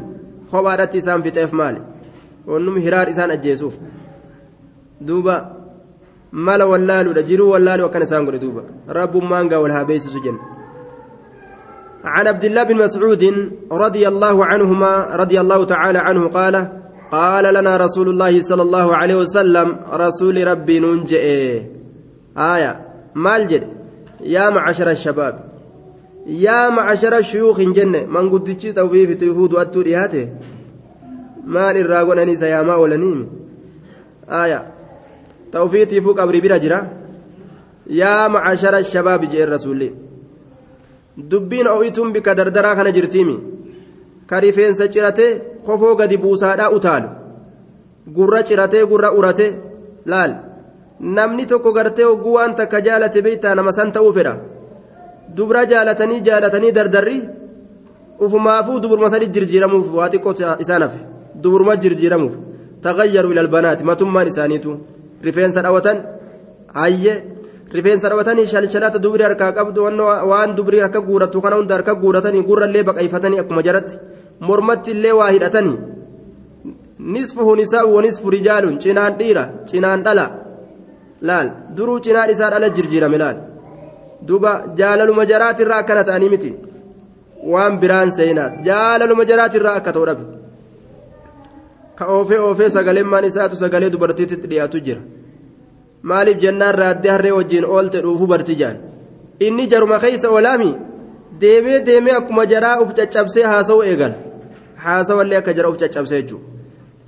kophaadhatti 0.51 0.97
isaan 0.97 1.23
fixeef 1.23 1.51
maali 1.53 1.81
wannum 2.47 2.77
hiraar 2.85 3.09
isaan 3.09 3.31
ajjeesuuf 3.31 3.75
duuba 5.07 5.35
mala 6.31 6.65
wallaaluudha 6.71 7.21
jiruu 7.29 7.51
wallaaluu 7.53 7.85
akkan 7.85 8.03
isaan 8.07 8.25
godhe 8.25 8.39
duuba 8.45 8.63
rabbummaan 8.99 9.49
gaa 9.49 9.61
wal 9.65 9.71
haa 9.71 9.85
beeksisu 9.85 10.23
jenna 10.25 10.43
عن 12.03 12.27
عبد 12.27 12.43
الله 12.43 12.63
بن 12.63 12.75
مسعود 12.75 13.23
رضي 13.71 14.07
الله 14.07 14.45
عنهما 14.45 15.15
رضي 15.21 15.37
الله 15.41 15.65
تعالى 15.65 15.99
عنه 15.99 16.27
قال 16.27 16.80
قال 17.11 17.53
لنا 17.53 17.77
رسول 17.77 18.09
الله 18.09 18.41
صلى 18.41 18.61
الله 18.61 18.95
عليه 18.95 19.15
وسلم 19.15 19.67
رسول 19.93 20.47
ربي 20.47 20.79
ننجئ 20.79 21.25
آية. 22.37 22.71
مالجد 23.15 23.63
يا 24.21 24.49
معشر 24.49 24.91
الشباب. 24.91 25.35
يا 26.27 26.69
معشر 26.69 27.17
الشيوخ 27.17 27.59
جنة. 27.59 28.01
من 28.05 28.29
قدتش 28.29 28.63
توفيف 28.63 29.09
تيهود 29.17 29.55
أتو 29.55 29.81
دياته 29.81 30.29
مال 31.45 31.77
الراغون 31.77 32.19
أنيس 32.19 32.41
يا 32.41 32.61
ما 32.61 32.75
ولنيم 32.75 33.29
آية. 34.29 34.71
توفيتي 35.51 36.01
فوق 36.01 36.21
أبري 36.21 36.41
برجرة 36.41 36.91
يا 37.87 38.27
معشر 38.27 38.77
الشباب 38.77 39.29
جاء 39.29 39.43
الرسول. 39.43 39.91
bika 42.13 42.35
dardaraa 42.35 42.75
kana 42.75 42.91
jirtiimi 42.91 43.37
ka 44.27 44.39
rifeensa 44.39 44.87
ciratee 44.87 45.50
kofoo 45.65 45.95
gadi 45.95 46.17
buusaadhaa 46.23 46.69
utaalu 46.77 47.07
gurra 48.15 48.41
ciratee 48.47 48.85
gurra 48.91 49.09
urate 49.19 49.47
laal. 50.05 50.31
Namni 51.17 51.45
tokko 51.51 51.71
gartee 51.73 52.05
hogguu 52.09 52.33
waan 52.37 52.55
takka 52.55 52.81
jaalate 52.85 53.21
beeytaa 53.25 53.55
nama 53.55 53.71
san 53.71 53.91
ta'uu 53.91 54.13
fedha. 54.13 54.33
Dubra 55.35 55.65
jaalatanii 55.71 56.21
jaalatanii 56.27 56.71
dardarri 56.77 57.19
ufumaafuu 58.19 58.79
duburma 58.83 59.09
sadi 59.09 59.27
jirjiiramuuf 59.35 59.87
waa 59.97 60.09
xiqqoo 60.13 60.33
isaan 60.63 60.81
hafe. 60.85 60.99
Duburma 61.43 61.75
jirjiiramuuf 61.83 62.33
tagayyaru 62.83 63.31
ilal 63.31 63.47
banaati. 63.47 63.83
Matummaan 63.83 64.27
isaaniitu 64.27 64.71
rifeensa 65.23 65.61
dhawatan. 65.65 65.97
Hayyee 66.73 67.15
rifeensa 67.73 68.09
dhabatanii 68.09 68.45
shalshalata 68.51 68.99
dubri 68.99 69.23
harkaa 69.23 69.51
qabdu 69.57 69.81
waan 70.31 70.55
dubri 70.55 70.79
harka 70.79 70.99
guuratu 71.01 71.41
kana 71.41 71.55
hunda 71.55 71.73
harka 71.77 71.95
guuratanii 71.95 72.43
gurrallee 72.49 72.83
baqayfatanii 72.83 73.39
akkuma 73.43 73.61
jaratti 73.67 73.95
mormatti 74.49 74.91
illee 74.95 75.13
waa 75.19 75.29
hidhatanii 75.35 75.77
nisfuhu 77.15 77.55
nisaa'u 77.61 77.95
wanisfu 77.97 78.29
rijaalun 78.35 78.75
cinaan 78.83 79.13
dhiira 79.19 79.43
cinaan 79.69 80.03
dhala 80.07 80.25
laal 81.29 81.47
duruu 81.77 81.99
cinaan 82.05 82.29
isaa 82.33 82.49
dhala 82.53 82.69
jirjiirame 82.75 83.17
laal 83.23 83.37
duba 84.27 84.51
jaalaluma 84.79 85.25
jaraatirraa 85.31 85.79
akkana 85.83 86.03
ta'anii 86.09 86.29
miti 86.35 86.51
waan 87.53 87.79
biraan 87.81 88.11
seenaat 88.17 88.53
jaalaluma 88.67 89.23
jaraatirraa 89.31 89.75
akka 89.79 89.91
ta'u 89.95 90.05
dhabe 90.09 90.23
ka 91.97 92.03
oofee 92.17 92.39
oofee 92.47 92.69
sagaleen 92.77 93.07
maan 93.13 93.25
isaatu 93.31 93.55
sagalee 93.63 93.89
dubartiitti 93.95 94.35
dhiyaatu 94.51 94.77
jira 94.87 95.01
maaliif 96.09 96.37
jennaan 96.43 96.75
raaddee 96.81 97.11
harree 97.15 97.33
wajjiin 97.39 97.65
oolte 97.75 97.99
dhuufuu 98.05 98.27
barti 98.33 98.55
jaan 98.61 98.77
inni 99.47 99.67
jaruma 99.71 99.99
keeysa 100.03 100.27
oolaami 100.35 100.71
deemee 101.41 101.79
deemee 101.87 102.15
akkuma 102.19 102.45
jaraa 102.51 102.75
uf 102.83 102.93
caccabsee 102.99 103.45
haasa'u 103.51 103.81
eegal 103.91 104.13
jara 105.57 105.69
uf 105.69 105.77
caccabsee 105.77 106.21
jechuudha 106.21 106.49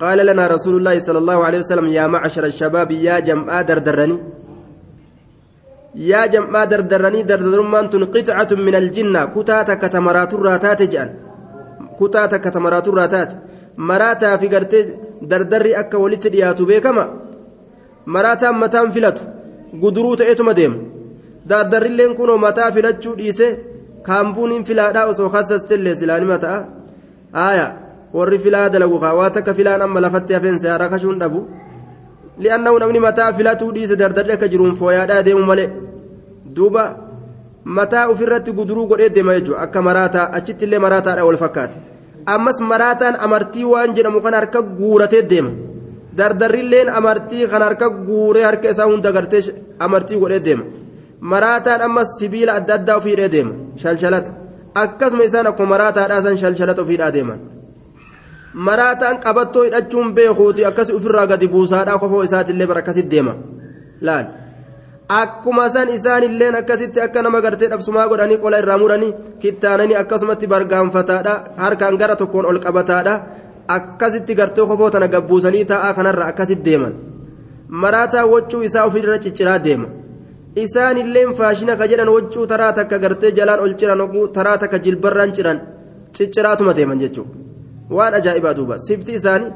قال 0.00 0.18
لنا 0.26 0.46
رسول 0.46 0.74
الله 0.76 0.98
صلى 0.98 1.18
الله 1.18 1.38
عليه 1.44 1.58
وسلم 1.58 1.86
يا 1.98 2.06
معشر 2.06 2.44
الشباب 2.44 2.90
يا 2.90 3.16
جماعة 3.18 3.62
دردرني. 3.62 4.18
يا 5.94 6.26
جماعة 6.26 6.64
دردرني 6.64 7.22
دردرمان 7.22 7.86
قطعة 8.14 8.50
من 8.66 8.74
الجنة. 8.74 9.24
كتاتك 9.24 9.82
تمرات 9.94 10.34
الراتات 10.34 10.82
جان. 10.82 11.08
كتاتك 12.00 12.44
تمرات 12.44 12.88
الراتات. 12.88 13.30
مراتا 13.78 14.36
في 14.36 14.48
قرتي 14.48 14.80
دردري 15.22 15.74
أكا 15.80 15.98
ولت 15.98 16.26
دياتو 16.26 16.64
بيكما. 16.64 17.04
مراتا 18.06 18.50
متان 18.50 18.90
فلتو 18.90 19.22
قدرو 19.82 20.14
تأتو 20.14 20.44
مديم. 20.44 20.74
دردري 21.46 21.86
اللين 21.86 22.14
كونو 22.14 22.36
متا 22.36 22.70
فلتشو 22.70 23.14
ديسي 23.14 23.56
كامبونين 24.06 24.62
فلادا 24.64 25.04
وسو 25.04 25.28
خصصت 25.28 25.72
اللي 25.72 25.94
سلاني 25.94 26.26
متا. 26.26 26.83
آية 27.35 27.89
warri 28.13 28.39
filaa 28.39 28.69
dalagu 28.69 28.97
waa 29.01 29.29
takka 29.29 29.53
filaan 29.53 29.81
amma 29.81 29.99
lafatti 30.01 30.33
hafeen 30.33 30.59
seera 30.59 30.89
kashuun 30.89 31.19
dhabu 31.19 31.39
li'annahu 32.43 32.79
namni 32.79 32.99
mataa 32.99 33.33
filatuu 33.37 33.71
dhiise 33.75 33.95
dardarri 34.01 34.31
akka 34.35 34.47
jiruun 34.53 34.73
fooyaadhaa 34.79 35.23
deemu 35.27 35.43
malee 35.49 35.69
duuba 36.55 36.83
mataa 37.77 38.07
ofirratti 38.13 38.51
guduruu 38.59 38.87
godhee 38.91 39.09
deema 39.17 39.35
jechuudha 39.37 39.61
akka 39.65 39.81
maraataa 39.87 40.25
achitti 40.37 40.65
illee 40.65 40.79
maraataadha 40.85 41.25
wal 41.29 41.37
fakkaate 41.43 41.77
ammas 42.33 42.57
maraataan 42.71 43.15
amartii 43.25 43.65
waan 43.73 43.93
jedhamu 43.97 44.21
kan 44.25 44.33
harka 44.39 44.59
guuratee 44.79 45.23
deema 45.31 45.51
dardarrilleen 46.17 46.89
amartii 46.99 47.47
kan 47.51 47.61
harka 47.67 47.89
guuree 48.07 48.43
harka 48.49 48.69
isaa 48.73 48.89
hunda 48.91 49.11
gartee 49.17 49.43
amartii 49.85 50.19
godhee 50.23 50.39
deema 50.47 50.63
maraataan 51.31 51.81
ammas 51.87 52.09
sibiila 52.19 52.53
adda 52.59 52.73
addaa 52.79 52.97
ofiidhee 53.01 53.29
deema 53.35 53.53
shalshalata 53.81 54.31
Akkasuma 54.82 55.24
isaan 55.24 55.46
akkuma 55.46 55.68
maraataadhaa 55.74 56.22
san 56.22 56.36
shalshalata 56.42 56.82
ofiidhaa 56.82 57.10
deeman. 57.16 57.40
maraataan 58.66 59.16
qabattoo 59.24 59.62
hidhachuun 59.66 60.14
beekuuti 60.14 60.64
akkasi 60.70 60.92
ofirraa 60.98 61.26
gadi 61.26 61.48
buusaadhaa 61.54 61.98
kofoo 62.02 62.22
isaatiillee 62.26 62.66
bara 62.70 62.80
akkasitti 62.82 63.10
deema. 63.16 63.34
Laal? 64.00 64.26
Akkuma 65.08 65.68
san 65.68 65.88
isaanilleen 65.88 66.54
akkasitti 66.60 67.00
akka 67.06 67.22
nama 67.22 67.40
gartee 67.46 67.68
dhabsumaa 67.72 68.08
godhanii 68.08 68.38
qola 68.44 68.58
irraa 68.62 68.78
muranii 68.82 69.12
kittaananii 69.42 69.96
akkasumatti 70.02 70.46
bargaanfataadha 70.52 71.34
harkaan 71.56 71.96
gara 72.02 72.16
tokkoon 72.20 72.46
ol 72.50 72.58
qabataadha 72.66 73.14
akkasitti 73.78 74.34
gartee 74.34 74.66
kofoo 74.70 74.90
tana 74.90 75.08
gabbuusanii 75.08 75.64
taa'aa 75.72 75.92
kanarra 75.98 76.24
akkasitti 76.30 76.64
deeman. 76.70 76.94
Maraataa 77.68 78.26
waccuu 78.32 78.62
isaa 78.62 78.84
ofirra 78.86 79.18
cicciraa 79.18 79.58
deema 79.66 79.88
isaanilleen 80.56 81.34
faashina 81.38 81.76
ka 81.76 81.86
jedhan 81.90 82.08
waccuu 82.16 82.46
taraa 82.46 82.72
takka 82.72 82.98
gartee 82.98 83.32
jalaan 83.38 83.60
ol 83.60 83.74
ciran 83.80 84.00
taraa 84.36 84.58
takka 84.58 84.78
jilbarraan 84.84 85.32
ciran 85.36 85.58
cicciraatuma 86.16 86.72
deeman 86.74 86.98
jechuudha. 86.98 87.44
waan 87.90 88.14
ajaa'ibaa 88.14 88.54
duuba 88.54 88.78
sifti 88.78 89.12
isaanii 89.20 89.52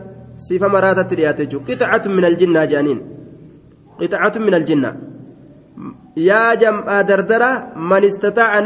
sifa 0.47 0.69
maraatatti 0.69 1.17
dhiyaate 1.17 1.47
jechuudha 1.47 1.67
qixacatun 1.69 2.13
min 2.17 2.25
aljinnaa 2.31 2.67
jedhaniin 2.67 3.01
qixacatun 4.01 4.45
min 4.49 4.55
aljinnaa 4.61 4.95
yaa 6.29 6.57
jam'aa 6.63 7.03
dardara 7.11 7.51
man 7.77 8.03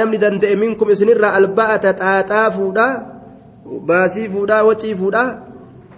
namni 0.01 0.18
danda'e 0.24 0.57
minkum 0.57 0.91
isinirraa 0.91 1.33
alba'ata 1.41 1.95
xaaxaa 2.03 2.51
fuudhaa 2.59 2.93
baasii 3.89 4.28
fuudhaa 4.35 4.62
wacii 4.68 4.95
fuudhaa 5.03 5.28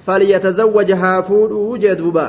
falyatazawwaj 0.07 0.91
haa 1.03 1.23
fuudhuu 1.23 1.79
jee 1.79 1.97
duuba 1.97 2.27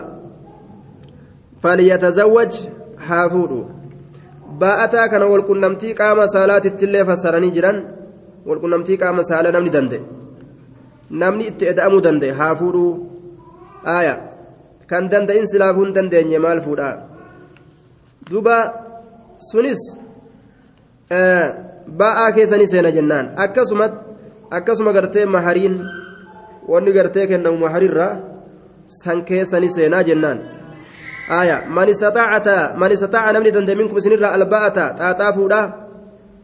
baa'ataa 4.62 5.08
kana 5.14 5.26
walqunnamtii 5.34 5.94
qaama 6.02 6.28
saalaatitti 6.36 6.86
illee 6.88 7.06
fassaranii 7.10 7.52
jiran 7.58 7.78
walqunnamtii 8.50 8.98
qaama 9.04 9.24
saalaa 9.30 9.56
namni 9.56 9.72
danda'e 9.78 10.02
namni 11.22 11.44
itti 11.52 11.70
eda'amuu 11.72 12.02
danda'e 12.08 12.32
haa 12.40 12.54
fuudhuu 12.62 12.92
aaya 13.96 14.16
kan 14.90 15.10
danda'in 15.12 15.48
silaafuu 15.52 15.86
dandeenye 15.98 16.40
maal 16.46 16.60
fuudhaa 16.68 16.94
duba 18.32 18.58
sunis 19.50 19.82
ba'aa 22.00 22.30
keessanii 22.38 22.72
seena 22.74 22.92
jennaan 22.98 23.26
akkasuma 23.46 23.88
akkasuma 24.58 24.92
gartee 24.98 25.26
mahariin 25.36 25.76
wanni 26.72 26.92
gartee 26.98 27.28
kennamu 27.32 27.58
maharirraa 27.66 28.14
san 29.02 29.20
keessanii 29.30 29.76
seenaa 29.78 30.04
jennaan 30.10 30.40
aaya 31.30 31.58
man 31.68 31.90
istataaca 31.90 32.74
man 32.78 32.92
istataaca 32.92 33.34
namni 33.34 33.52
danda'e 33.52 33.76
minkum 33.76 33.98
isinirraa 33.98 34.34
alba'ata 34.38 34.86
xaaxaa 35.00 35.34
fuudhaa 35.38 35.66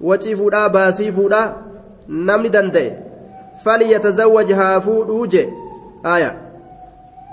wacii 0.09 0.36
fuudhaa 0.36 0.69
baasii 0.69 1.11
fuudhaa 1.11 1.47
namni 2.07 2.49
danda'e 2.49 3.11
فليتزوج 3.65 4.51
هافود 4.51 5.09
وجه 5.09 5.49
آية 6.05 6.32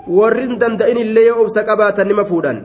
warrin 0.09 0.57
danda'in 0.57 0.97
illee 0.97 1.27
yoo 1.29 1.41
obsa 1.45 1.61
qabaatan 1.69 2.07
nima 2.07 2.23
fuudhan 2.25 2.57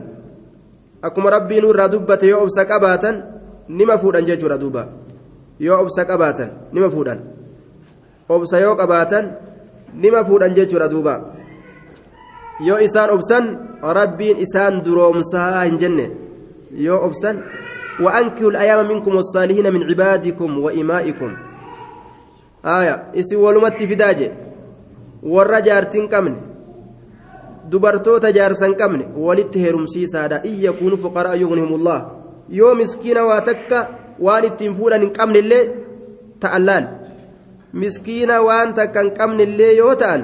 akkuma 1.01 1.29
rabbiin 1.29 1.65
irraa 1.69 1.91
dubbate 1.93 2.25
yoo 2.27 2.41
obsa 2.41 2.65
qabaatan 2.65 3.15
nima 3.69 3.97
fuudhan 4.01 4.25
jechuudha 4.25 4.57
duuba 4.57 4.81
yoo 5.59 5.77
obsa 5.83 6.05
qabaatan 6.09 6.49
nima 6.73 6.89
fuudhan 6.89 7.19
obsa 8.29 8.57
yoo 8.65 8.73
qabaatan 8.79 9.25
nima 9.93 10.23
fuudhan 10.25 10.55
jechuudha 10.57 10.87
duuba 10.89 11.13
yoo 12.67 12.79
isaan 12.87 13.09
obsan 13.13 13.43
rabbiin 13.93 14.37
isaan 14.37 14.85
duroomsaa 14.85 15.63
hin 15.63 15.79
jenne 15.79 16.11
yoo 16.87 17.05
obsan 17.05 17.43
وأنكحوا 17.99 18.49
الأيام 18.49 18.87
منكم 18.87 19.15
والصالحين 19.15 19.73
من 19.73 19.83
عبادكم 19.83 20.59
وإمائكم 20.59 21.35
آية 22.65 23.03
إسي 23.15 23.35
ولمت 23.35 23.83
فداجة 23.83 24.31
warra 25.23 25.61
jaartiin 25.61 26.09
qabne 26.09 26.35
dubartoota 27.71 28.29
jaarsan 28.31 28.75
qabne 28.75 29.05
walitti 29.15 29.61
heerumsiisaadha 29.63 30.39
in 30.43 30.63
yakuunu 30.63 30.97
fuqaraa 30.97 31.35
yugnihimullah 31.35 32.05
yoo 32.49 32.75
miskiina 32.75 33.25
waa 33.25 33.41
takka 33.41 33.87
waan 34.21 34.45
ittiin 34.45 34.75
fuudhan 34.75 35.01
hin 35.01 35.11
qabnellee 35.11 35.63
ta'an 36.39 36.65
laal 36.65 36.85
miskiina 37.73 38.41
waan 38.41 38.73
takka 38.73 39.01
hin 39.01 39.11
qabnellee 39.17 39.73
yoo 39.77 39.95
ta'an 39.95 40.21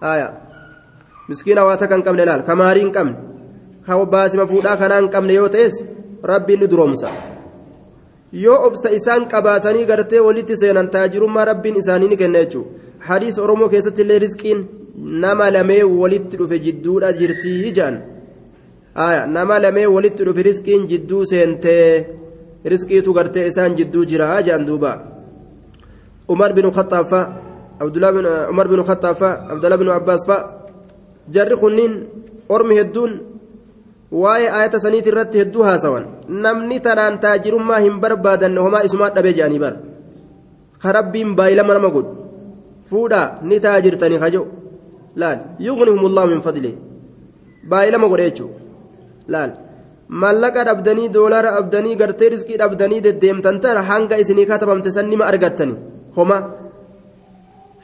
aya. 0.00 0.28
Miskiina 1.28 1.64
waa 1.64 1.76
takka 1.76 1.94
hin 1.96 2.04
qabne 2.04 2.24
laal? 2.26 2.42
Kamaarii 2.42 2.82
hin 2.82 2.92
qabne? 2.92 3.16
Baasima 4.10 4.46
fuudhaa 4.46 4.76
kanaa 4.76 5.00
hin 5.00 5.10
qabne 5.10 5.34
yoo 5.34 5.48
ta'es 5.48 5.84
rabbiin 6.22 6.60
ni 6.60 6.66
duroomsa. 6.70 7.08
Yoo 8.32 8.58
obsa 8.66 8.90
isaan 8.90 9.28
qabaatanii 9.28 9.86
gartee 9.86 10.20
walitti 10.20 10.56
seenan 10.56 10.90
taajirummaa 10.90 11.44
rabbiin 11.44 11.76
isaanii 11.82 12.08
ni 12.08 12.16
kenna 12.16 12.44
jechuudha 12.44 12.78
hadiis 13.08 13.38
oromoo 13.38 13.68
keessatti 13.68 14.02
illee 14.02 14.18
rizqiin 14.18 14.60
nama 15.24 15.50
lamee 15.50 15.82
walitti 15.82 16.36
dhufe 16.40 16.58
jidduudha 16.66 17.12
jirtii 17.18 17.72
jaan 17.78 18.00
nama 19.36 19.58
lamee 19.62 19.86
walitti 19.86 20.24
dhufe 20.28 20.42
rizqiin 20.48 20.88
jidduu 20.90 21.24
seentee 21.26 22.06
rizqiitu 22.64 23.14
gartee 23.14 23.46
isaan 23.46 23.76
jidduu 23.76 24.04
jira 24.04 24.42
jaan 24.42 24.66
duuba. 24.66 24.92
Umar 26.28 26.52
bin 26.52 26.66
khaxaafa 27.80 28.50
umar 28.52 28.66
bin 28.68 28.80
khaxaafa 28.88 29.28
abdullah 29.52 29.78
bin 29.78 29.88
abbaas 29.88 30.22
fa 30.28 30.36
jarri 31.34 31.56
kunniin 31.62 31.92
ormi 32.48 32.74
hedduun 32.80 33.12
waa'ee 34.22 34.48
ayata 34.58 34.80
saniiti 34.84 35.10
irratti 35.12 35.40
hedduu 35.42 35.62
haasawan 35.68 36.04
namni 36.44 36.78
tanaan 36.86 37.20
taajirummaa 37.24 37.80
hin 37.86 38.00
barbaadanne 38.04 38.60
homaa 38.66 38.82
isumaa 38.88 39.10
dhabee 39.16 39.34
jedhanii 39.38 39.62
bar 39.64 39.74
ka 40.82 40.92
rabbiin 40.98 41.30
baay'ilama 41.38 41.76
nama 41.76 41.90
godhu 41.96 42.12
fuudhaa 42.90 43.26
ni 43.48 43.60
taajirtanii 43.66 44.20
kajo 44.24 44.42
laal 45.22 45.38
yugnihumullahu 45.68 46.28
min 46.32 46.40
fadli 46.46 46.72
baay'ilama 47.70 48.10
godhe 48.12 48.28
jechuu 48.30 48.50
laal 49.34 49.50
mallaqa 50.22 50.64
dhabdanii 50.68 51.08
doolaara 51.16 51.50
dhabdanii 51.56 51.98
gartee 52.02 52.30
riskii 52.34 52.60
dhabdanii 52.62 53.04
deddeemtan 53.06 53.60
tana 53.64 53.82
hanga 53.90 54.20
isinii 54.22 54.48
katabamte 54.50 54.90
san 54.96 55.06
nima 55.12 55.24
argattani 55.32 55.76
homa 56.16 56.38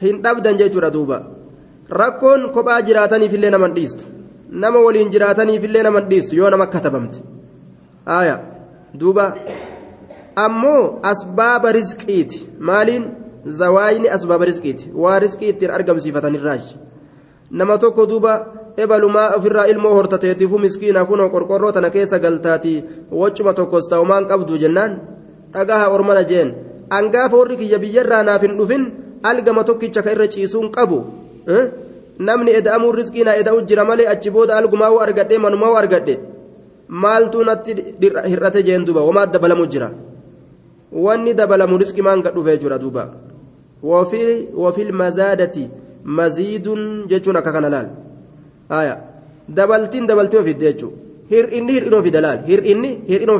hin 0.01 0.21
dhabdan 0.23 0.57
jechuudha 0.57 0.91
duuba. 0.91 1.17
Rakkoon 1.89 2.51
kophaa 2.51 2.81
jiraataniif 2.81 3.33
illee 3.33 3.49
naman 3.55 3.73
dhiistu. 3.75 4.03
Nama 4.49 4.79
waliin 4.79 5.11
jiraataniifillee 5.11 5.83
nama 5.83 6.01
dhiistu 6.09 6.35
yoo 6.35 6.49
nama 6.49 6.67
katabamte. 6.67 7.19
Aya 8.05 8.39
duuba. 8.99 9.35
Ammoo 10.35 10.99
asbaaba 11.03 11.71
rizqiiti. 11.71 12.47
Maaliin? 12.59 13.05
Zawaayini 13.45 14.09
asbaaba 14.09 14.45
rizqiiti. 14.45 14.91
Waa 14.93 15.19
rizqii 15.19 15.49
ittiin 15.49 15.71
argamsiifatanirraashi 15.71 16.75
nama 17.51 17.77
tokko 17.77 18.05
duuba 18.09 18.31
ebalumaa 18.77 19.35
ofirraa 19.37 19.65
ilmoo 19.71 19.93
hortateetiifu 19.93 20.57
miskiina 20.59 21.05
kunoo 21.05 21.29
qorqorroo 21.29 21.71
tana 21.71 21.89
keessa 21.89 22.19
galtaati 22.19 22.83
waccuma 23.11 23.53
tokkos 23.53 23.89
ta'umaan 23.89 24.27
qabdu 24.27 24.57
jennaan. 24.57 24.99
Dhagaha 25.53 25.89
ormana 25.89 26.23
jeen. 26.23 26.55
Angaafa 26.89 27.37
warri 27.37 27.57
kiyya 27.57 27.79
biyyarraa 27.79 28.23
naaf 28.23 28.41
hin 28.41 28.57
dhufin 28.57 28.83
algama 29.31 29.63
tokkicha 29.69 30.03
ka 30.05 30.11
irra 30.15 30.27
ciisuun 30.27 30.67
qabu 30.75 30.99
eh? 31.47 31.65
namni 32.19 32.51
eda'amuu 32.59 32.91
rizqiinaa 32.99 33.39
eda'u 33.41 33.65
jira 33.69 33.83
malee 33.89 34.07
achi 34.13 34.29
booda 34.35 34.57
algumaa 34.59 34.91
woo 34.93 35.03
argadhe 35.07 35.37
manumaa 35.45 35.71
woo 35.73 35.81
argadhe 35.83 36.15
maaltu 36.87 37.43
natti 37.43 37.75
hir'ate 38.31 38.63
jeen 38.63 38.85
duba 38.85 39.03
wamaa 39.03 39.27
dabalamu 39.27 39.67
jira. 39.67 39.91
Wanni 40.91 41.33
dabalamu 41.33 41.77
rizqi 41.77 42.01
maanga 42.01 42.31
dhufee 42.31 42.57
jira 42.57 42.79
duuba. 42.79 43.13
وفي 43.83 44.91
mazaadati 44.91 45.69
مزيد 46.05 46.67
jechuun 47.09 47.35
akka 47.35 47.51
kana 47.51 47.69
laal. 47.69 47.87
دبلتين 49.49 50.07
دبلتين 50.07 50.43
في 50.43 50.51
الدجو 50.51 50.91
هر 51.31 51.45
إني 51.53 51.79
هر 51.79 51.89
laal. 51.89 52.03
في 52.03 52.09
دلال 52.09 52.39
هر 52.49 52.59
إني 52.65 52.99
taa'uun 53.05 53.21
إنو 53.21 53.37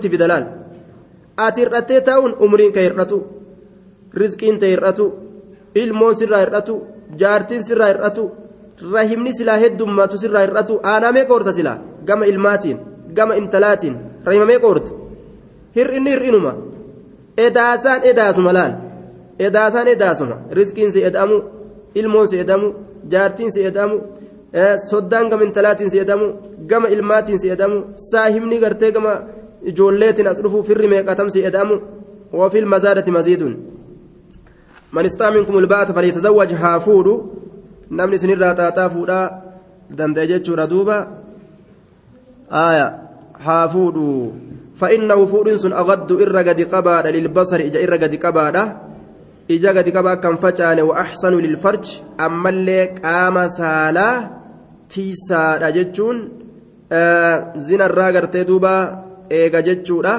في 0.00 0.16
دلال 0.16 0.28
laal. 0.28 0.44
Ati 1.38 1.62
هر 1.62 2.04
taa'uun 2.04 2.32
umriin 2.40 2.72
دلال 2.72 3.00
أتير 3.00 3.37
rizqiin 4.22 4.56
ta 4.60 4.66
hir'atu 4.72 5.04
ilmoon 5.82 6.14
sirraa 6.20 6.40
hir'atu 6.44 6.74
jaartiin 7.20 7.62
sirraa 7.68 7.88
hir'atu 7.92 8.22
rahimni 8.94 9.32
silaa 9.38 9.58
heddummaatu 9.64 10.16
sirraa 10.22 10.42
hir'atu 10.46 10.74
aanamee 10.92 11.24
qoorta 11.30 11.52
silaa 11.58 11.76
gama 12.08 12.24
ilmaatiin 12.32 12.78
gama 13.16 13.34
intalaatiin 13.40 13.94
rahimamee 14.26 14.58
qoorta 14.64 14.90
hir'inni 15.76 16.10
hir'inuma 16.14 16.52
edaasaan 17.46 18.00
edaasuma 18.10 18.52
laal 18.58 18.72
edaasaan 19.46 19.88
edaasuma 19.94 20.36
rizqiin 20.58 20.90
si 20.94 21.00
eda'amu 21.08 21.36
ilmoon 22.00 22.26
si 22.30 22.36
eda'amu 22.44 22.68
jaartiin 23.12 23.50
si 23.54 23.60
eda'amu 23.70 23.96
soddaan 24.90 25.26
gama 25.30 25.42
intalaatiin 25.48 25.90
si 25.92 25.98
eda'amu 26.04 26.26
gama 26.70 26.88
ilmaatiin 26.94 27.38
si 27.42 27.46
eda'amu 27.54 27.78
saahibni 28.10 28.56
gartee 28.64 28.90
gama 28.96 29.12
ijoolleetiin 29.70 30.28
as 30.30 30.38
dhufu 30.42 30.58
firri 30.68 30.88
meeqatam 30.92 31.28
si 31.34 31.40
eda'amu 31.50 31.76
وفي 32.32 32.58
المزادة 32.58 33.12
مزيد 33.12 33.42
من 34.92 35.04
استطاع 35.04 35.30
منكم 35.30 35.58
الباءة 35.58 35.92
فليتزوج 35.92 36.52
هافود 36.52 37.08
نمني 37.90 38.18
سنين 38.18 38.38
راتا 38.38 38.88
فودا 38.88 39.42
دندجت 39.90 40.50
ردوبا 40.50 41.08
آية 42.52 42.86
هافود 43.40 43.98
فإنه 44.76 45.26
فود 45.26 45.54
سن 45.54 45.72
أغد 45.72 46.12
إرقد 46.12 46.60
قباد 46.74 47.06
للبصر 47.06 47.56
إجا 47.56 47.84
إرقد 47.84 48.14
قباد 48.24 48.56
إجا 49.50 49.70
قد 49.76 49.88
قباد 49.96 50.16
كم 50.16 50.36
فجان 50.36 50.80
وأحسن 50.80 51.32
للفرج 51.32 51.86
أما 52.20 52.50
اللي 52.50 52.84
قام 53.04 53.48
سالا 53.48 54.30
تيسا 54.90 55.70
جتشون 55.70 56.16
آه 56.92 57.52
زنا 57.56 57.86
الراقر 57.86 58.24
تدوبا 58.24 59.04
إيقا 59.32 59.60
جتشودا 59.60 60.14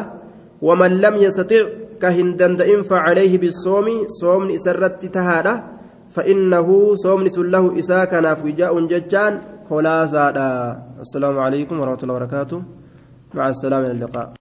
ومن 0.61 1.01
لم 1.01 1.15
يستطع 1.15 1.63
كهن 2.02 2.36
دندئن 2.39 2.82
فعليه 2.82 3.38
بالصوم 3.38 3.88
صوم 4.22 4.43
إسرت 4.58 5.06
تهادا 5.06 5.54
فإنه 6.16 6.95
صوم 6.95 7.20
له 7.54 7.80
إسا 7.80 8.06
كان 8.12 8.26
في 8.36 8.52
جاء 8.52 8.74
ججان 8.91 9.34
خلاصا 9.70 10.26
السلام 11.06 11.36
عليكم 11.39 11.76
ورحمة 11.80 12.02
الله 12.04 12.14
وبركاته 12.16 12.60
مع 13.34 13.50
السلامة 13.50 13.88
اللقاء 13.88 14.34